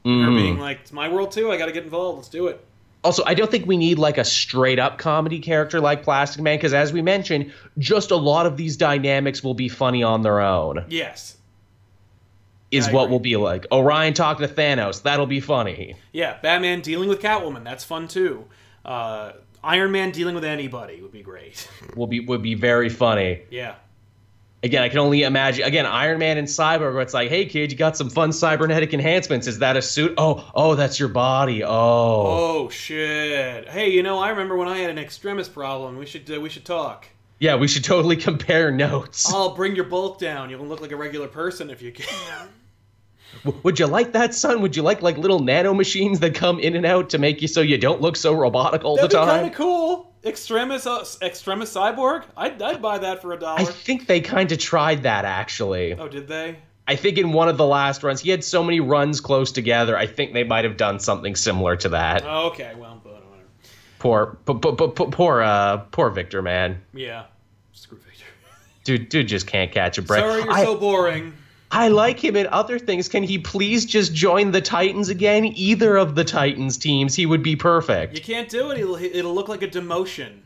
Mhm. 0.05 0.27
or 0.27 0.35
being 0.35 0.59
like, 0.59 0.81
"It's 0.81 0.91
my 0.93 1.09
world 1.09 1.31
too. 1.31 1.51
I 1.51 1.57
got 1.57 1.65
to 1.65 1.71
get 1.71 1.83
involved. 1.83 2.17
Let's 2.17 2.29
do 2.29 2.47
it." 2.47 2.63
Also, 3.03 3.23
I 3.25 3.33
don't 3.33 3.49
think 3.49 3.65
we 3.65 3.77
need 3.77 3.97
like 3.97 4.17
a 4.17 4.25
straight 4.25 4.77
up 4.79 4.97
comedy 4.97 5.39
character 5.39 5.79
like 5.79 6.03
Plastic 6.03 6.41
Man 6.41 6.57
because, 6.57 6.73
as 6.73 6.91
we 6.91 7.01
mentioned, 7.01 7.53
just 7.77 8.11
a 8.11 8.15
lot 8.17 8.45
of 8.45 8.57
these 8.57 8.75
dynamics 8.75 9.41
will 9.43 9.53
be 9.53 9.69
funny 9.69 10.03
on 10.03 10.21
their 10.21 10.41
own. 10.41 10.83
Yes. 10.89 11.37
Is 12.71 12.87
I 12.89 12.91
what 12.91 13.03
agree. 13.05 13.11
will 13.11 13.19
be 13.19 13.35
like. 13.37 13.65
Orion 13.71 14.13
talking 14.13 14.45
to 14.47 14.53
Thanos. 14.53 15.01
That'll 15.03 15.25
be 15.25 15.39
funny. 15.39 15.95
Yeah, 16.11 16.37
Batman 16.41 16.81
dealing 16.81 17.09
with 17.09 17.21
Catwoman. 17.21 17.63
That's 17.63 17.83
fun 17.83 18.07
too. 18.07 18.45
Uh, 18.85 19.31
Iron 19.63 19.91
Man 19.91 20.11
dealing 20.11 20.35
with 20.35 20.43
anybody 20.43 21.01
would 21.01 21.11
be 21.11 21.23
great. 21.23 21.67
Will 21.95 22.07
be 22.07 22.19
would 22.19 22.41
be 22.43 22.53
very 22.55 22.89
funny. 22.89 23.41
yeah. 23.49 23.75
Again, 24.61 24.83
I 24.83 24.89
can 24.89 24.99
only 24.99 25.23
imagine. 25.23 25.63
Again, 25.65 25.85
Iron 25.85 26.19
Man 26.19 26.37
and 26.37 26.45
Cyborg. 26.47 26.93
Where 26.93 27.01
it's 27.01 27.13
like, 27.13 27.29
hey 27.29 27.45
kid, 27.45 27.71
you 27.71 27.77
got 27.77 27.95
some 27.95 28.09
fun 28.09 28.33
cybernetic 28.33 28.93
enhancements. 28.93 29.47
Is 29.47 29.59
that 29.59 29.77
a 29.77 29.81
suit? 29.81 30.15
Oh, 30.17 30.49
oh, 30.53 30.75
that's 30.75 30.99
your 30.99 31.07
body. 31.09 31.63
Oh, 31.63 31.69
Oh 32.65 32.69
shit! 32.69 33.69
Hey, 33.69 33.89
you 33.91 34.03
know, 34.03 34.19
I 34.19 34.29
remember 34.31 34.57
when 34.57 34.67
I 34.67 34.77
had 34.79 34.89
an 34.89 34.97
extremis 34.97 35.47
problem. 35.47 35.97
We 35.97 36.05
should 36.05 36.29
uh, 36.29 36.41
we 36.41 36.49
should 36.49 36.65
talk. 36.65 37.07
yeah. 37.39 37.55
We 37.55 37.69
should 37.69 37.85
totally 37.85 38.17
compare 38.29 38.69
notes. 38.71 39.31
I'll 39.33 39.55
bring 39.55 39.75
your 39.77 39.85
bulk 39.85 40.19
down. 40.19 40.49
You'll 40.49 40.65
look 40.65 40.81
like 40.81 40.91
a 40.91 40.97
regular 40.97 41.27
person 41.29 41.69
if 41.69 41.81
you 41.81 41.93
can. 41.93 42.49
Would 43.63 43.79
you 43.79 43.85
like 43.87 44.11
that, 44.13 44.33
son? 44.33 44.61
Would 44.61 44.75
you 44.75 44.81
like 44.81 45.01
like 45.01 45.17
little 45.17 45.39
nano 45.39 45.73
machines 45.73 46.19
that 46.19 46.35
come 46.35 46.59
in 46.59 46.75
and 46.75 46.85
out 46.85 47.11
to 47.11 47.17
make 47.17 47.41
you 47.41 47.47
so 47.47 47.61
you 47.61 47.77
don't 47.77 48.01
look 48.01 48.17
so 48.17 48.33
robotic 48.33 48.83
all 48.83 48.97
That'd 48.97 49.11
the 49.11 49.19
be 49.19 49.25
time? 49.25 49.27
kind 49.39 49.47
of 49.47 49.53
cool. 49.55 50.08
Extremis, 50.25 50.85
uh, 50.85 51.05
extremis 51.21 51.73
cyborg. 51.73 52.25
I'd, 52.35 52.61
I'd 52.61 52.81
buy 52.81 52.97
that 52.97 53.21
for 53.21 53.33
a 53.33 53.39
dollar. 53.39 53.59
I 53.61 53.63
think 53.63 54.07
they 54.07 54.19
kind 54.19 54.51
of 54.51 54.57
tried 54.57 55.03
that 55.03 55.23
actually. 55.25 55.93
Oh, 55.93 56.09
did 56.09 56.27
they? 56.27 56.57
I 56.87 56.95
think 56.95 57.17
in 57.17 57.31
one 57.31 57.47
of 57.47 57.57
the 57.57 57.65
last 57.65 58.03
runs, 58.03 58.19
he 58.19 58.29
had 58.31 58.43
so 58.43 58.63
many 58.63 58.79
runs 58.79 59.21
close 59.21 59.51
together. 59.51 59.95
I 59.95 60.07
think 60.07 60.33
they 60.33 60.43
might 60.43 60.65
have 60.65 60.75
done 60.75 60.99
something 60.99 61.35
similar 61.35 61.75
to 61.77 61.89
that. 61.89 62.23
Oh, 62.25 62.47
okay. 62.47 62.73
Well, 62.75 62.99
but 63.03 63.13
whatever. 63.13 63.45
Poor, 63.99 64.37
p- 64.45 64.53
p- 64.55 64.87
p- 64.87 65.11
poor, 65.11 65.41
uh, 65.41 65.77
poor 65.91 66.09
Victor, 66.09 66.41
man. 66.41 66.81
Yeah. 66.93 67.25
Screw 67.73 67.97
Victor. 67.99 68.25
Dude, 68.83 69.09
dude 69.09 69.27
just 69.27 69.45
can't 69.45 69.71
catch 69.71 69.99
a 69.99 70.01
break. 70.01 70.21
Sorry, 70.21 70.41
you're 70.41 70.51
I, 70.51 70.63
so 70.63 70.75
boring. 70.77 71.33
I 71.71 71.89
like 71.89 72.23
him 72.23 72.35
in 72.35 72.47
other 72.47 72.79
things. 72.79 73.07
Can 73.09 73.23
he 73.23 73.37
please 73.37 73.85
just 73.85 74.13
join 74.13 74.51
the 74.51 74.61
Titans 74.61 75.09
again? 75.09 75.45
Either 75.45 75.97
of 75.97 76.15
the 76.15 76.23
Titans 76.23 76.77
teams, 76.77 77.13
he 77.13 77.25
would 77.25 77.43
be 77.43 77.55
perfect. 77.55 78.15
You 78.15 78.21
can't 78.21 78.49
do 78.49 78.71
it. 78.71 78.79
It'll 78.79 78.95
it'll 78.95 79.35
look 79.35 79.49
like 79.49 79.61
a 79.61 79.67
demotion. 79.67 80.39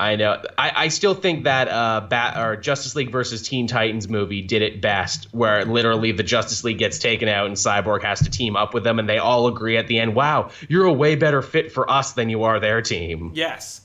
I 0.00 0.16
know. 0.16 0.42
I, 0.56 0.72
I 0.74 0.88
still 0.88 1.12
think 1.12 1.44
that 1.44 1.68
uh, 1.68 2.06
Bat 2.08 2.38
or 2.38 2.56
Justice 2.56 2.96
League 2.96 3.12
versus 3.12 3.46
Teen 3.46 3.66
Titans 3.66 4.08
movie 4.08 4.40
did 4.40 4.62
it 4.62 4.80
best, 4.80 5.28
where 5.32 5.66
literally 5.66 6.12
the 6.12 6.22
Justice 6.22 6.64
League 6.64 6.78
gets 6.78 6.98
taken 6.98 7.28
out 7.28 7.46
and 7.48 7.54
Cyborg 7.54 8.02
has 8.02 8.20
to 8.20 8.30
team 8.30 8.56
up 8.56 8.72
with 8.72 8.82
them, 8.82 8.98
and 8.98 9.06
they 9.06 9.18
all 9.18 9.46
agree 9.46 9.76
at 9.76 9.88
the 9.88 9.98
end, 9.98 10.14
"Wow, 10.14 10.52
you're 10.70 10.86
a 10.86 10.92
way 10.92 11.16
better 11.16 11.42
fit 11.42 11.72
for 11.72 11.90
us 11.90 12.12
than 12.12 12.30
you 12.30 12.44
are 12.44 12.58
their 12.58 12.80
team." 12.80 13.32
Yes. 13.34 13.82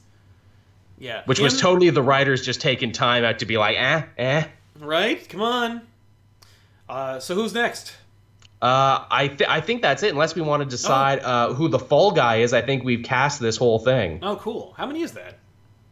Yeah. 0.98 1.24
Which 1.26 1.42
was 1.42 1.60
totally 1.60 1.90
the 1.90 2.02
writers 2.02 2.46
just 2.46 2.62
taking 2.62 2.94
time 2.94 3.26
out 3.26 3.40
to 3.40 3.46
be 3.46 3.58
like, 3.58 3.76
"Eh, 3.78 4.04
eh." 4.18 4.44
right. 4.80 5.28
Come 5.28 5.42
on. 5.42 5.82
Uh, 6.88 7.20
so 7.20 7.36
who's 7.36 7.54
next? 7.54 7.96
Uh, 8.62 9.06
I 9.12 9.28
th- 9.28 9.50
I 9.50 9.62
think 9.62 9.82
that's 9.82 10.02
it. 10.04 10.12
Unless 10.12 10.36
we 10.36 10.42
want 10.42 10.64
to 10.64 10.70
decide 10.70 11.20
uh, 11.20 11.54
who 11.54 11.68
the 11.68 11.80
fall 11.80 12.12
guy 12.12 12.38
is, 12.38 12.54
I 12.54 12.62
think 12.62 12.84
we've 12.84 13.04
cast 13.04 13.40
this 13.40 13.58
whole 13.58 13.80
thing. 13.80 14.20
Oh, 14.24 14.38
cool. 14.38 14.74
How 14.78 14.86
many 14.86 15.02
is 15.02 15.12
that? 15.14 15.38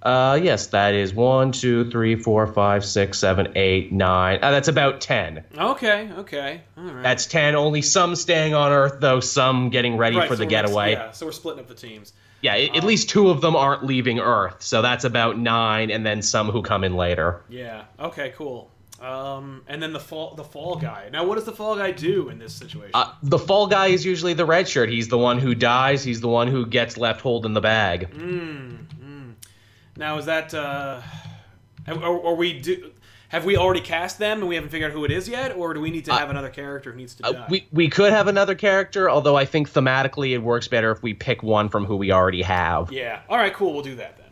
Uh, 0.02 0.38
yes, 0.41 0.68
that 0.68 0.94
is 0.94 1.14
one, 1.14 1.52
two, 1.54 1.89
three, 1.89 2.16
four, 2.16 2.46
five, 2.48 2.84
six, 2.84 3.18
seven, 3.20 3.54
eight, 3.56 3.91
nine. 3.91 4.39
Uh, 4.41 4.52
that's 4.52 4.68
about 4.68 5.02
ten. 5.02 5.44
Okay. 5.58 6.10
Okay. 6.18 6.62
All 6.78 6.84
right. 6.84 7.04
That's 7.04 7.26
ten. 7.26 7.56
Only 7.56 7.82
some 7.82 8.16
staying 8.16 8.54
on 8.54 8.72
Earth, 8.72 8.98
though. 9.00 9.20
Some 9.20 9.70
getting 9.70 9.96
ready 9.98 10.18
right, 10.18 10.28
for 10.28 10.36
so 10.36 10.39
the 10.39 10.46
getaway. 10.46 10.94
Yeah. 10.94 11.12
So 11.12 11.26
we're 11.26 11.32
splitting 11.32 11.62
up 11.62 11.68
the 11.68 11.76
teams. 11.76 12.12
Yeah, 12.41 12.54
i- 12.56 12.70
at 12.76 12.84
least 12.84 13.10
two 13.10 13.30
of 13.30 13.39
them 13.39 13.56
aren't 13.56 13.86
leaving 13.86 14.20
Earth, 14.20 14.62
so 14.62 14.82
that's 14.82 15.06
about 15.06 15.38
nine, 15.39 15.89
and 15.89 16.06
then 16.06 16.22
some 16.22 16.50
who 16.50 16.62
come 16.62 16.84
in 16.84 16.96
later. 16.98 17.41
Yeah. 17.48 17.84
Okay. 18.00 18.34
Cool. 18.36 18.70
Um, 19.04 19.64
and 19.68 19.84
then 19.84 19.91
the 19.91 19.99
fall 19.99 20.34
the 20.36 20.45
fall 20.45 20.78
guy. 20.78 21.10
Now, 21.12 21.26
what 21.26 21.36
does 21.36 21.43
the 21.43 21.51
fall 21.51 21.76
guy 21.76 21.91
do 21.91 22.30
in 22.30 22.39
this 22.39 22.54
situation? 22.54 22.91
Uh, 22.93 23.12
the 23.22 23.38
fall 23.38 23.68
guy 23.68 23.88
is 23.88 24.06
usually 24.06 24.34
the 24.34 24.45
red 24.45 24.66
shirt. 24.68 24.89
He's 24.89 25.10
the 25.10 25.18
one 25.18 25.39
who 25.39 25.54
dies. 25.54 26.06
He's 26.06 26.22
the 26.22 26.30
one 26.30 26.47
who 26.47 26.66
gets 26.66 26.97
left 26.97 27.20
holding 27.20 27.54
the 27.54 27.60
bag. 27.60 28.10
Mm. 28.12 29.34
now, 29.97 30.18
is 30.18 30.26
that 30.26 30.54
uh, 30.54 31.01
are, 31.88 32.26
are 32.28 32.36
we 32.36 32.60
do? 32.62 32.91
Have 33.28 33.45
we 33.45 33.58
already 33.58 33.82
cast 33.82 34.20
them 34.20 34.39
and 34.39 34.47
we 34.47 34.56
haven't 34.56 34.70
figured 34.70 34.91
out 34.91 34.95
who 34.95 35.04
it 35.06 35.12
is 35.12 35.28
yet, 35.28 35.58
or 35.58 35.74
do 35.74 35.82
we 35.82 35.89
need 35.89 36.06
to 36.06 36.14
have 36.14 36.30
another 36.30 36.51
character 36.51 36.91
who 36.91 36.97
needs 36.97 37.16
to 37.16 37.24
die? 37.24 37.30
Uh, 37.30 37.47
we 37.49 37.68
we 37.74 37.89
could 37.89 38.14
have 38.14 38.28
another 38.30 38.56
character, 38.56 39.10
although 39.10 39.36
I 39.36 39.43
think 39.43 39.70
thematically 39.70 40.34
it 40.34 40.38
works 40.38 40.70
better 40.70 40.91
if 40.91 41.04
we 41.04 41.14
pick 41.14 41.43
one 41.43 41.68
from 41.68 41.84
who 41.84 41.97
we 41.97 42.12
already 42.12 42.43
have. 42.43 42.89
yeah. 42.91 43.22
All 43.28 43.38
right. 43.38 43.54
Cool. 43.54 43.74
We'll 43.74 43.84
do 43.84 43.95
that 43.95 44.18
then. 44.18 44.28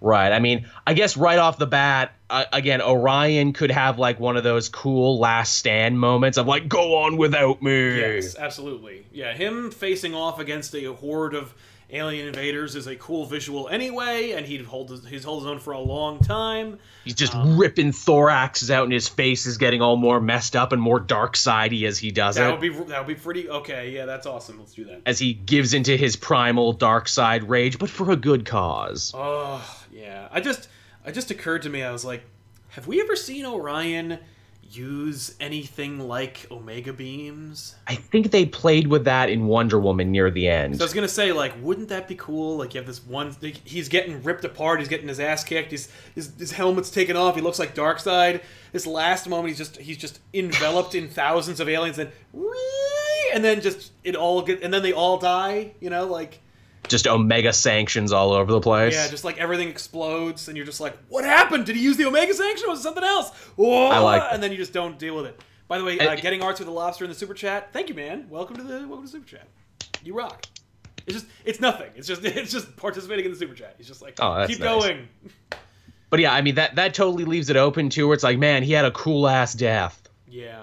Right. 0.00 0.32
I 0.32 0.40
mean, 0.40 0.66
I 0.86 0.94
guess 0.94 1.16
right 1.16 1.38
off 1.38 1.58
the 1.58 1.66
bat, 1.66 2.15
uh, 2.28 2.44
again, 2.52 2.80
Orion 2.82 3.52
could 3.52 3.70
have 3.70 3.98
like 3.98 4.18
one 4.20 4.36
of 4.36 4.44
those 4.44 4.68
cool 4.68 5.18
last 5.18 5.54
stand 5.58 5.98
moments 6.00 6.38
of 6.38 6.46
like, 6.46 6.68
"Go 6.68 6.96
on 6.96 7.16
without 7.16 7.62
me." 7.62 7.98
Yes, 7.98 8.36
absolutely. 8.36 9.06
Yeah, 9.12 9.32
him 9.32 9.70
facing 9.70 10.14
off 10.14 10.38
against 10.40 10.74
a 10.74 10.92
horde 10.92 11.34
of 11.34 11.54
alien 11.90 12.26
invaders 12.26 12.74
is 12.74 12.88
a 12.88 12.96
cool 12.96 13.26
visual 13.26 13.68
anyway, 13.68 14.32
and 14.32 14.44
he'd 14.44 14.62
hold 14.64 14.90
his, 14.90 15.06
he's 15.06 15.22
held 15.22 15.42
his 15.44 15.46
own 15.48 15.60
for 15.60 15.72
a 15.72 15.78
long 15.78 16.18
time. 16.18 16.80
He's 17.04 17.14
just 17.14 17.32
Um, 17.32 17.56
ripping 17.56 17.92
thoraxes 17.92 18.70
out, 18.70 18.82
and 18.82 18.92
his 18.92 19.06
face 19.06 19.46
is 19.46 19.56
getting 19.56 19.80
all 19.80 19.94
more 19.96 20.20
messed 20.20 20.56
up 20.56 20.72
and 20.72 20.82
more 20.82 20.98
dark 20.98 21.36
sidey 21.36 21.86
as 21.86 21.96
he 21.96 22.10
does 22.10 22.34
That 22.34 22.48
it. 22.48 22.52
would 22.52 22.60
be 22.60 22.70
that 22.90 23.06
would 23.06 23.16
be 23.16 23.20
pretty 23.20 23.48
okay. 23.48 23.90
Yeah, 23.92 24.04
that's 24.06 24.26
awesome. 24.26 24.58
Let's 24.58 24.74
do 24.74 24.84
that. 24.86 25.02
as 25.06 25.20
he 25.20 25.32
gives 25.32 25.74
into 25.74 25.96
his 25.96 26.16
primal 26.16 26.72
dark 26.72 27.06
side 27.06 27.48
rage, 27.48 27.78
but 27.78 27.88
for 27.88 28.10
a 28.10 28.16
good 28.16 28.44
cause. 28.44 29.12
Oh 29.14 29.64
yeah, 29.92 30.26
I 30.32 30.40
just 30.40 30.68
it 31.06 31.12
just 31.12 31.30
occurred 31.30 31.62
to 31.62 31.70
me. 31.70 31.82
I 31.82 31.92
was 31.92 32.04
like, 32.04 32.22
have 32.70 32.86
we 32.86 33.00
ever 33.00 33.16
seen 33.16 33.46
Orion 33.46 34.18
use 34.62 35.34
anything 35.40 36.00
like 36.00 36.46
Omega 36.50 36.92
beams? 36.92 37.76
I 37.86 37.94
think 37.94 38.30
they 38.30 38.46
played 38.46 38.88
with 38.88 39.04
that 39.04 39.30
in 39.30 39.46
Wonder 39.46 39.78
Woman 39.78 40.10
near 40.10 40.30
the 40.30 40.48
end. 40.48 40.76
So 40.76 40.82
I 40.82 40.86
was 40.86 40.92
gonna 40.92 41.08
say, 41.08 41.32
like, 41.32 41.54
wouldn't 41.62 41.88
that 41.88 42.08
be 42.08 42.16
cool? 42.16 42.56
Like, 42.56 42.74
you 42.74 42.80
have 42.80 42.86
this 42.86 43.04
one, 43.04 43.34
he's 43.64 43.88
getting 43.88 44.22
ripped 44.22 44.44
apart, 44.44 44.80
he's 44.80 44.88
getting 44.88 45.08
his 45.08 45.20
ass 45.20 45.44
kicked, 45.44 45.70
his 45.70 45.88
his, 46.14 46.32
his 46.38 46.52
helmet's 46.52 46.90
taken 46.90 47.16
off, 47.16 47.34
he 47.34 47.40
looks 47.40 47.58
like 47.58 47.74
Darkseid. 47.74 48.42
This 48.72 48.86
last 48.86 49.28
moment, 49.28 49.48
he's 49.48 49.58
just 49.58 49.76
he's 49.78 49.98
just 49.98 50.20
enveloped 50.34 50.94
in 50.94 51.08
thousands 51.08 51.60
of 51.60 51.68
aliens, 51.68 51.98
and 51.98 52.10
and 53.32 53.44
then 53.44 53.60
just 53.60 53.92
it 54.04 54.16
all 54.16 54.42
get, 54.42 54.62
and 54.62 54.72
then 54.72 54.82
they 54.82 54.92
all 54.92 55.18
die. 55.18 55.72
You 55.80 55.90
know, 55.90 56.06
like 56.06 56.40
Just 56.88 57.06
Omega 57.06 57.52
sanctions 57.52 58.12
all 58.12 58.32
over 58.32 58.52
the 58.52 58.60
place. 58.60 58.94
yeah, 58.94 59.08
just 59.08 59.24
like 59.24 59.38
everything 59.38 59.68
explodes, 59.68 60.48
and 60.48 60.56
you're 60.56 60.66
just 60.66 60.80
like, 60.80 60.96
what 61.08 61.24
happened? 61.24 61.66
Did 61.66 61.76
he 61.76 61.82
use 61.82 61.96
the 61.96 62.06
Omega 62.06 62.32
sanction? 62.34 62.66
or 62.66 62.70
Was 62.70 62.80
it 62.80 62.82
something 62.84 63.04
else? 63.04 63.30
Whoa! 63.56 63.88
I 63.88 63.98
like 63.98 64.22
and 64.32 64.42
then 64.42 64.50
you 64.52 64.56
just 64.56 64.72
don't 64.72 64.98
deal 64.98 65.16
with 65.16 65.26
it. 65.26 65.40
By 65.68 65.78
the 65.78 65.84
way, 65.84 65.98
uh, 65.98 66.14
getting 66.16 66.42
arts 66.42 66.60
with 66.60 66.66
the 66.68 66.72
lobster 66.74 67.04
in 67.04 67.10
the 67.10 67.16
super 67.16 67.34
chat. 67.34 67.72
Thank 67.72 67.88
you, 67.88 67.94
man. 67.94 68.26
Welcome 68.30 68.56
to 68.56 68.62
the 68.62 68.86
welcome 68.86 69.02
to 69.04 69.08
super 69.10 69.26
chat. 69.26 69.48
You 70.04 70.14
rock. 70.14 70.46
It's 71.06 71.14
just 71.14 71.26
it's 71.44 71.60
nothing. 71.60 71.90
It's 71.96 72.06
just 72.06 72.24
it's 72.24 72.52
just 72.52 72.76
participating 72.76 73.24
in 73.24 73.32
the 73.32 73.36
super 73.36 73.54
chat. 73.54 73.74
He's 73.78 73.88
just 73.88 74.02
like 74.02 74.14
Oh, 74.20 74.44
keep 74.46 74.60
nice. 74.60 74.68
going. 74.68 75.08
But 76.08 76.20
yeah, 76.20 76.32
I 76.32 76.40
mean 76.40 76.54
that 76.54 76.76
that 76.76 76.94
totally 76.94 77.24
leaves 77.24 77.50
it 77.50 77.56
open 77.56 77.90
to 77.90 78.06
where 78.06 78.14
it's 78.14 78.22
like, 78.22 78.38
man, 78.38 78.62
he 78.62 78.70
had 78.72 78.84
a 78.84 78.92
cool 78.92 79.26
ass 79.26 79.54
death. 79.54 80.08
Yeah. 80.28 80.62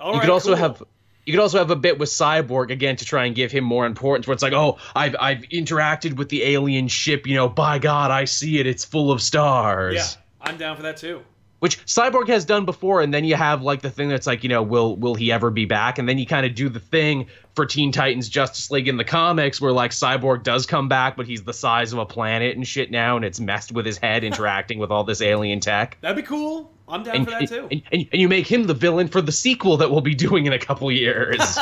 All 0.00 0.08
you 0.08 0.14
right, 0.14 0.20
could 0.22 0.30
also 0.30 0.48
cool. 0.48 0.56
have 0.56 0.82
you 1.24 1.32
could 1.32 1.40
also 1.40 1.58
have 1.58 1.70
a 1.70 1.76
bit 1.76 1.98
with 1.98 2.08
Cyborg 2.08 2.70
again 2.70 2.96
to 2.96 3.04
try 3.04 3.26
and 3.26 3.34
give 3.34 3.52
him 3.52 3.64
more 3.64 3.86
importance 3.86 4.26
where 4.26 4.34
it's 4.34 4.42
like, 4.42 4.52
oh, 4.52 4.78
I've 4.94 5.16
I've 5.18 5.42
interacted 5.42 6.16
with 6.16 6.28
the 6.28 6.42
alien 6.42 6.88
ship, 6.88 7.26
you 7.26 7.36
know, 7.36 7.48
by 7.48 7.78
God, 7.78 8.10
I 8.10 8.24
see 8.24 8.58
it, 8.58 8.66
it's 8.66 8.84
full 8.84 9.12
of 9.12 9.22
stars. 9.22 9.94
Yeah, 9.94 10.22
I'm 10.40 10.56
down 10.56 10.76
for 10.76 10.82
that 10.82 10.96
too. 10.96 11.22
Which 11.62 11.86
Cyborg 11.86 12.26
has 12.26 12.44
done 12.44 12.64
before, 12.64 13.02
and 13.02 13.14
then 13.14 13.22
you 13.24 13.36
have 13.36 13.62
like 13.62 13.82
the 13.82 13.90
thing 13.90 14.08
that's 14.08 14.26
like, 14.26 14.42
you 14.42 14.48
know, 14.48 14.64
will 14.64 14.96
will 14.96 15.14
he 15.14 15.30
ever 15.30 15.48
be 15.48 15.64
back? 15.64 15.96
And 16.00 16.08
then 16.08 16.18
you 16.18 16.26
kind 16.26 16.44
of 16.44 16.56
do 16.56 16.68
the 16.68 16.80
thing 16.80 17.28
for 17.54 17.66
Teen 17.66 17.92
Titans 17.92 18.28
Justice 18.28 18.68
League 18.72 18.88
in 18.88 18.96
the 18.96 19.04
comics 19.04 19.60
where 19.60 19.70
like 19.70 19.92
Cyborg 19.92 20.42
does 20.42 20.66
come 20.66 20.88
back, 20.88 21.16
but 21.16 21.28
he's 21.28 21.44
the 21.44 21.52
size 21.52 21.92
of 21.92 22.00
a 22.00 22.04
planet 22.04 22.56
and 22.56 22.66
shit 22.66 22.90
now, 22.90 23.14
and 23.14 23.24
it's 23.24 23.38
messed 23.38 23.70
with 23.70 23.86
his 23.86 23.96
head 23.96 24.24
interacting 24.24 24.80
with 24.80 24.90
all 24.90 25.04
this 25.04 25.22
alien 25.22 25.60
tech. 25.60 25.98
That'd 26.00 26.16
be 26.16 26.22
cool. 26.24 26.72
I'm 26.88 27.04
down 27.04 27.14
And, 27.14 27.24
for 27.26 27.30
that 27.30 27.48
too. 27.48 27.68
and, 27.70 27.82
and, 27.92 28.08
and 28.10 28.20
you 28.20 28.28
make 28.28 28.50
him 28.50 28.64
the 28.64 28.74
villain 28.74 29.06
for 29.06 29.22
the 29.22 29.30
sequel 29.30 29.76
that 29.76 29.88
we'll 29.92 30.00
be 30.00 30.16
doing 30.16 30.46
in 30.46 30.52
a 30.52 30.58
couple 30.58 30.90
years. 30.90 31.38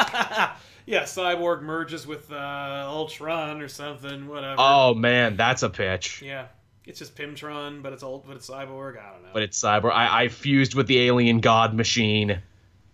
yeah, 0.87 1.03
Cyborg 1.03 1.61
merges 1.61 2.07
with 2.07 2.33
uh, 2.33 2.85
Ultron 2.89 3.61
or 3.61 3.69
something. 3.69 4.29
Whatever. 4.29 4.57
oh 4.59 4.95
man, 4.95 5.37
that's 5.37 5.63
a 5.63 5.69
pitch. 5.69 6.23
Yeah, 6.23 6.47
it's 6.91 6.99
just 6.99 7.17
Pimtron, 7.17 7.83
but 7.83 7.93
it's 7.95 8.03
old, 8.03 8.27
but 8.27 8.37
it's 8.37 8.49
Cyborg. 8.51 8.99
I 9.03 9.13
don't 9.13 9.23
know. 9.23 9.31
But 9.33 9.43
it's 9.43 9.59
Cyborg. 9.61 9.93
I, 9.93 10.25
I 10.25 10.29
fused 10.29 10.75
with 10.75 10.87
the 10.87 11.01
alien 11.01 11.41
god 11.41 11.73
machine. 11.75 12.41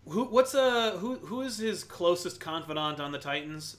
who? 0.09 0.25
What's 0.25 0.55
uh? 0.55 0.93
Who? 0.99 1.17
Who 1.17 1.41
is 1.41 1.59
his 1.59 1.83
closest 1.83 2.39
confidant 2.39 3.01
on 3.01 3.11
the 3.11 3.19
Titans? 3.19 3.79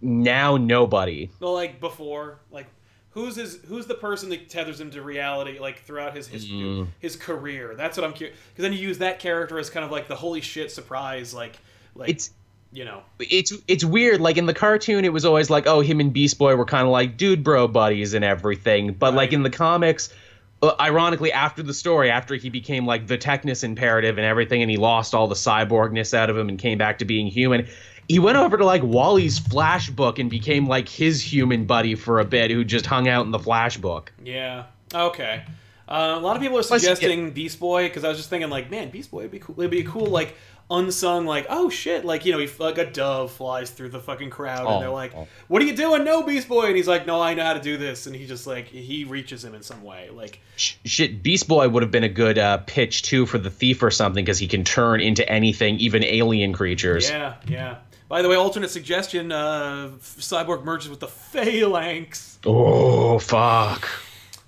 Now 0.00 0.56
nobody. 0.56 1.30
Well, 1.40 1.54
like 1.54 1.80
before, 1.80 2.38
like 2.50 2.66
who's 3.10 3.36
his? 3.36 3.58
Who's 3.68 3.86
the 3.86 3.94
person 3.94 4.28
that 4.30 4.48
tethers 4.48 4.80
him 4.80 4.90
to 4.92 5.02
reality? 5.02 5.58
Like 5.58 5.80
throughout 5.80 6.14
his 6.16 6.26
his, 6.28 6.46
Mm. 6.48 6.88
his 7.00 7.16
career. 7.16 7.74
That's 7.76 7.96
what 7.96 8.04
I'm 8.04 8.12
curious. 8.12 8.36
Because 8.50 8.62
then 8.62 8.72
you 8.72 8.78
use 8.78 8.98
that 8.98 9.18
character 9.18 9.58
as 9.58 9.70
kind 9.70 9.84
of 9.84 9.90
like 9.90 10.08
the 10.08 10.16
holy 10.16 10.40
shit 10.40 10.70
surprise. 10.70 11.34
Like, 11.34 11.58
like 11.94 12.10
It's 12.10 12.30
you 12.74 12.84
know. 12.84 13.02
it's 13.20 13.52
it's 13.68 13.84
weird. 13.84 14.20
Like 14.20 14.36
in 14.36 14.46
the 14.46 14.54
cartoon, 14.54 15.04
it 15.04 15.12
was 15.12 15.24
always 15.24 15.48
like, 15.48 15.66
oh, 15.66 15.80
him 15.80 16.00
and 16.00 16.12
Beast 16.12 16.36
Boy 16.38 16.56
were 16.56 16.64
kind 16.64 16.86
of 16.86 16.92
like 16.92 17.16
dude 17.16 17.44
bro 17.44 17.68
buddies 17.68 18.14
and 18.14 18.24
everything. 18.24 18.92
But 18.92 19.14
like 19.14 19.32
in 19.32 19.44
the 19.44 19.50
comics, 19.50 20.12
uh, 20.60 20.74
ironically, 20.80 21.32
after 21.32 21.62
the 21.62 21.72
story, 21.72 22.10
after 22.10 22.34
he 22.34 22.50
became 22.50 22.84
like 22.84 23.06
the 23.06 23.16
Technis 23.16 23.62
imperative 23.62 24.18
and 24.18 24.26
everything, 24.26 24.60
and 24.60 24.70
he 24.70 24.76
lost 24.76 25.14
all 25.14 25.28
the 25.28 25.36
cyborgness 25.36 26.12
out 26.12 26.30
of 26.30 26.36
him 26.36 26.48
and 26.48 26.58
came 26.58 26.76
back 26.76 26.98
to 26.98 27.04
being 27.04 27.28
human. 27.28 27.68
He 28.08 28.18
went 28.18 28.36
over 28.36 28.58
to 28.58 28.64
like 28.64 28.82
Wally's 28.82 29.38
Flash 29.38 29.88
book 29.88 30.18
and 30.18 30.28
became 30.28 30.66
like 30.66 30.88
his 30.88 31.22
human 31.22 31.66
buddy 31.66 31.94
for 31.94 32.18
a 32.18 32.24
bit, 32.24 32.50
who 32.50 32.64
just 32.64 32.86
hung 32.86 33.08
out 33.08 33.24
in 33.24 33.30
the 33.30 33.38
Flash 33.38 33.76
book. 33.76 34.12
Yeah. 34.22 34.64
Okay. 34.92 35.44
Uh, 35.86 36.16
a 36.16 36.20
lot 36.20 36.34
of 36.34 36.42
people 36.42 36.58
are 36.58 36.62
Plus, 36.62 36.82
suggesting 36.82 37.30
Beast 37.32 37.60
Boy 37.60 37.84
because 37.84 38.04
I 38.04 38.08
was 38.08 38.16
just 38.16 38.30
thinking 38.30 38.48
like, 38.48 38.70
man, 38.70 38.90
Beast 38.90 39.10
Boy 39.10 39.22
would 39.22 39.30
be 39.30 39.38
cool. 39.38 39.54
It'd 39.58 39.70
be 39.70 39.80
a 39.80 39.84
cool 39.84 40.06
like 40.06 40.34
unsung 40.70 41.26
like, 41.26 41.46
oh 41.48 41.68
shit, 41.68 42.04
like 42.04 42.24
you 42.24 42.32
know, 42.32 42.38
he 42.38 42.48
like 42.58 42.78
a 42.78 42.90
dove 42.90 43.32
flies 43.32 43.70
through 43.70 43.90
the 43.90 44.00
fucking 44.00 44.30
crowd 44.30 44.66
Oh, 44.66 44.74
and 44.74 44.82
they're 44.82 44.90
like, 44.90 45.14
oh. 45.14 45.28
what 45.48 45.62
are 45.62 45.64
you 45.64 45.76
doing? 45.76 46.04
No, 46.04 46.22
Beast 46.22 46.48
Boy, 46.48 46.66
and 46.66 46.76
he's 46.76 46.88
like, 46.88 47.06
no, 47.06 47.20
I 47.20 47.34
know 47.34 47.44
how 47.44 47.54
to 47.54 47.60
do 47.60 47.76
this, 47.76 48.06
and 48.06 48.14
he 48.14 48.26
just 48.26 48.46
like 48.46 48.66
he 48.66 49.04
reaches 49.04 49.44
him 49.44 49.54
in 49.54 49.62
some 49.62 49.82
way, 49.82 50.10
like. 50.10 50.40
Shit, 50.56 51.22
Beast 51.22 51.48
Boy 51.48 51.68
would 51.68 51.82
have 51.82 51.90
been 51.90 52.04
a 52.04 52.08
good 52.08 52.38
uh, 52.38 52.58
pitch 52.58 53.02
too 53.02 53.26
for 53.26 53.38
the 53.38 53.50
Thief 53.50 53.82
or 53.82 53.90
something 53.90 54.24
because 54.24 54.38
he 54.38 54.48
can 54.48 54.64
turn 54.64 55.00
into 55.00 55.28
anything, 55.28 55.78
even 55.78 56.04
alien 56.04 56.52
creatures. 56.52 57.08
Yeah, 57.08 57.34
yeah. 57.46 57.78
By 58.08 58.22
the 58.22 58.28
way, 58.28 58.36
alternate 58.36 58.70
suggestion: 58.70 59.32
uh, 59.32 59.90
Cyborg 60.00 60.64
merges 60.64 60.90
with 60.90 61.00
the 61.00 61.08
Phalanx. 61.08 62.38
Oh 62.44 63.18
fuck. 63.18 63.88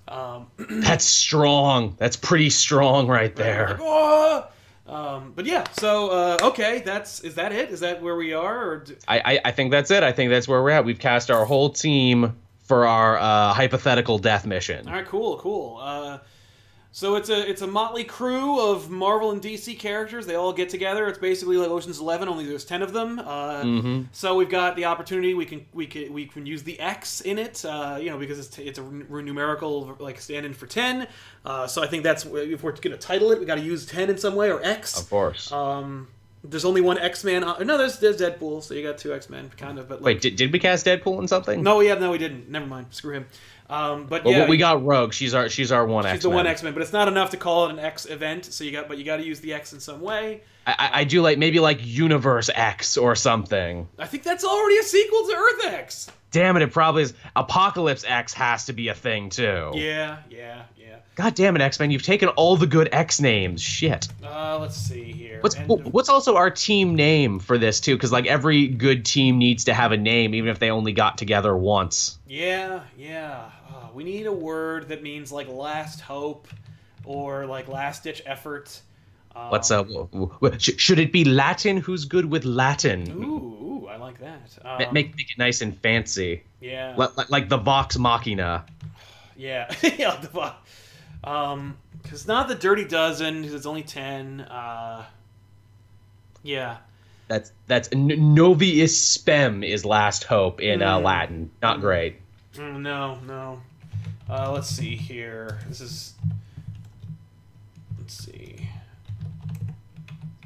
Um, 0.09 0.47
That's 0.59 1.05
strong. 1.05 1.97
That's 1.99 2.17
pretty 2.17 2.51
strong 2.51 3.09
right 3.09 3.35
there. 3.35 3.71
Like, 3.71 3.81
"Ah!" 3.83 4.49
Um, 4.89 5.33
but 5.35 5.47
yeah, 5.47 5.65
so 5.79 6.09
uh, 6.11 6.37
okay, 6.43 6.83
that's 6.85 7.21
is 7.21 7.35
that 7.35 7.53
it? 7.53 7.71
Is 7.71 7.81
that 7.81 8.03
where 8.03 8.17
we 8.17 8.33
are? 8.33 8.71
Or 8.71 8.77
do, 8.79 8.97
I, 9.09 9.19
I 9.19 9.41
I 9.47 9.53
think 9.53 9.71
that's 9.73 9.91
it. 9.91 10.03
I 10.03 10.13
think 10.13 10.31
that's 10.31 10.47
where 10.47 10.63
we're 10.63 10.71
at. 10.71 10.85
We've 10.85 10.99
cast 10.99 11.31
our 11.31 11.45
whole 11.45 11.71
team 11.71 12.37
for 12.63 12.87
our 12.87 13.19
uh, 13.19 13.53
hypothetical 13.53 14.19
death 14.19 14.47
mission. 14.47 14.87
all 14.87 14.95
right, 14.95 15.07
cool, 15.07 15.39
cool. 15.39 15.79
Uh, 15.81 16.19
So 16.97 17.17
it's 17.17 17.29
a 17.29 17.47
it's 17.47 17.61
a 17.61 17.67
motley 17.67 18.05
crew 18.05 18.59
of 18.59 18.89
Marvel 18.89 19.31
and 19.31 19.43
DC 19.43 19.79
characters. 19.79 20.25
They 20.25 20.35
all 20.35 20.55
get 20.55 20.71
together. 20.71 21.07
It's 21.09 21.19
basically 21.19 21.59
like 21.59 21.69
Ocean's 21.69 22.01
Eleven, 22.01 22.27
only 22.27 22.47
there's 22.47 22.65
ten 22.65 22.81
of 22.81 22.95
them. 22.95 23.19
Uh, 23.19 23.65
Mm-hmm. 23.67 24.03
So 24.13 24.35
we've 24.35 24.49
got 24.49 24.77
the 24.77 24.87
opportunity. 24.87 25.35
We 25.35 25.45
can 25.45 25.67
we 25.75 25.87
can 25.87 26.11
we 26.15 26.25
can 26.25 26.47
use 26.47 26.63
the 26.63 26.81
X 26.81 27.21
in 27.21 27.39
it. 27.39 27.63
Uh, 27.67 27.99
you 28.01 28.09
know 28.09 28.17
because 28.17 28.39
it's 28.39 28.59
it's 28.59 28.79
a 28.79 28.83
numerical 28.83 29.95
like 29.99 30.19
stand-in 30.19 30.55
for 30.55 30.67
ten. 30.67 31.07
Uh, 31.45 31.67
so 31.67 31.83
I 31.83 31.87
think 31.87 32.03
that's 32.03 32.25
if 32.25 32.63
we're 32.63 32.73
gonna 32.73 32.97
title 32.97 33.31
it, 33.31 33.41
we 33.41 33.45
got 33.45 33.57
to 33.57 33.61
use 33.61 33.85
ten 33.85 34.09
in 34.09 34.17
some 34.17 34.35
way 34.35 34.51
or 34.51 34.63
X. 34.65 34.99
Of 34.99 35.11
course. 35.11 35.53
Um, 35.53 36.09
there's 36.51 36.65
only 36.65 36.81
one 36.81 36.99
X 36.99 37.25
Man. 37.25 37.43
No, 37.43 37.77
there's 37.77 37.99
there's 37.99 38.17
Deadpool. 38.19 38.63
So 38.63 38.73
you 38.73 38.83
got 38.83 38.97
two 38.97 39.13
X 39.13 39.29
Men, 39.29 39.51
kind 39.59 39.79
of. 39.79 39.89
But 39.89 40.01
like, 40.01 40.07
Wait, 40.07 40.21
did, 40.23 40.37
did 40.37 40.51
we 40.51 40.59
cast 40.59 40.87
Deadpool 40.87 41.21
in 41.21 41.29
something? 41.29 41.63
no, 41.63 41.81
yeah, 41.81 41.95
no, 41.95 42.11
we 42.11 42.19
didn't. 42.19 42.49
Never 42.49 42.67
mind. 42.67 42.87
Screw 42.91 43.13
him. 43.13 43.27
Um, 43.69 44.07
but 44.07 44.25
Well, 44.25 44.33
yeah, 44.35 44.49
we 44.49 44.57
got 44.57 44.85
Rogue. 44.85 45.13
She's 45.13 45.35
our 45.35 45.49
she's 45.49 45.73
our 45.73 45.85
one 45.85 46.05
She's 46.05 46.15
X. 46.15 46.23
the 46.23 46.31
one 46.31 46.47
X 46.47 46.63
Men, 46.63 46.73
but 46.73 46.83
it's 46.83 46.93
not 46.93 47.09
enough 47.09 47.31
to 47.31 47.37
call 47.37 47.67
it 47.67 47.71
an 47.73 47.79
X 47.79 48.07
event. 48.07 48.45
So 48.45 48.63
you 48.65 48.71
got, 48.73 48.87
but 48.89 48.99
you 48.99 49.05
got 49.05 49.17
to 49.17 49.25
use 49.25 49.41
the 49.41 49.53
X 49.55 49.73
in 49.73 49.81
some 49.81 50.01
way. 50.01 50.43
I, 50.67 50.91
I 50.95 51.05
do 51.05 51.21
like 51.23 51.39
maybe 51.39 51.59
like 51.61 51.85
Universe 51.85 52.49
X 52.53 52.97
or 52.97 53.15
something. 53.17 53.89
I 53.99 54.07
think 54.07 54.23
that's 54.23 54.45
already 54.45 54.79
a 54.79 54.83
sequel 54.83 55.27
to 55.29 55.35
Earth 55.37 55.65
X. 55.75 56.11
Damn 56.33 56.57
it! 56.57 56.63
It 56.63 56.73
probably 56.73 57.03
is. 57.03 57.15
Apocalypse 57.35 58.05
X 58.07 58.33
has 58.35 58.67
to 58.67 58.73
be 58.73 58.89
a 58.89 58.95
thing 58.95 59.31
too. 59.31 59.71
Yeah, 59.75 60.19
yeah, 60.29 60.63
yeah. 60.77 60.97
God 61.15 61.35
damn 61.35 61.57
it, 61.57 61.63
X 61.63 61.79
Men! 61.81 61.91
You've 61.91 62.03
taken 62.03 62.29
all 62.31 62.57
the 62.57 62.67
good 62.67 62.89
X 62.93 63.21
names. 63.21 63.63
Shit. 63.63 64.09
Uh, 64.23 64.59
let's 64.61 64.77
see 64.77 65.13
here. 65.13 65.39
What's 65.41 65.57
End 65.57 65.71
of- 65.71 65.95
what's 65.95 66.09
also 66.09 66.37
our 66.37 66.51
team 66.51 66.95
name 66.95 67.39
for 67.39 67.59
this 67.59 67.81
too? 67.81 67.95
Because 67.97 68.13
like 68.13 68.27
every 68.27 68.67
good 68.67 69.05
team 69.05 69.39
needs 69.39 69.65
to 69.65 69.75
have 69.75 69.93
a 69.93 69.97
name, 69.97 70.35
even 70.35 70.51
if 70.51 70.59
they 70.59 70.71
only 70.71 70.93
got 70.93 71.17
together 71.17 71.57
once. 71.57 72.19
Yeah, 72.27 72.81
yeah. 72.99 73.51
Uh, 73.97 73.99
we 73.99 74.05
need 74.05 74.27
a 74.27 74.33
word 74.33 74.89
that 74.89 75.03
means 75.03 75.33
like 75.33 75.49
last 75.49 76.01
hope 76.01 76.49
or 77.05 77.47
like 77.47 77.69
last 77.69 78.05
ditch 78.05 78.23
effort. 78.27 78.81
Um, 79.35 79.51
What's 79.51 79.71
uh? 79.71 79.83
w- 79.83 80.31
sh- 80.59 80.79
should 80.79 80.99
it 80.99 81.13
be 81.13 81.25
Latin? 81.25 81.77
Who's 81.79 82.05
good 82.05 82.25
with 82.25 82.45
Latin? 82.45 83.11
Ooh, 83.11 83.83
ooh, 83.85 83.89
I 83.89 83.97
like 83.97 84.19
that. 84.21 84.59
Um, 84.65 84.79
make, 84.95 85.17
make 85.17 85.31
it 85.31 85.39
nice 85.39 85.61
and 85.61 85.77
fancy, 85.81 86.43
yeah, 86.61 86.95
Li- 86.97 87.09
li- 87.17 87.25
like 87.29 87.49
the 87.49 87.59
Vox 87.59 87.99
Machina. 87.99 88.65
yeah, 89.37 89.73
yeah. 89.99 90.17
the 90.17 90.29
fu- 90.29 91.29
Um, 91.31 91.77
because 92.03 92.27
not 92.27 92.49
the 92.49 92.55
Dirty 92.55 92.85
Dozen, 92.85 93.41
because 93.43 93.55
it's 93.55 93.67
only 93.67 93.83
ten. 93.83 94.41
Uh, 94.43 95.05
yeah. 96.43 96.79
That's 97.29 97.51
that's 97.67 97.89
N- 97.93 98.09
Novius 98.37 98.95
Spem 99.19 99.67
is 99.69 99.85
last 99.85 100.25
hope 100.25 100.61
in 100.61 100.81
uh, 100.83 100.99
Mm. 100.99 101.03
Latin. 101.03 101.51
Not 101.61 101.81
great. 101.81 102.21
Mm, 102.55 102.81
no, 102.83 103.19
no. 103.27 103.61
Uh, 104.29 104.51
let's 104.53 104.69
see 104.69 104.97
here. 104.97 105.61
This 105.69 105.81
is. 105.81 106.15
Let's 107.99 108.15
see. 108.25 108.69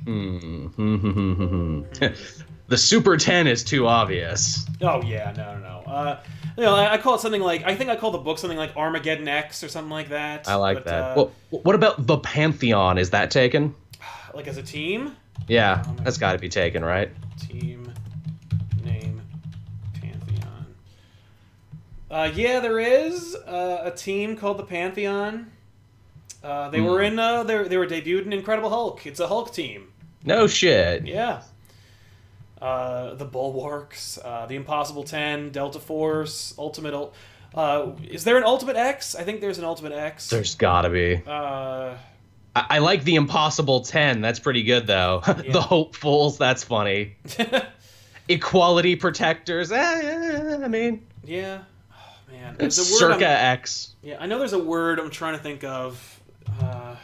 Hmm. 0.04 1.82
the 2.68 2.76
Super 2.76 3.16
Ten 3.16 3.46
is 3.46 3.62
too 3.64 3.86
obvious. 3.86 4.66
Oh 4.82 5.02
yeah, 5.02 5.32
no, 5.36 5.58
no, 5.58 5.60
no. 5.60 5.92
Uh, 5.92 6.20
you 6.56 6.62
know, 6.64 6.74
I, 6.74 6.94
I 6.94 6.98
call 6.98 7.14
it 7.14 7.20
something 7.20 7.40
like 7.42 7.64
I 7.64 7.74
think 7.74 7.90
I 7.90 7.96
call 7.96 8.10
the 8.10 8.18
book 8.18 8.38
something 8.38 8.58
like 8.58 8.76
Armageddon 8.76 9.28
X 9.28 9.62
or 9.62 9.68
something 9.68 9.90
like 9.90 10.08
that. 10.10 10.48
I 10.48 10.54
like 10.54 10.78
But, 10.78 10.84
that. 10.86 11.02
uh, 11.02 11.14
well, 11.50 11.62
what 11.62 11.74
about 11.74 12.06
the 12.06 12.18
Pantheon? 12.18 12.98
Is 12.98 13.10
that 13.10 13.30
taken? 13.30 13.74
like 14.34 14.46
as 14.46 14.56
a 14.56 14.62
team, 14.62 15.16
Yeah, 15.48 15.84
that's 16.02 16.18
got 16.18 16.32
to 16.32 16.38
be 16.38 16.48
taken, 16.48 16.84
right? 16.84 17.10
team 17.38 17.79
Uh, 22.10 22.30
yeah, 22.34 22.58
there 22.60 22.78
is 22.80 23.34
uh, 23.36 23.82
a 23.84 23.90
team 23.92 24.36
called 24.36 24.58
the 24.58 24.64
Pantheon. 24.64 25.50
Uh, 26.42 26.68
they 26.70 26.80
were 26.80 27.02
in. 27.02 27.18
Uh, 27.18 27.42
they 27.44 27.62
they 27.68 27.76
were 27.76 27.86
debuted 27.86 28.26
in 28.26 28.32
Incredible 28.32 28.70
Hulk. 28.70 29.06
It's 29.06 29.20
a 29.20 29.28
Hulk 29.28 29.52
team. 29.52 29.92
No 30.24 30.46
shit. 30.46 31.06
Yeah. 31.06 31.42
Uh, 32.60 33.14
the 33.14 33.24
Bulwarks, 33.24 34.18
uh, 34.22 34.44
the 34.46 34.54
Impossible 34.56 35.02
Ten, 35.04 35.50
Delta 35.50 35.78
Force, 35.78 36.54
Ultimate. 36.58 36.94
Ul- 36.94 37.12
Uh, 37.54 37.92
is 38.08 38.22
there 38.24 38.36
an 38.36 38.44
Ultimate 38.44 38.76
X? 38.76 39.14
I 39.16 39.22
think 39.24 39.40
there's 39.40 39.58
an 39.58 39.64
Ultimate 39.64 39.92
X. 39.92 40.28
There's 40.30 40.54
gotta 40.56 40.88
be. 40.90 41.20
Uh, 41.26 41.96
I, 42.54 42.66
I 42.70 42.78
like 42.78 43.04
the 43.04 43.14
Impossible 43.16 43.80
Ten. 43.80 44.20
That's 44.20 44.38
pretty 44.38 44.62
good 44.62 44.86
though. 44.86 45.22
Yeah. 45.26 45.52
the 45.52 45.60
Hopefuls. 45.60 46.38
That's 46.38 46.62
funny. 46.64 47.16
Equality 48.28 48.96
Protectors. 48.96 49.72
Eh, 49.72 50.58
I 50.62 50.68
mean, 50.68 51.06
yeah. 51.24 51.62
Man. 52.32 52.56
There's 52.58 52.78
a 52.78 52.92
word 52.92 53.12
circa 53.14 53.26
I'm- 53.28 53.58
X. 53.58 53.94
yeah, 54.02 54.16
I 54.20 54.26
know 54.26 54.38
there's 54.38 54.52
a 54.52 54.58
word 54.62 54.98
I'm 54.98 55.10
trying 55.10 55.36
to 55.36 55.42
think 55.42 55.64
of. 55.64 56.20
Uh, 56.60 56.96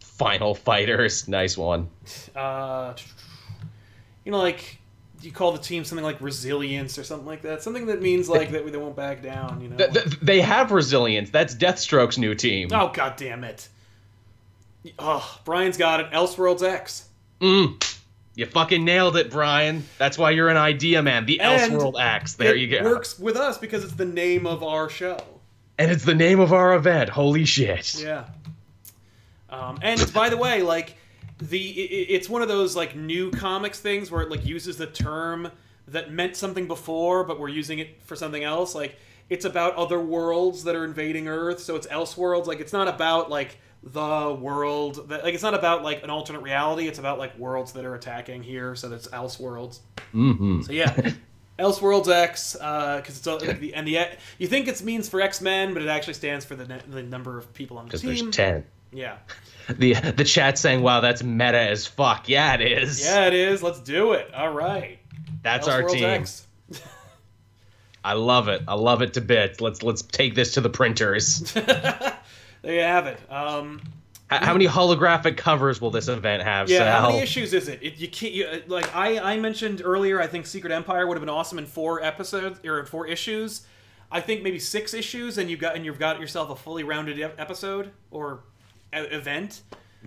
Final 0.00 0.54
Fighters. 0.54 1.28
Nice 1.28 1.56
one. 1.56 1.88
uh, 2.36 2.94
you 4.24 4.32
know, 4.32 4.38
like 4.38 4.78
you 5.22 5.32
call 5.32 5.52
the 5.52 5.58
team 5.58 5.84
something 5.84 6.04
like 6.04 6.20
resilience 6.20 6.98
or 6.98 7.04
something 7.04 7.26
like 7.26 7.42
that. 7.42 7.62
Something 7.62 7.86
that 7.86 8.02
means 8.02 8.28
like 8.28 8.50
that 8.50 8.70
they 8.70 8.78
won't 8.78 8.96
back 8.96 9.22
down. 9.22 9.60
You 9.62 9.68
know. 9.70 9.76
Th- 9.76 9.92
th- 9.92 10.20
they 10.20 10.40
have 10.40 10.72
resilience. 10.72 11.30
That's 11.30 11.54
Deathstroke's 11.54 12.18
new 12.18 12.34
team. 12.34 12.68
oh 12.72 12.88
god 12.92 13.16
damn 13.16 13.44
it. 13.44 13.68
Oh, 14.98 15.38
Brian's 15.44 15.76
got 15.76 16.00
it. 16.00 16.10
Elseworlds 16.10 16.62
X. 16.62 17.08
Mm. 17.40 17.99
You 18.36 18.46
fucking 18.46 18.84
nailed 18.84 19.16
it, 19.16 19.30
Brian. 19.30 19.84
That's 19.98 20.16
why 20.16 20.30
you're 20.30 20.48
an 20.48 20.56
idea 20.56 21.02
man. 21.02 21.26
The 21.26 21.40
And 21.40 21.72
Elseworld 21.72 22.00
X. 22.00 22.34
There 22.34 22.54
you 22.54 22.68
go. 22.68 22.76
It 22.76 22.84
works 22.84 23.18
with 23.18 23.36
us 23.36 23.58
because 23.58 23.84
it's 23.84 23.94
the 23.94 24.04
name 24.04 24.46
of 24.46 24.62
our 24.62 24.88
show. 24.88 25.18
And 25.78 25.90
it's 25.90 26.04
the 26.04 26.14
name 26.14 26.40
of 26.40 26.52
our 26.52 26.74
event. 26.74 27.08
Holy 27.10 27.44
shit. 27.44 28.00
Yeah. 28.02 28.24
Um, 29.48 29.78
and 29.82 30.12
by 30.12 30.28
the 30.28 30.36
way, 30.36 30.62
like 30.62 30.96
the 31.38 31.58
i 31.58 31.82
i- 31.82 32.06
it's 32.14 32.28
one 32.28 32.42
of 32.42 32.48
those 32.48 32.76
like 32.76 32.94
new 32.94 33.30
comics 33.30 33.80
things 33.80 34.10
where 34.10 34.22
it 34.22 34.30
like 34.30 34.44
uses 34.46 34.76
the 34.76 34.86
term 34.86 35.50
that 35.88 36.12
meant 36.12 36.36
something 36.36 36.66
before, 36.68 37.24
but 37.24 37.40
we're 37.40 37.48
using 37.48 37.78
it 37.80 38.00
for 38.04 38.14
something 38.14 38.44
else. 38.44 38.74
Like 38.74 38.96
it's 39.28 39.44
about 39.44 39.74
other 39.74 39.98
worlds 40.00 40.64
that 40.64 40.74
are 40.76 40.84
invading 40.84 41.26
Earth, 41.28 41.60
so 41.60 41.74
it's 41.76 41.86
Elseworlds. 41.88 42.46
Like 42.46 42.60
it's 42.60 42.72
not 42.72 42.86
about 42.88 43.28
like 43.30 43.58
the 43.82 44.36
world 44.38 45.08
that 45.08 45.24
like 45.24 45.34
it's 45.34 45.42
not 45.42 45.54
about 45.54 45.82
like 45.82 46.02
an 46.02 46.10
alternate 46.10 46.42
reality. 46.42 46.86
It's 46.86 46.98
about 46.98 47.18
like 47.18 47.36
worlds 47.38 47.72
that 47.72 47.84
are 47.84 47.94
attacking 47.94 48.42
here, 48.42 48.74
so 48.74 48.88
that's 48.88 49.08
Elseworlds. 49.08 49.80
Mm-hmm. 50.14 50.62
So 50.62 50.72
yeah. 50.72 51.12
Elseworlds 51.58 52.08
X, 52.08 52.56
uh, 52.58 52.96
because 52.96 53.18
it's 53.18 53.26
all, 53.26 53.38
like 53.38 53.60
the 53.60 53.74
and 53.74 53.86
the 53.86 53.98
you 54.38 54.46
think 54.46 54.66
it 54.66 54.82
means 54.82 55.10
for 55.10 55.20
X 55.20 55.42
Men, 55.42 55.74
but 55.74 55.82
it 55.82 55.88
actually 55.88 56.14
stands 56.14 56.42
for 56.42 56.56
the, 56.56 56.66
ne- 56.66 56.80
the 56.88 57.02
number 57.02 57.36
of 57.36 57.52
people 57.52 57.76
on 57.76 57.86
the 57.86 57.98
team. 57.98 58.14
there's 58.14 58.34
ten. 58.34 58.64
Yeah, 58.92 59.18
The 59.68 59.94
the 59.94 60.24
chat 60.24 60.58
saying, 60.58 60.82
"Wow, 60.82 61.00
that's 61.00 61.22
meta 61.22 61.60
as 61.60 61.86
fuck." 61.86 62.28
Yeah, 62.28 62.54
it 62.54 62.62
is. 62.62 63.04
yeah, 63.04 63.26
it 63.26 63.34
is. 63.34 63.62
Let's 63.62 63.80
do 63.80 64.12
it. 64.12 64.32
All 64.34 64.52
right, 64.52 64.98
that's 65.42 65.68
our 65.68 65.82
team. 65.82 66.04
X. 66.04 66.46
I 68.04 68.14
love 68.14 68.48
it. 68.48 68.62
I 68.66 68.74
love 68.74 69.02
it 69.02 69.14
to 69.14 69.20
bits. 69.20 69.60
Let's 69.60 69.82
let's 69.82 70.02
take 70.02 70.34
this 70.34 70.54
to 70.54 70.60
the 70.60 70.70
printers. 70.70 71.54
There 72.62 72.74
you 72.74 72.80
have 72.80 73.06
it. 73.06 73.18
Um, 73.30 73.80
How 74.28 74.52
many 74.52 74.66
holographic 74.66 75.36
covers 75.36 75.80
will 75.80 75.90
this 75.90 76.08
event 76.08 76.42
have? 76.42 76.70
yeah, 76.70 77.00
how 77.00 77.08
many 77.08 77.20
issues 77.20 77.52
is 77.52 77.68
it? 77.68 77.82
it 77.82 77.98
you 77.98 78.08
can't 78.08 78.32
you, 78.32 78.46
uh, 78.46 78.58
like 78.68 78.94
I 78.94 79.18
I 79.18 79.38
mentioned 79.38 79.82
earlier. 79.84 80.20
I 80.20 80.26
think 80.26 80.46
Secret 80.46 80.72
Empire 80.72 81.06
would 81.06 81.16
have 81.16 81.22
been 81.22 81.28
awesome 81.28 81.58
in 81.58 81.66
four 81.66 82.02
episodes 82.02 82.60
or 82.64 82.80
in 82.80 82.86
four 82.86 83.06
issues. 83.06 83.66
I 84.12 84.20
think 84.20 84.42
maybe 84.42 84.58
six 84.58 84.94
issues, 84.94 85.38
and 85.38 85.50
you 85.50 85.56
got 85.56 85.76
and 85.76 85.84
you've 85.84 85.98
got 85.98 86.20
yourself 86.20 86.50
a 86.50 86.56
fully 86.56 86.84
rounded 86.84 87.20
episode 87.38 87.90
or 88.10 88.44
event. 88.92 89.62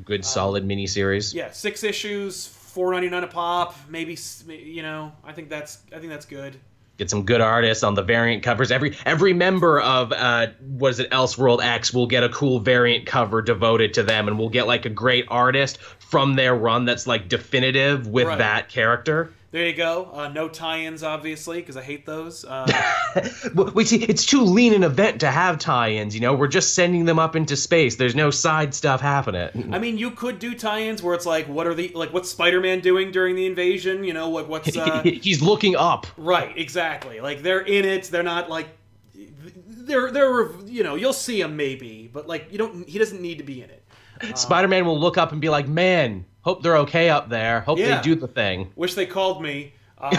Good 0.05 0.25
solid 0.25 0.67
miniseries. 0.67 1.33
Yeah, 1.33 1.51
six 1.51 1.83
issues, 1.83 2.47
four 2.47 2.91
ninety 2.91 3.09
nine 3.09 3.23
a 3.23 3.27
pop. 3.27 3.75
Maybe 3.89 4.17
you 4.47 4.81
know. 4.81 5.11
I 5.23 5.33
think 5.33 5.49
that's 5.49 5.79
I 5.93 5.99
think 5.99 6.09
that's 6.09 6.25
good. 6.25 6.57
Get 6.97 7.09
some 7.09 7.23
good 7.25 7.41
artists 7.41 7.83
on 7.83 7.95
the 7.95 8.03
variant 8.03 8.43
covers. 8.43 8.71
Every 8.71 8.95
every 9.05 9.33
member 9.33 9.81
of 9.81 10.11
uh 10.11 10.47
what 10.61 10.89
is 10.89 10.99
it, 10.99 11.09
Elseworld 11.09 11.63
X 11.63 11.91
will 11.91 12.05
get 12.05 12.23
a 12.23 12.29
cool 12.29 12.59
variant 12.59 13.07
cover 13.07 13.41
devoted 13.41 13.95
to 13.95 14.03
them, 14.03 14.27
and 14.27 14.37
we'll 14.37 14.49
get 14.49 14.67
like 14.67 14.85
a 14.85 14.89
great 14.89 15.25
artist 15.29 15.79
from 15.99 16.35
their 16.35 16.53
run 16.53 16.85
that's 16.85 17.07
like 17.07 17.27
definitive 17.29 18.05
with 18.07 18.27
Right. 18.27 18.37
that 18.37 18.69
character. 18.69 19.31
There 19.53 19.67
you 19.67 19.75
go. 19.75 20.09
Uh, 20.11 20.29
no 20.29 20.49
tie-ins, 20.49 21.03
obviously, 21.03 21.59
because 21.59 21.77
I 21.77 21.83
hate 21.83 22.07
those. 22.07 22.43
Uh, 22.43 22.65
We 23.75 23.85
see 23.85 24.03
it's 24.03 24.25
too 24.25 24.41
lean 24.41 24.73
an 24.73 24.83
event 24.83 25.19
to 25.19 25.29
have 25.29 25.59
tie-ins. 25.59 26.15
You 26.15 26.21
know, 26.21 26.33
we're 26.33 26.47
just 26.47 26.73
sending 26.73 27.05
them 27.05 27.19
up 27.19 27.35
into 27.35 27.55
space. 27.55 27.97
There's 27.97 28.15
no 28.15 28.31
side 28.31 28.73
stuff 28.73 28.99
happening. 28.99 29.71
I 29.71 29.77
mean, 29.77 29.99
you 29.99 30.09
could 30.09 30.39
do 30.39 30.55
tie-ins 30.55 31.03
where 31.03 31.13
it's 31.13 31.27
like, 31.27 31.47
what 31.47 31.67
are 31.67 31.75
the 31.75 31.91
like, 31.93 32.11
what's 32.11 32.31
Spider-Man 32.31 32.79
doing 32.79 33.11
during 33.11 33.35
the 33.35 33.45
invasion? 33.45 34.03
You 34.03 34.13
know, 34.13 34.29
what 34.29 34.47
what's 34.49 34.75
uh, 34.75 35.01
He's 35.03 35.43
looking 35.43 35.75
up. 35.75 36.07
right? 36.17 36.57
Exactly. 36.57 37.19
Like 37.19 37.43
they're 37.43 37.61
in 37.61 37.85
it. 37.85 38.05
They're 38.05 38.23
not 38.23 38.49
like 38.49 38.69
they're 39.13 40.09
they're 40.09 40.49
you 40.65 40.81
know 40.81 40.95
you'll 40.95 41.13
see 41.13 41.41
him 41.41 41.55
maybe, 41.55 42.09
but 42.11 42.27
like 42.27 42.51
you 42.51 42.57
don't. 42.57 42.89
He 42.89 42.97
doesn't 42.97 43.21
need 43.21 43.37
to 43.37 43.43
be 43.43 43.61
in 43.61 43.69
it. 43.69 43.83
Spider-Man 44.35 44.87
will 44.87 44.99
look 44.99 45.19
up 45.19 45.31
and 45.31 45.39
be 45.39 45.49
like, 45.49 45.67
"Man, 45.67 46.25
hope 46.43 46.61
they're 46.63 46.77
okay 46.77 47.09
up 47.09 47.29
there. 47.29 47.61
Hope 47.61 47.79
Yeah. 47.79 47.95
they 47.97 48.01
do 48.03 48.15
the 48.15 48.27
thing." 48.27 48.69
Wish 48.75 48.93
they 48.93 49.05
called 49.07 49.41
me. 49.41 49.73
Um, 49.99 50.11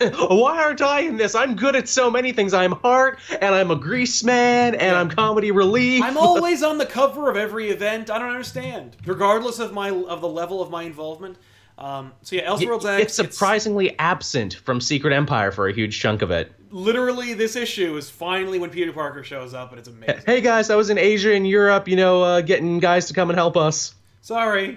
Why 0.28 0.60
aren't 0.62 0.80
I 0.82 1.00
in 1.00 1.16
this? 1.16 1.34
I'm 1.36 1.54
good 1.54 1.76
at 1.76 1.88
so 1.88 2.10
many 2.10 2.32
things. 2.32 2.52
I'm 2.52 2.72
heart, 2.72 3.18
and 3.40 3.54
I'm 3.54 3.70
a 3.70 3.76
grease 3.76 4.24
man, 4.24 4.74
and 4.74 4.96
I'm 4.96 5.08
comedy 5.08 5.50
relief. 5.52 6.02
I'm 6.02 6.16
always 6.18 6.62
on 6.64 6.78
the 6.78 6.86
cover 6.86 7.30
of 7.30 7.36
every 7.36 7.70
event. 7.70 8.10
I 8.10 8.18
don't 8.18 8.30
understand, 8.30 8.96
regardless 9.06 9.58
of 9.60 9.72
my 9.72 9.90
of 9.90 10.20
the 10.20 10.28
level 10.28 10.60
of 10.60 10.70
my 10.70 10.82
involvement. 10.82 11.36
Um, 11.78 12.12
so 12.22 12.36
yeah, 12.36 12.46
Elseworlds 12.50 12.84
X. 12.84 13.02
it's 13.18 13.32
surprisingly 13.32 13.96
absent 13.98 14.54
from 14.54 14.80
Secret 14.82 15.14
Empire 15.14 15.50
for 15.52 15.68
a 15.68 15.72
huge 15.72 15.98
chunk 15.98 16.20
of 16.22 16.30
it. 16.30 16.52
literally 16.72 17.32
this 17.32 17.56
issue 17.56 17.96
is 17.96 18.10
finally 18.10 18.58
when 18.58 18.68
Peter 18.70 18.92
Parker 18.92 19.22
shows 19.24 19.54
up, 19.54 19.70
and 19.70 19.78
it's 19.78 19.88
amazing. 19.88 20.20
Hey 20.26 20.40
guys, 20.40 20.70
I 20.70 20.74
was 20.76 20.90
in 20.90 20.98
Asia 20.98 21.32
and 21.34 21.46
Europe, 21.48 21.86
you 21.88 21.96
know, 21.96 22.22
uh, 22.22 22.40
getting 22.42 22.80
guys 22.80 23.06
to 23.06 23.14
come 23.14 23.30
and 23.30 23.38
help 23.38 23.56
us. 23.56 23.94
Sorry. 24.22 24.76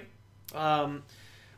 Um, 0.54 1.02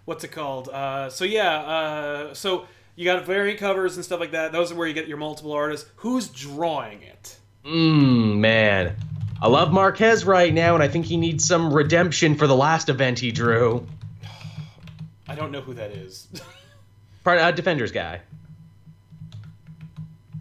what's 0.05 0.24
it 0.24 0.32
called? 0.32 0.68
Uh, 0.68 1.11
so 1.11 1.24
yeah, 1.24 1.59
uh, 1.59 2.34
so 2.34 2.66
you 2.94 3.05
got 3.05 3.24
variant 3.26 3.59
covers 3.61 3.97
and 3.97 4.05
stuff 4.05 4.20
like 4.20 4.32
that. 4.32 4.53
Those 4.53 4.72
are 4.72 4.74
where 4.74 4.86
you 4.86 4.94
get 4.94 5.07
your 5.09 5.18
multiple 5.18 5.53
artists. 5.53 5.88
Who's 5.97 6.28
drawing 6.28 7.03
it? 7.03 7.38
Mmm, 7.64 8.38
man. 8.38 8.97
I 9.42 9.49
love 9.49 9.70
Marquez 9.72 10.24
right 10.24 10.53
now, 10.55 10.74
and 10.74 10.82
I 10.82 10.88
think 10.88 11.05
he 11.05 11.16
needs 11.18 11.47
some 11.47 11.72
redemption 11.72 12.36
for 12.36 12.47
the 12.47 12.57
last 12.57 12.88
event 12.88 13.18
he 13.18 13.32
drew. 13.32 13.86
I 15.28 15.34
don't 15.34 15.53
know 15.53 15.61
who 15.61 15.74
that 15.74 15.90
is. 15.90 16.28
Part 17.24 17.38
uh, 17.40 17.51
Defenders 17.51 17.92
guy. 17.92 18.20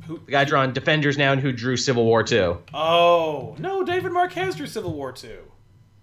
who? 0.06 0.20
The 0.26 0.32
guy 0.32 0.46
drawing 0.46 0.72
Defenders 0.72 1.18
now 1.18 1.32
and 1.32 1.42
who 1.42 1.52
drew 1.52 1.76
Civil 1.78 2.06
War 2.06 2.24
2. 2.24 2.58
Oh 2.74 3.56
no, 3.58 3.84
David 3.84 4.12
Marquez 4.12 4.56
drew 4.56 4.68
Civil 4.68 4.94
War 4.94 5.12
two. 5.12 5.40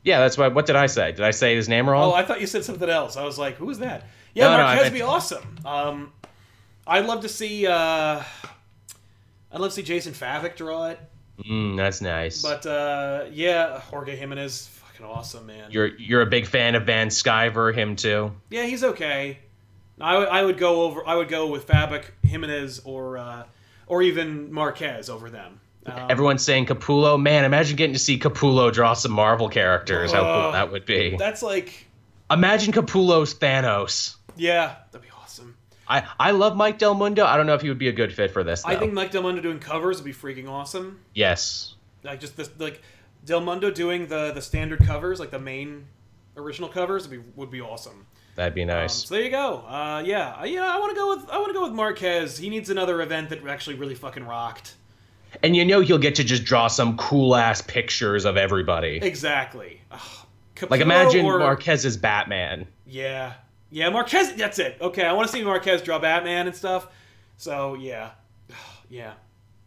Yeah, 0.05 0.20
that's 0.20 0.36
what. 0.36 0.55
What 0.55 0.66
did 0.66 0.76
I 0.76 0.86
say? 0.86 1.12
Did 1.12 1.20
I 1.24 1.30
say 1.30 1.55
his 1.55 1.68
name 1.68 1.88
wrong? 1.88 2.11
Oh, 2.11 2.14
I 2.14 2.24
thought 2.24 2.40
you 2.40 2.46
said 2.46 2.64
something 2.64 2.88
else. 2.88 3.16
I 3.16 3.24
was 3.24 3.38
like, 3.38 3.57
who 3.57 3.70
is 3.70 3.78
that? 3.78 4.05
Yeah, 4.34 4.46
No, 4.46 4.57
no, 4.57 4.62
Marquez 4.64 4.82
meant- 4.82 4.92
would 4.92 4.98
be 4.98 5.03
awesome. 5.03 5.57
Um, 5.64 6.12
I'd 6.86 7.07
love 7.07 7.20
to 7.22 7.28
see. 7.28 7.66
Uh, 7.66 8.22
I'd 9.53 9.61
love 9.61 9.70
to 9.70 9.74
see 9.76 9.82
Jason 9.82 10.12
Fabok 10.12 10.57
draw 10.57 10.86
it. 10.88 10.98
Mm, 11.48 11.76
that's 11.76 12.00
nice. 12.00 12.42
But 12.42 12.66
uh, 12.66 13.26
yeah, 13.30 13.78
Jorge 13.80 14.16
Jimenez, 14.16 14.68
fucking 14.68 15.07
awesome, 15.07 15.46
man. 15.46 15.70
you're 15.70 15.96
you're 15.98 16.22
a 16.22 16.26
big 16.26 16.46
fan 16.46 16.74
of 16.74 16.84
Van 16.86 17.09
Sciver, 17.09 17.74
him 17.74 17.94
too. 17.96 18.32
Yeah, 18.50 18.64
he's 18.64 18.82
okay. 18.84 19.38
I 20.00 20.18
would 20.18 20.28
I 20.28 20.42
would 20.42 20.59
go 20.59 20.82
over. 20.82 21.07
I 21.07 21.14
would 21.14 21.28
go 21.28 21.46
with 21.46 21.66
Fabok, 21.66 22.05
Jimenez, 22.24 22.80
or 22.84 23.18
uh, 23.18 23.44
or 23.86 24.03
even 24.03 24.53
Marquez 24.53 25.09
over 25.11 25.30
them. 25.30 25.61
Um, 25.87 26.07
Everyone's 26.11 26.45
saying 26.45 26.66
Capullo. 26.66 27.20
Man, 27.20 27.45
imagine 27.45 27.76
getting 27.76 27.93
to 27.95 27.99
see 27.99 28.18
Capullo 28.18 28.72
draw 28.72 28.93
some 28.95 29.12
Marvel 29.12 29.49
characters. 29.49 30.12
How 30.12 30.20
cool 30.20 30.49
Oh. 30.49 30.53
that 30.53 30.70
would 30.70 30.87
be. 30.87 31.16
That's 31.18 31.43
like, 31.43 31.87
Imagine 32.30 32.72
Capullo's 32.72 33.35
Thanos. 33.35 34.16
yeah, 34.37 34.76
that'd 34.93 35.07
be 35.07 35.12
awesome. 35.20 35.57
I, 35.89 36.05
I 36.18 36.30
love 36.30 36.57
Mike 36.57 36.78
Del 36.78 36.95
Mundo. 36.95 37.24
I 37.26 37.37
don't 37.37 37.47
know 37.47 37.55
if 37.55 37.61
he 37.62 37.68
would 37.68 37.78
be 37.78 37.89
a 37.89 37.93
good 37.93 38.12
fit 38.14 38.30
for 38.30 38.43
this. 38.45 38.64
I 38.64 38.76
think 38.76 38.93
Mike 38.93 39.11
Del 39.11 39.22
Mundo 39.22 39.43
doing 39.43 39.59
covers 39.59 39.97
would 39.99 40.05
be 40.05 40.12
freaking 40.14 40.49
awesome. 40.49 41.01
yes. 41.14 41.74
Like 42.05 42.20
just 42.20 42.37
this, 42.37 42.51
like 42.59 42.80
Del 43.24 43.41
Mundo 43.41 43.70
doing 43.70 44.07
the 44.09 44.33
the 44.33 44.43
standard 44.43 44.85
covers, 44.85 45.20
like 45.20 45.30
the 45.30 45.39
main 45.39 45.87
original 46.37 46.68
covers, 46.68 47.07
would 47.09 47.16
be 47.24 47.30
would 47.37 47.51
be 47.51 47.61
awesome. 47.61 48.07
That'd 48.35 48.55
be 48.55 48.62
Um, 48.62 48.68
nice. 48.68 48.95
so 49.07 49.14
there 49.14 49.22
you 49.24 49.30
go. 49.30 49.59
Uh, 49.68 50.03
yeah, 50.05 50.35
Uh, 50.41 50.45
yeah. 50.45 50.64
I 50.74 50.78
want 50.80 50.91
to 50.91 50.97
go 50.97 51.14
with 51.14 51.28
I 51.30 51.37
want 51.37 51.49
to 51.49 51.53
go 51.53 51.62
with 51.62 51.72
Marquez. 51.72 52.39
He 52.39 52.49
needs 52.51 52.70
another 52.70 53.03
event 53.03 53.28
that 53.30 53.47
actually 53.47 53.76
really 53.76 53.95
fucking 53.95 54.24
rocked. 54.24 54.74
And 55.43 55.57
you 55.57 55.64
know 55.64 55.80
he'll 55.80 55.99
get 55.99 56.14
to 56.16 56.24
just 56.24 56.45
draw 56.45 56.66
some 56.68 56.97
cool 56.97 57.35
ass 57.35 57.61
pictures 57.62 58.24
of 58.24 58.37
everybody. 58.37 58.99
Exactly. 59.03 59.80
Like 60.68 60.80
imagine 60.80 61.24
or- 61.26 61.39
Marquez's 61.39 61.97
Batman. 61.97 62.66
Yeah. 62.87 63.33
Yeah, 63.70 63.89
Marquez. 63.89 64.35
That's 64.35 64.59
it. 64.59 64.76
Okay, 64.80 65.05
I 65.05 65.12
want 65.14 65.26
to 65.28 65.33
see 65.33 65.43
Marquez 65.43 65.80
draw 65.83 65.99
Batman 65.99 66.47
and 66.47 66.55
stuff. 66.55 66.89
So 67.39 67.74
yeah, 67.74 68.11
yeah. 68.91 69.14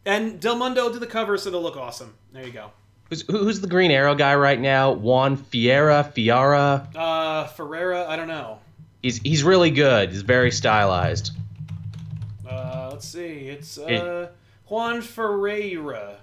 And 0.06 0.40
Del 0.40 0.56
Mundo 0.56 0.94
do 0.94 1.00
the 1.00 1.08
cover, 1.08 1.38
so 1.38 1.50
they'll 1.50 1.64
look 1.64 1.76
awesome. 1.78 2.14
There 2.32 2.46
you 2.46 2.52
go. 2.52 2.72
Who's, 3.10 3.24
who's 3.24 3.62
the 3.62 3.68
Green 3.68 3.90
Arrow 3.92 4.14
guy 4.16 4.36
right 4.36 4.60
now? 4.60 4.92
Juan 4.94 5.36
Fiera, 5.38 6.12
Fiara. 6.16 6.88
Uh, 6.96 7.48
Ferreyra. 7.48 8.08
I 8.08 8.16
don't 8.16 8.28
know. 8.28 8.60
He's 9.02 9.18
he's 9.18 9.44
really 9.44 9.72
good. 9.72 10.12
He's 10.12 10.22
very 10.22 10.52
stylized. 10.52 11.32
Uh, 12.50 12.90
let's 12.92 13.08
see. 13.08 13.48
It's 13.50 13.78
uh, 13.80 13.86
It- 13.88 14.36
Juan 14.68 15.02
Ferreyra. 15.02 16.16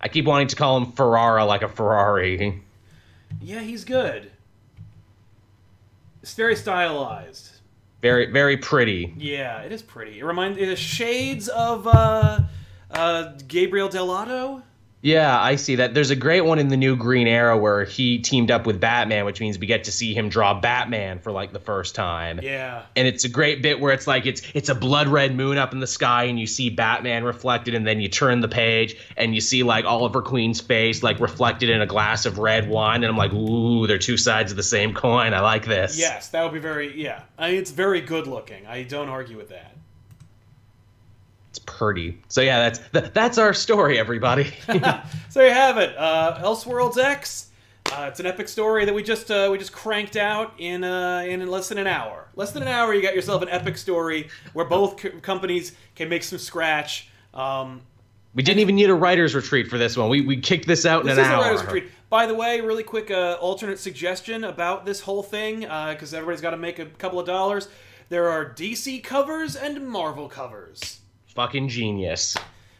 I 0.00 0.08
keep 0.08 0.24
wanting 0.24 0.48
to 0.48 0.56
call 0.56 0.76
him 0.78 0.92
Ferrara 0.92 1.44
like 1.44 1.62
a 1.62 1.68
Ferrari. 1.68 2.62
Yeah, 3.40 3.60
he's 3.60 3.84
good. 3.84 4.30
It's 6.22 6.34
very 6.34 6.56
stylized. 6.56 7.50
Very 8.02 8.30
very 8.30 8.56
pretty. 8.56 9.14
Yeah, 9.16 9.62
it 9.62 9.72
is 9.72 9.82
pretty. 9.82 10.20
It 10.20 10.24
reminds 10.24 10.58
it 10.58 10.68
is 10.68 10.78
shades 10.78 11.48
of 11.48 11.86
uh, 11.86 12.40
uh, 12.90 13.32
Gabriel 13.48 13.88
Dell'Otto. 13.88 14.62
Yeah, 15.00 15.40
I 15.40 15.56
see 15.56 15.76
that. 15.76 15.94
There's 15.94 16.10
a 16.10 16.16
great 16.16 16.40
one 16.40 16.58
in 16.58 16.68
the 16.68 16.76
new 16.76 16.96
Green 16.96 17.28
Arrow 17.28 17.56
where 17.56 17.84
he 17.84 18.18
teamed 18.18 18.50
up 18.50 18.66
with 18.66 18.80
Batman, 18.80 19.24
which 19.24 19.40
means 19.40 19.58
we 19.58 19.66
get 19.66 19.84
to 19.84 19.92
see 19.92 20.12
him 20.12 20.28
draw 20.28 20.58
Batman 20.58 21.20
for 21.20 21.30
like 21.30 21.52
the 21.52 21.60
first 21.60 21.94
time. 21.94 22.40
Yeah. 22.42 22.82
And 22.96 23.06
it's 23.06 23.24
a 23.24 23.28
great 23.28 23.62
bit 23.62 23.78
where 23.78 23.92
it's 23.92 24.06
like 24.06 24.26
it's 24.26 24.42
it's 24.54 24.68
a 24.68 24.74
blood 24.74 25.06
red 25.06 25.36
moon 25.36 25.56
up 25.56 25.72
in 25.72 25.78
the 25.78 25.86
sky 25.86 26.24
and 26.24 26.38
you 26.38 26.46
see 26.46 26.68
Batman 26.68 27.22
reflected 27.22 27.74
and 27.74 27.86
then 27.86 28.00
you 28.00 28.08
turn 28.08 28.40
the 28.40 28.48
page 28.48 28.96
and 29.16 29.34
you 29.34 29.40
see 29.40 29.62
like 29.62 29.84
Oliver 29.84 30.20
Queen's 30.20 30.60
face 30.60 31.02
like 31.02 31.20
reflected 31.20 31.70
in 31.70 31.80
a 31.80 31.86
glass 31.86 32.26
of 32.26 32.38
red 32.38 32.68
wine 32.68 33.04
and 33.04 33.10
I'm 33.10 33.16
like, 33.16 33.32
"Ooh, 33.32 33.86
they're 33.86 33.98
two 33.98 34.16
sides 34.16 34.50
of 34.50 34.56
the 34.56 34.62
same 34.64 34.94
coin. 34.94 35.32
I 35.32 35.40
like 35.40 35.64
this." 35.64 35.98
Yes, 35.98 36.28
that 36.30 36.42
would 36.42 36.52
be 36.52 36.58
very. 36.58 37.00
Yeah, 37.00 37.22
I 37.38 37.50
mean, 37.50 37.60
it's 37.60 37.70
very 37.70 38.00
good 38.00 38.26
looking. 38.26 38.66
I 38.66 38.82
don't 38.82 39.08
argue 39.08 39.36
with 39.36 39.50
that. 39.50 39.76
Pretty. 41.68 42.18
So 42.28 42.40
yeah, 42.40 42.58
that's 42.58 42.80
th- 42.92 43.12
that's 43.12 43.36
our 43.38 43.52
story 43.52 43.98
everybody. 43.98 44.52
So 45.30 45.42
you 45.44 45.52
have 45.52 45.76
it. 45.76 45.94
Uh, 45.96 46.38
Elseworlds 46.42 46.96
X. 46.98 47.50
Uh, 47.92 48.06
it's 48.08 48.18
an 48.20 48.26
epic 48.26 48.48
story 48.48 48.84
that 48.84 48.94
we 48.94 49.02
just 49.02 49.30
uh, 49.30 49.48
we 49.52 49.58
just 49.58 49.72
cranked 49.72 50.16
out 50.16 50.54
in 50.58 50.82
uh, 50.82 51.24
in 51.26 51.46
less 51.46 51.68
than 51.68 51.78
an 51.78 51.86
hour. 51.86 52.26
Less 52.34 52.50
than 52.52 52.62
an 52.62 52.68
hour, 52.68 52.92
you 52.94 53.02
got 53.02 53.14
yourself 53.14 53.42
an 53.42 53.48
epic 53.50 53.76
story 53.78 54.28
where 54.54 54.64
both 54.64 54.96
co- 54.96 55.10
companies 55.20 55.76
can 55.94 56.08
make 56.08 56.22
some 56.22 56.38
scratch. 56.38 57.08
Um, 57.34 57.82
we 58.34 58.42
didn't 58.42 58.60
even 58.60 58.74
need 58.76 58.90
a 58.90 58.94
writer's 58.94 59.34
retreat 59.34 59.68
for 59.68 59.78
this 59.78 59.96
one. 59.96 60.08
We 60.08 60.22
we 60.22 60.38
kicked 60.40 60.66
this 60.66 60.84
out 60.86 61.04
This 61.04 61.12
in 61.12 61.18
an 61.20 61.24
is 61.26 61.30
a 61.30 61.34
hour. 61.34 61.42
writer's 61.42 61.62
retreat. 61.64 61.84
By 62.10 62.26
the 62.26 62.34
way, 62.34 62.60
really 62.62 62.82
quick 62.82 63.10
uh, 63.10 63.36
alternate 63.40 63.78
suggestion 63.78 64.44
about 64.44 64.86
this 64.86 65.00
whole 65.00 65.22
thing, 65.22 65.60
because 65.60 66.14
everybody's 66.14 66.40
got 66.40 66.50
to 66.50 66.56
make 66.56 66.78
a 66.78 66.86
couple 66.86 67.20
of 67.20 67.26
dollars. 67.26 67.68
There 68.08 68.30
are 68.30 68.46
DC 68.54 69.04
covers 69.04 69.54
and 69.54 69.86
Marvel 69.86 70.28
covers. 70.28 71.00
Fucking 71.38 71.68
genius. 71.68 72.36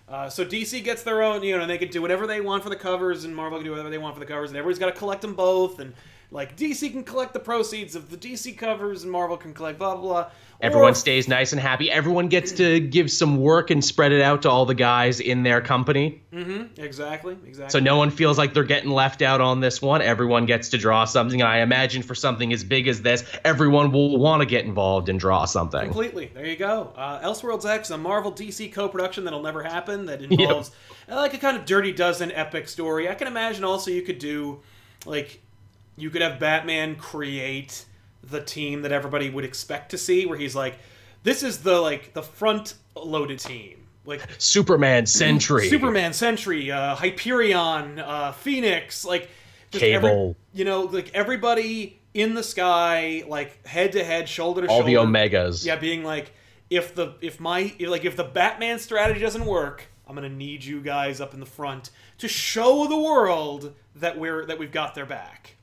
Uh, 0.08 0.28
so 0.28 0.44
DC 0.44 0.82
gets 0.82 1.04
their 1.04 1.22
own, 1.22 1.44
you 1.44 1.54
know, 1.54 1.62
and 1.62 1.70
they 1.70 1.78
can 1.78 1.90
do 1.90 2.02
whatever 2.02 2.26
they 2.26 2.40
want 2.40 2.64
for 2.64 2.70
the 2.70 2.74
covers, 2.74 3.22
and 3.22 3.36
Marvel 3.36 3.58
can 3.58 3.64
do 3.64 3.70
whatever 3.70 3.88
they 3.88 3.98
want 3.98 4.16
for 4.16 4.20
the 4.20 4.26
covers, 4.26 4.50
and 4.50 4.58
everybody's 4.58 4.80
got 4.80 4.86
to 4.86 4.98
collect 4.98 5.22
them 5.22 5.36
both. 5.36 5.78
And 5.78 5.94
like 6.32 6.56
DC 6.56 6.90
can 6.90 7.04
collect 7.04 7.34
the 7.34 7.38
proceeds 7.38 7.94
of 7.94 8.10
the 8.10 8.16
DC 8.16 8.58
covers, 8.58 9.04
and 9.04 9.12
Marvel 9.12 9.36
can 9.36 9.54
collect 9.54 9.78
blah 9.78 9.94
blah 9.94 10.02
blah. 10.02 10.30
Everyone 10.60 10.94
stays 10.96 11.28
nice 11.28 11.52
and 11.52 11.60
happy. 11.60 11.88
Everyone 11.88 12.26
gets 12.28 12.50
to 12.52 12.80
give 12.80 13.12
some 13.12 13.36
work 13.36 13.70
and 13.70 13.84
spread 13.84 14.10
it 14.10 14.20
out 14.20 14.42
to 14.42 14.50
all 14.50 14.66
the 14.66 14.74
guys 14.74 15.20
in 15.20 15.44
their 15.44 15.60
company. 15.60 16.20
Mm-hmm. 16.32 16.80
Exactly, 16.80 17.36
exactly. 17.46 17.70
So 17.70 17.78
no 17.78 17.96
one 17.96 18.10
feels 18.10 18.38
like 18.38 18.54
they're 18.54 18.64
getting 18.64 18.90
left 18.90 19.22
out 19.22 19.40
on 19.40 19.60
this 19.60 19.80
one. 19.80 20.02
Everyone 20.02 20.46
gets 20.46 20.70
to 20.70 20.78
draw 20.78 21.04
something. 21.04 21.42
I 21.42 21.60
imagine 21.60 22.02
for 22.02 22.16
something 22.16 22.52
as 22.52 22.64
big 22.64 22.88
as 22.88 23.02
this, 23.02 23.24
everyone 23.44 23.92
will 23.92 24.18
want 24.18 24.40
to 24.40 24.46
get 24.46 24.64
involved 24.64 25.08
and 25.08 25.20
draw 25.20 25.44
something. 25.44 25.84
Completely. 25.84 26.32
There 26.34 26.46
you 26.46 26.56
go. 26.56 26.92
Uh, 26.96 27.20
Elseworlds 27.20 27.64
X, 27.64 27.90
a 27.90 27.98
Marvel 27.98 28.32
DC 28.32 28.72
co-production 28.72 29.24
that'll 29.24 29.42
never 29.42 29.62
happen. 29.62 30.06
That 30.06 30.22
involves 30.30 30.72
uh, 31.08 31.14
like 31.16 31.34
a 31.34 31.38
kind 31.38 31.56
of 31.56 31.66
Dirty 31.66 31.92
Dozen 31.92 32.32
epic 32.32 32.68
story. 32.68 33.08
I 33.08 33.14
can 33.14 33.28
imagine 33.28 33.62
also 33.62 33.92
you 33.92 34.02
could 34.02 34.18
do 34.18 34.60
like 35.06 35.40
you 35.96 36.10
could 36.10 36.22
have 36.22 36.40
Batman 36.40 36.96
create 36.96 37.84
the 38.22 38.40
team 38.40 38.82
that 38.82 38.92
everybody 38.92 39.30
would 39.30 39.44
expect 39.44 39.90
to 39.92 39.98
see, 39.98 40.26
where 40.26 40.38
he's 40.38 40.54
like, 40.56 40.78
"This 41.22 41.42
is 41.42 41.58
the 41.62 41.80
like 41.80 42.12
the 42.14 42.22
front-loaded 42.22 43.38
team." 43.38 43.86
Like 44.04 44.22
Superman 44.38 45.04
Sentry. 45.06 45.68
Superman, 45.68 46.12
Sentry, 46.14 46.70
uh, 46.70 46.94
Hyperion, 46.94 47.98
uh, 47.98 48.32
Phoenix, 48.32 49.04
like 49.04 49.28
just 49.70 49.84
every- 49.84 50.08
Cable. 50.08 50.36
you 50.54 50.64
know, 50.64 50.82
like 50.82 51.10
everybody 51.14 52.00
in 52.14 52.34
the 52.34 52.42
sky, 52.42 53.22
like 53.28 53.66
head 53.66 53.92
to 53.92 54.02
head, 54.02 54.28
shoulder 54.28 54.62
to 54.62 54.68
All 54.68 54.78
shoulder. 54.80 54.90
the 54.90 54.96
Omegas. 54.96 55.64
Yeah, 55.66 55.76
being 55.76 56.04
like, 56.04 56.32
if 56.70 56.94
the 56.94 57.14
if 57.20 57.38
my 57.38 57.72
like 57.80 58.04
if 58.06 58.16
the 58.16 58.24
Batman 58.24 58.78
strategy 58.78 59.20
doesn't 59.20 59.44
work, 59.44 59.84
I'm 60.06 60.14
gonna 60.14 60.28
need 60.30 60.64
you 60.64 60.80
guys 60.80 61.20
up 61.20 61.34
in 61.34 61.40
the 61.40 61.46
front 61.46 61.90
to 62.16 62.28
show 62.28 62.86
the 62.86 62.98
world 62.98 63.74
that 63.96 64.18
we're 64.18 64.46
that 64.46 64.58
we've 64.58 64.72
got 64.72 64.94
their 64.94 65.06
back. 65.06 65.56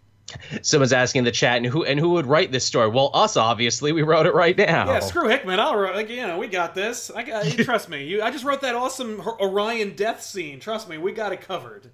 Someone's 0.64 0.92
asking 0.92 1.20
in 1.20 1.26
the 1.26 1.32
chat, 1.32 1.58
and 1.58 1.66
who 1.68 1.84
and 1.86 2.00
who 2.00 2.10
would 2.12 2.26
write 2.26 2.52
this 2.52 2.66
story? 2.66 2.90
Well, 2.90 3.12
us 3.14 3.38
obviously. 3.38 3.92
We 3.92 4.02
wrote 4.02 4.26
it 4.26 4.34
right 4.34 4.58
now. 4.58 4.88
Yeah, 4.92 5.00
screw 5.00 5.28
Hickman. 5.30 5.60
I'll 5.60 5.78
write- 5.78 5.96
like 5.96 6.10
you 6.10 6.26
know 6.26 6.40
we 6.40 6.48
got 6.48 6.74
this. 6.74 7.12
I 7.12 7.22
got 7.24 7.46
trust 7.60 7.90
me. 7.90 8.06
You 8.06 8.24
I 8.24 8.32
just 8.32 8.44
wrote 8.44 8.62
that 8.62 8.74
awesome 8.76 9.22
Orion 9.40 9.96
death 9.96 10.24
scene. 10.24 10.60
Trust 10.60 10.90
me, 10.90 10.98
we 10.98 11.12
got 11.12 11.32
it 11.32 11.42
covered. 11.42 11.92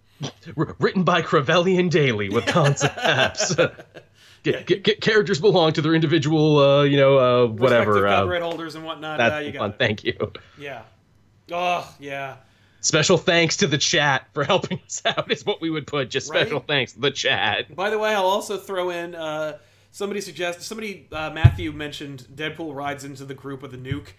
R- 0.56 0.76
written 0.80 1.04
by 1.04 1.22
Crevellian 1.22 1.90
Daily 1.90 2.30
with 2.30 2.46
concepts. 2.48 3.54
Get, 4.44 4.66
get, 4.66 4.82
get 4.84 5.02
characters 5.02 5.40
belong 5.40 5.72
to 5.74 5.84
their 5.84 5.94
individual, 5.94 6.58
uh, 6.58 6.82
you 6.82 6.98
know, 6.98 7.18
uh, 7.20 7.46
whatever. 7.48 7.92
Respective 7.92 8.12
Uh, 8.12 8.16
copyright 8.22 8.42
holders 8.42 8.74
and 8.74 8.84
whatnot. 8.84 9.20
that's 9.20 9.36
uh, 9.36 9.38
you 9.38 9.52
got 9.52 9.60
fun. 9.60 9.70
it. 9.70 9.78
Thank 9.78 10.04
you. 10.04 10.32
Yeah. 10.58 10.82
Oh 11.52 11.88
yeah. 12.00 12.38
Special 12.82 13.18
thanks 13.18 13.58
to 13.58 13.68
the 13.68 13.78
chat 13.78 14.28
for 14.34 14.44
helping 14.44 14.80
us 14.86 15.02
out. 15.06 15.32
Is 15.32 15.46
what 15.46 15.62
we 15.62 15.70
would 15.70 15.88
put. 15.88 16.10
Just 16.10 16.28
special 16.28 16.58
Right? 16.60 16.68
thanks 16.68 16.94
to 16.94 17.00
the 17.00 17.12
chat. 17.12 17.76
By 17.76 17.90
the 17.90 18.00
way, 18.00 18.14
I'll 18.14 18.26
also 18.26 18.58
throw 18.58 18.90
in 18.90 19.16
uh, 19.16 19.58
somebody 19.92 20.20
suggested 20.22 20.64
somebody 20.64 21.08
uh, 21.12 21.30
Matthew 21.30 21.72
mentioned 21.72 22.28
Deadpool 22.34 22.74
rides 22.76 23.04
into 23.04 23.24
the 23.26 23.34
group 23.36 23.62
with 23.62 23.74
a 23.74 23.78
nuke. 23.78 24.10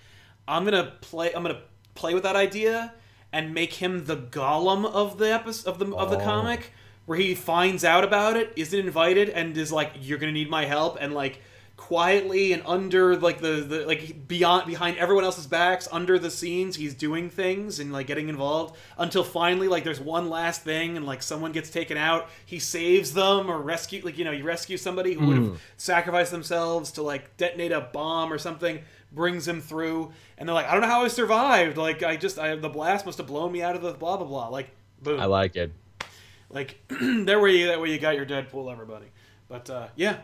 I'm 0.46 0.64
gonna 0.64 0.92
play. 1.00 1.32
I'm 1.34 1.42
gonna 1.42 1.62
play 1.94 2.14
with 2.14 2.22
that 2.22 2.36
idea 2.36 2.94
and 3.32 3.52
make 3.54 3.74
him 3.74 4.04
the 4.06 4.16
Gollum 4.16 4.84
of 4.84 5.18
the 5.18 5.32
episode 5.32 5.68
of 5.70 5.78
the 5.78 5.94
of 5.96 6.10
the 6.10 6.18
Oh. 6.18 6.24
comic, 6.24 6.72
where 7.06 7.18
he 7.18 7.34
finds 7.34 7.84
out 7.84 8.04
about 8.04 8.36
it, 8.36 8.52
isn't 8.56 8.78
invited, 8.78 9.28
and 9.28 9.56
is 9.56 9.72
like, 9.72 9.92
"You're 10.00 10.18
gonna 10.18 10.32
need 10.32 10.50
my 10.50 10.66
help," 10.66 10.98
and 11.00 11.12
like 11.14 11.40
quietly 11.82 12.52
and 12.52 12.62
under 12.64 13.16
like 13.16 13.40
the, 13.40 13.54
the 13.54 13.84
like 13.86 14.28
beyond 14.28 14.66
behind 14.66 14.96
everyone 14.98 15.24
else's 15.24 15.48
backs 15.48 15.88
under 15.90 16.16
the 16.16 16.30
scenes 16.30 16.76
he's 16.76 16.94
doing 16.94 17.28
things 17.28 17.80
and 17.80 17.92
like 17.92 18.06
getting 18.06 18.28
involved 18.28 18.76
until 18.98 19.24
finally 19.24 19.66
like 19.66 19.82
there's 19.82 20.00
one 20.00 20.30
last 20.30 20.62
thing 20.62 20.96
and 20.96 21.04
like 21.04 21.24
someone 21.24 21.50
gets 21.50 21.70
taken 21.70 21.96
out. 21.96 22.30
He 22.46 22.60
saves 22.60 23.12
them 23.14 23.50
or 23.50 23.60
rescue 23.60 24.00
like 24.04 24.16
you 24.16 24.24
know 24.24 24.30
you 24.30 24.44
rescue 24.44 24.76
somebody 24.76 25.14
who 25.14 25.26
would 25.26 25.36
have 25.36 25.62
sacrificed 25.76 26.30
themselves 26.30 26.92
to 26.92 27.02
like 27.02 27.36
detonate 27.36 27.72
a 27.72 27.80
bomb 27.80 28.32
or 28.32 28.38
something 28.38 28.80
brings 29.10 29.46
him 29.48 29.60
through 29.60 30.12
and 30.38 30.48
they're 30.48 30.54
like 30.54 30.66
i 30.66 30.72
don't 30.72 30.82
know 30.82 30.86
how 30.86 31.02
i 31.02 31.08
survived. 31.08 31.76
Like 31.76 32.04
i 32.04 32.16
just 32.16 32.38
i 32.38 32.54
the 32.54 32.68
blast 32.68 33.04
must 33.06 33.18
have 33.18 33.26
blown 33.26 33.50
me 33.50 33.60
out 33.60 33.74
of 33.74 33.82
the 33.82 33.92
blah 33.92 34.16
blah 34.16 34.26
blah. 34.26 34.48
Like 34.48 34.70
boom. 35.02 35.18
I 35.18 35.24
like 35.24 35.56
it. 35.56 35.72
like 36.48 36.78
there 36.88 37.40
where 37.40 37.50
you 37.50 37.66
that 37.66 37.80
way 37.80 37.90
you 37.90 37.98
got 37.98 38.14
your 38.14 38.24
Deadpool, 38.24 38.70
everybody. 38.70 39.06
But 39.48 39.68
uh, 39.68 39.88
yeah, 39.96 40.18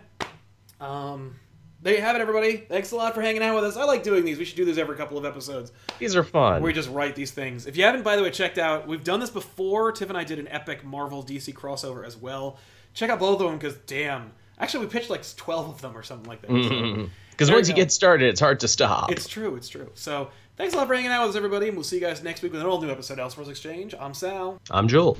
um, 0.80 1.34
there 1.82 1.94
you 1.94 2.00
have 2.00 2.16
it, 2.16 2.20
everybody. 2.20 2.56
Thanks 2.56 2.90
a 2.92 2.96
lot 2.96 3.14
for 3.14 3.22
hanging 3.22 3.42
out 3.42 3.54
with 3.54 3.64
us. 3.64 3.76
I 3.76 3.84
like 3.84 4.02
doing 4.02 4.24
these. 4.24 4.38
We 4.38 4.44
should 4.44 4.56
do 4.56 4.64
these 4.64 4.78
every 4.78 4.96
couple 4.96 5.16
of 5.18 5.24
episodes 5.24 5.72
These 5.98 6.16
are 6.16 6.24
fun. 6.24 6.62
we 6.62 6.72
just 6.72 6.90
write 6.90 7.14
these 7.14 7.30
things. 7.30 7.66
If 7.66 7.76
you 7.76 7.84
haven't, 7.84 8.02
by 8.02 8.16
the 8.16 8.22
way, 8.22 8.30
checked 8.30 8.58
out, 8.58 8.86
we've 8.88 9.04
done 9.04 9.20
this 9.20 9.30
before. 9.30 9.92
Tiff 9.92 10.08
and 10.08 10.18
I 10.18 10.24
did 10.24 10.38
an 10.38 10.48
epic 10.48 10.84
Marvel 10.84 11.22
DC 11.22 11.54
crossover 11.54 12.04
as 12.06 12.16
well. 12.16 12.58
Check 12.94 13.10
out 13.10 13.18
both 13.20 13.40
of 13.40 13.48
them 13.48 13.58
because 13.58 13.76
damn, 13.86 14.32
actually 14.58 14.86
we 14.86 14.90
pitched 14.90 15.10
like 15.10 15.22
twelve 15.36 15.68
of 15.68 15.80
them 15.80 15.96
or 15.96 16.02
something 16.02 16.28
like 16.28 16.40
that. 16.42 16.48
So, 16.48 16.54
mm-hmm. 16.54 17.04
Because 17.30 17.46
There 17.48 17.56
once 17.56 17.68
you 17.68 17.74
you 17.74 17.76
get 17.76 17.92
started, 17.92 18.28
it's 18.28 18.40
hard 18.40 18.58
to 18.60 18.68
stop. 18.68 19.12
it's 19.12 19.28
true. 19.28 19.54
It's 19.54 19.68
true. 19.68 19.90
So 19.94 20.30
thanks 20.56 20.74
a 20.74 20.76
lot 20.76 20.88
for 20.88 20.94
hanging 20.96 21.12
out 21.12 21.20
with 21.22 21.30
us, 21.30 21.36
everybody, 21.36 21.68
and 21.68 21.76
we'll 21.76 21.84
see 21.84 21.96
you 21.96 22.02
guys 22.02 22.20
next 22.24 22.42
week 22.42 22.50
with 22.50 22.60
an 22.62 22.66
all 22.66 22.80
new 22.80 22.90
episode 22.90 23.20
of 23.20 23.32
Elseworlds 23.32 23.48
Exchange. 23.50 23.94
I'm 24.00 24.12
Sal. 24.14 24.60
I'm 24.72 24.88
Joel. 24.88 25.16